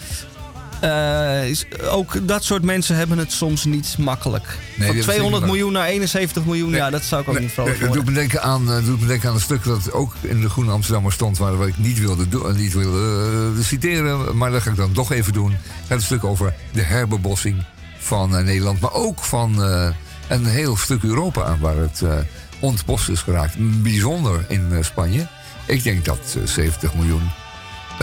Eh, 0.84 1.49
is- 1.49 1.65
ook 1.89 2.27
dat 2.27 2.43
soort 2.43 2.63
mensen 2.63 2.95
hebben 2.95 3.17
het 3.17 3.31
soms 3.31 3.65
niet 3.65 3.95
makkelijk. 3.99 4.45
Van 4.75 4.86
hebben 4.86 5.03
200 5.03 5.34
zeker 5.41 5.55
miljoen 5.55 5.73
naar 5.73 5.88
71 5.88 6.45
miljoen, 6.45 6.71
ja, 6.71 6.89
dat 6.89 7.03
zou 7.03 7.21
ik 7.21 7.27
ook 7.27 7.34
Nee, 7.34 7.43
niet 7.43 7.53
vrolijk 7.53 7.77
nee, 7.79 7.86
dat 7.88 7.95
doet 7.97 8.05
me, 8.05 8.11
denken 8.11 8.41
aan, 8.41 8.71
eh, 8.71 8.86
doet 8.86 9.01
me 9.01 9.07
denken 9.07 9.29
aan 9.29 9.36
een 9.36 9.41
stuk 9.41 9.63
dat 9.63 9.91
ook 9.91 10.13
in 10.21 10.41
de 10.41 10.49
Groene 10.49 10.71
Amsterdammer 10.71 11.11
stond... 11.11 11.38
waar 11.38 11.57
wat 11.57 11.67
ik 11.67 11.77
niet 11.77 11.99
wilde, 11.99 12.29
doen, 12.29 12.55
niet 12.55 12.73
wilde 12.73 13.53
eh, 13.57 13.63
citeren, 13.63 14.38
maar 14.38 14.51
dat 14.51 14.61
ga 14.61 14.69
ik 14.69 14.75
dan 14.75 14.91
toch 14.91 15.11
even 15.11 15.34
doen. 15.34 15.57
Het 15.88 16.01
stuk 16.01 16.23
over 16.23 16.53
de 16.71 16.81
herbebossing 16.81 17.63
van 17.97 18.38
eh, 18.38 18.43
Nederland... 18.43 18.79
maar 18.79 18.93
ook 18.93 19.23
van 19.23 19.63
eh, 19.63 19.88
een 20.27 20.45
heel 20.45 20.77
stuk 20.77 21.03
Europa 21.03 21.57
waar 21.59 21.77
het 21.77 22.01
eh 22.01 22.17
ontbost 22.59 23.09
is 23.09 23.21
geraakt. 23.21 23.55
Bijzonder 23.81 24.45
in 24.47 24.67
eh, 24.71 24.84
Spanje. 24.84 25.27
Ik 25.65 25.84
denk 25.84 26.05
dat 26.05 26.36
eh, 26.38 26.47
70 26.47 26.93
miljoen 26.95 27.21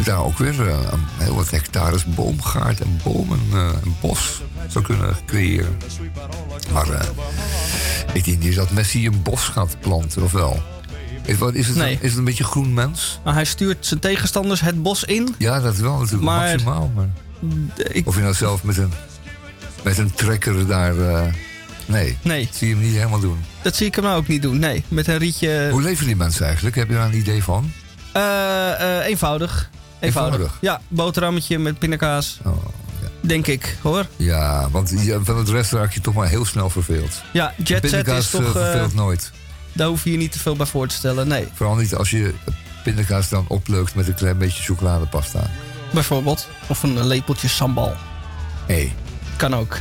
daar 0.05 0.25
ook 0.25 0.39
weer 0.39 0.61
een 0.61 1.01
heel 1.19 1.35
wat 1.35 1.51
hectares 1.51 2.05
boomgaard 2.05 2.81
en 2.81 3.01
bomen 3.05 3.41
eh, 3.53 3.69
en 3.69 3.97
bos 4.01 4.43
zou 4.69 4.85
kunnen 4.85 5.17
creëren. 5.27 5.77
Maar 6.73 6.89
eh, 6.91 7.07
ik 8.13 8.25
denk 8.25 8.39
niet 8.43 8.55
dat 8.55 8.71
Messi 8.71 9.07
een 9.07 9.23
bos 9.23 9.45
gaat 9.45 9.77
planten, 9.81 10.23
of 10.23 10.33
wel? 10.33 10.63
Is, 11.25 11.39
wat, 11.39 11.55
is, 11.55 11.67
het, 11.67 11.77
Nee. 11.77 11.93
een, 11.93 12.03
is 12.03 12.09
het 12.09 12.19
een 12.19 12.25
beetje 12.25 12.45
groen 12.45 12.75
mens? 12.75 13.21
Maar 13.25 13.35
hij 13.35 13.45
stuurt 13.45 13.87
zijn 13.87 14.01
tegenstanders 14.01 14.61
het 14.61 14.83
bos 14.83 15.05
in. 15.05 15.35
Ja, 15.39 15.61
dat 15.61 15.77
wel 15.77 15.97
natuurlijk 15.99 16.23
Maar- 16.25 16.49
maximaal. 16.51 16.93
Maar 16.95 17.09
Ik, 17.93 18.07
of 18.07 18.15
je 18.15 18.21
nou 18.23 18.35
zelf 18.35 18.63
met 18.63 18.77
een, 18.77 18.93
met 19.83 19.99
een 19.99 20.15
trekker 20.15 20.67
daar... 20.67 20.95
nee, 21.87 22.19
nee, 22.23 22.49
zie 22.53 22.69
je 22.69 22.75
hem 22.75 22.83
niet 22.85 22.95
helemaal 22.95 23.21
doen. 23.21 23.39
dat 23.63 23.77
zie 23.77 23.87
ik 23.87 23.95
hem 23.95 24.05
nou 24.05 24.17
ook 24.17 24.27
niet 24.29 24.43
doen. 24.43 24.59
Nee, 24.59 24.85
met 24.89 25.07
een 25.07 25.19
rietje. 25.19 25.69
Hoe 25.71 25.83
leven 25.83 26.07
die 26.07 26.17
mensen 26.17 26.47
eigenlijk? 26.47 26.77
Heb 26.77 26.89
je 26.89 26.95
daar 26.95 27.07
een 27.07 27.17
idee 27.17 27.43
van? 27.43 27.73
Eenvoudig. 29.03 29.71
Eenvoudig. 30.01 30.39
Eenvoudig? 30.41 30.59
Ja, 30.61 30.81
boterhammetje 30.89 31.59
met 31.59 31.79
pindakaas. 31.79 32.39
Oh, 32.45 32.57
ja. 33.03 33.09
Denk 33.21 33.47
ik, 33.47 33.77
hoor. 33.83 34.07
ja, 34.17 34.71
want 34.71 34.93
ja, 34.97 35.19
van 35.23 35.37
het 35.39 35.49
rest 35.49 35.73
raak 35.73 35.93
je 35.93 36.01
toch 36.01 36.15
maar 36.15 36.29
heel 36.29 36.45
snel 36.45 36.71
verveeld. 36.71 37.23
Ja, 37.33 37.53
Jet 37.57 37.67
Set 37.69 37.81
Pindakaas 37.81 38.19
is 38.25 38.31
toch... 38.31 38.41
eh, 38.41 38.49
eh, 38.49 38.53
verveelt 38.71 38.95
nooit. 38.95 39.31
daar 39.73 39.89
hoef 39.89 40.05
je 40.05 40.11
je 40.11 40.17
niet 40.17 40.33
te 40.33 40.39
veel 40.39 40.57
bij 40.57 40.67
voor 40.67 40.87
te 40.87 40.95
stellen. 40.95 41.29
Nee, 41.29 41.49
Vooral 41.55 41.77
niet 41.77 41.95
als 41.95 42.11
je 42.11 42.35
pindakaas 42.85 43.29
dan 43.29 43.45
opleukt 43.49 43.95
met 43.95 44.09
een 44.09 44.15
klein 44.15 44.39
beetje 44.39 44.63
chocoladepasta. 44.63 45.51
bijvoorbeeld. 45.93 46.49
Of 46.67 46.83
een 46.83 47.07
lepeltje 47.07 47.49
sambal. 47.49 47.97
Hé, 48.67 48.75
hey, 48.75 48.95
Kan 49.37 49.55
ook. 49.55 49.79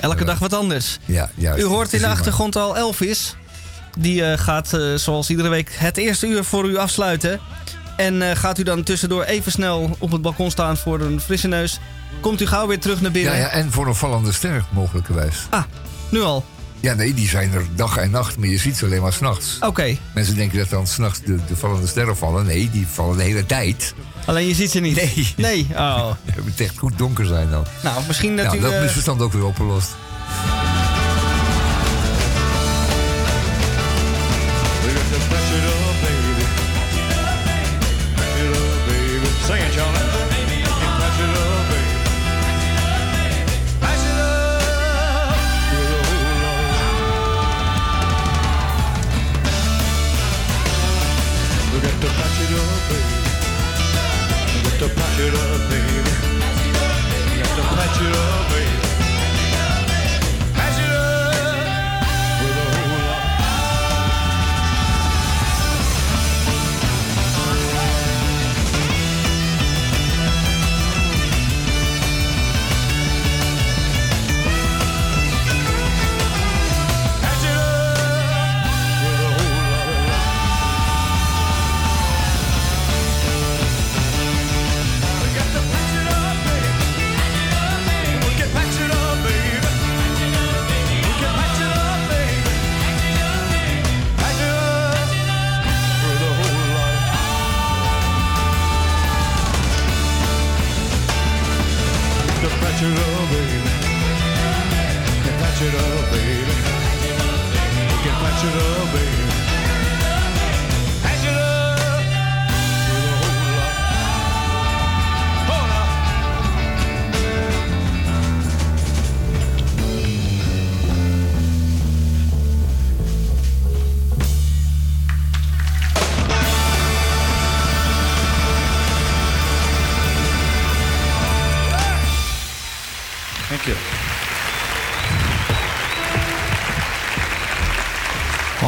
Elke 0.00 0.24
dag 0.24 0.38
wat 0.38 0.52
anders. 0.54 0.98
ja, 1.04 1.30
juist. 1.34 1.62
U 1.62 1.66
hoort 1.66 1.92
in 1.92 2.00
de 2.00 2.06
achtergrond 2.06 2.56
al 2.56 2.76
Elvis. 2.76 3.34
Die 3.98 4.24
eh, 4.24 4.38
gaat 4.38 4.72
eh, 4.72 4.94
zoals 4.94 5.30
iedere 5.30 5.48
week 5.48 5.70
het 5.78 5.96
eerste 5.96 6.26
uur 6.26 6.44
voor 6.44 6.68
u 6.68 6.76
afsluiten. 6.76 7.40
En 8.00 8.22
eh, 8.30 8.36
gaat 8.36 8.58
u 8.58 8.62
dan 8.62 8.82
tussendoor 8.82 9.24
even 9.24 9.52
snel 9.52 9.96
op 9.98 10.10
het 10.12 10.22
balkon 10.22 10.50
staan 10.50 10.76
voor 10.76 11.00
een 11.00 11.20
frisse 11.20 11.48
neus. 11.48 11.80
Komt 12.20 12.40
u 12.40 12.46
gauw 12.46 12.66
weer 12.66 12.78
terug 12.78 13.00
naar 13.00 13.10
binnen. 13.10 13.32
Ja, 13.32 13.38
ja, 13.38 13.48
en 13.48 13.72
voor 13.72 13.86
een 13.86 13.94
vallende 13.94 14.32
ster, 14.32 14.64
mogelijkerwijs. 14.70 15.46
Ah, 15.50 15.62
nu 16.10 16.20
al. 16.20 16.44
Ja, 16.80 16.94
nee, 16.94 17.14
die 17.14 17.28
zijn 17.28 17.52
er 17.52 17.66
dag 17.74 17.96
en 17.96 18.10
nacht, 18.10 18.38
maar 18.38 18.48
je 18.48 18.58
ziet 18.58 18.76
ze 18.76 18.84
alleen 18.84 19.02
maar 19.02 19.12
s'nachts. 19.12 19.56
Oké, 19.60 19.96
Mensen 20.14 20.36
denken 20.36 20.58
dat 20.58 20.70
dan 20.70 20.86
s'nachts 20.86 21.20
de, 21.20 21.38
de 21.48 21.56
vallende 21.56 21.86
sterren 21.86 22.16
vallen. 22.16 22.46
Nee, 22.46 22.70
die 22.70 22.86
vallen 22.86 23.16
de 23.16 23.22
hele 23.22 23.46
tijd. 23.46 23.94
alleen 24.24 24.46
je 24.46 24.54
ziet 24.54 24.70
ze 24.70 24.80
niet. 24.80 24.96
Nee. 24.96 25.34
Nee, 25.36 25.66
oh. 25.72 26.10
Het 26.34 26.44
moet 26.44 26.60
echt 26.60 26.78
goed 26.78 26.98
donker 26.98 27.26
zijn 27.26 27.50
dan. 27.50 27.64
Nou, 27.82 28.02
misschien 28.06 28.36
dat 28.36 28.44
Nou, 28.46 28.58
u... 28.58 28.60
dat 28.60 28.72
eh, 28.72 28.80
misverstand 28.80 29.20
ook 29.20 29.32
weer 29.32 29.44
opgelost. 29.44 29.96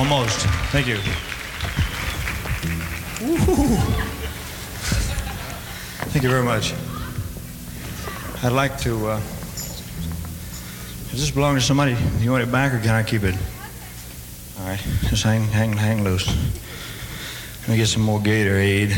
Almost. 0.03 0.41
Thank 0.73 0.89
you. 0.89 0.97
Thank 6.11 6.25
you 6.25 6.29
very 6.29 6.43
much. 6.43 6.75
I'd 8.43 8.51
like 8.51 8.77
to. 8.79 9.07
Uh, 9.07 9.21
does 11.11 11.21
this 11.21 11.31
belong 11.31 11.55
to 11.55 11.61
somebody? 11.61 11.95
Do 11.95 12.25
you 12.25 12.33
want 12.33 12.43
it 12.43 12.51
back, 12.51 12.75
or 12.75 12.81
can 12.81 12.89
I 12.91 13.05
keep 13.05 13.23
it? 13.23 13.37
All 14.59 14.67
right, 14.67 14.81
just 15.09 15.23
hang, 15.23 15.45
hang, 15.45 15.73
hang 15.73 16.03
loose. 16.03 16.27
Let 17.61 17.69
me 17.69 17.77
get 17.77 17.87
some 17.87 18.03
more 18.03 18.19
Gatorade. 18.19 18.97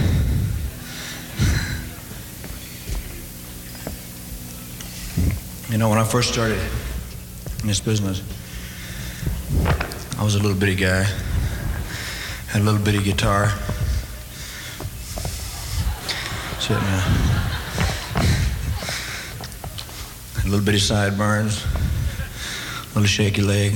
You 5.70 5.76
know, 5.76 5.90
when 5.90 5.98
I 5.98 6.04
first 6.04 6.32
started 6.32 6.58
in 7.60 7.68
this 7.68 7.80
business, 7.80 8.22
I 10.24 10.26
was 10.26 10.36
a 10.36 10.38
little 10.38 10.56
bitty 10.56 10.76
guy, 10.76 11.02
had 12.48 12.62
a 12.62 12.64
little 12.64 12.80
bitty 12.80 13.02
guitar. 13.02 13.50
Sitting 16.58 16.82
there. 16.82 17.00
Had 20.34 20.46
a 20.46 20.48
little 20.48 20.64
bitty 20.64 20.78
sideburns, 20.78 21.62
a 21.66 22.94
little 22.94 23.04
shaky 23.04 23.42
leg. 23.42 23.74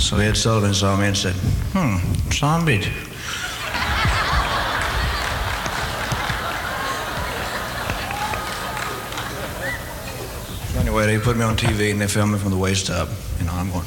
So 0.00 0.16
Ed 0.16 0.36
Sullivan 0.36 0.74
saw 0.74 0.96
me 0.96 1.06
and 1.06 1.16
said, 1.16 1.36
hmm, 1.72 1.98
Son 2.32 2.64
Beach. 2.66 2.90
Anyway, 10.76 11.06
they 11.06 11.20
put 11.20 11.36
me 11.36 11.44
on 11.44 11.56
TV 11.56 11.92
and 11.92 12.00
they 12.00 12.08
filmed 12.08 12.32
me 12.32 12.38
from 12.40 12.50
the 12.50 12.58
waist 12.58 12.90
up. 12.90 13.08
You 13.38 13.46
know, 13.46 13.52
I'm 13.52 13.70
going. 13.70 13.86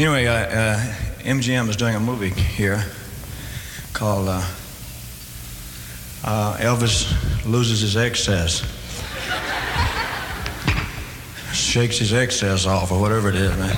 Anyway, 0.00 0.24
uh, 0.24 0.32
uh, 0.32 0.78
MGM 1.18 1.68
is 1.68 1.76
doing 1.76 1.94
a 1.94 2.00
movie 2.00 2.30
here 2.30 2.82
called 3.92 4.28
uh, 4.28 4.42
uh, 6.24 6.56
Elvis 6.56 7.12
Loses 7.44 7.82
His 7.82 7.98
Excess. 7.98 8.60
Shakes 11.52 11.98
his 11.98 12.14
excess 12.14 12.64
off, 12.64 12.90
or 12.90 12.98
whatever 12.98 13.28
it 13.28 13.34
is, 13.34 13.54
man. 13.58 13.76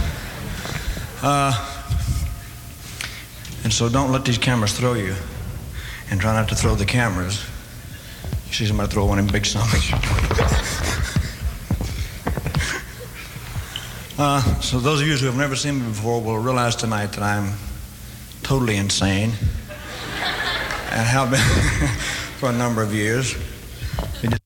Uh, 1.22 1.80
and 3.64 3.72
so 3.72 3.88
don't 3.88 4.12
let 4.12 4.24
these 4.24 4.38
cameras 4.38 4.78
throw 4.78 4.94
you. 4.94 5.16
And 6.12 6.20
try 6.20 6.34
not 6.34 6.48
to 6.50 6.54
throw 6.54 6.76
the 6.76 6.86
cameras. 6.86 7.44
You 8.46 8.52
see 8.52 8.66
somebody 8.66 8.92
throw 8.92 9.06
one 9.06 9.18
in 9.18 9.26
big 9.26 9.44
something. 9.44 9.80
uh, 14.22 14.40
so 14.60 14.78
those 14.78 15.00
of 15.00 15.06
you 15.08 15.16
who 15.16 15.26
have 15.26 15.36
never 15.36 15.56
seen 15.56 15.80
me 15.80 15.88
before 15.88 16.22
will 16.22 16.38
realize 16.38 16.76
tonight 16.76 17.08
that 17.12 17.22
I'm 17.22 17.54
totally 18.44 18.76
insane 18.76 19.32
and 20.90 21.06
have 21.08 21.28
been 21.32 21.40
for 22.38 22.48
a 22.48 22.52
number 22.52 22.82
of 22.82 22.94
years. 22.94 23.34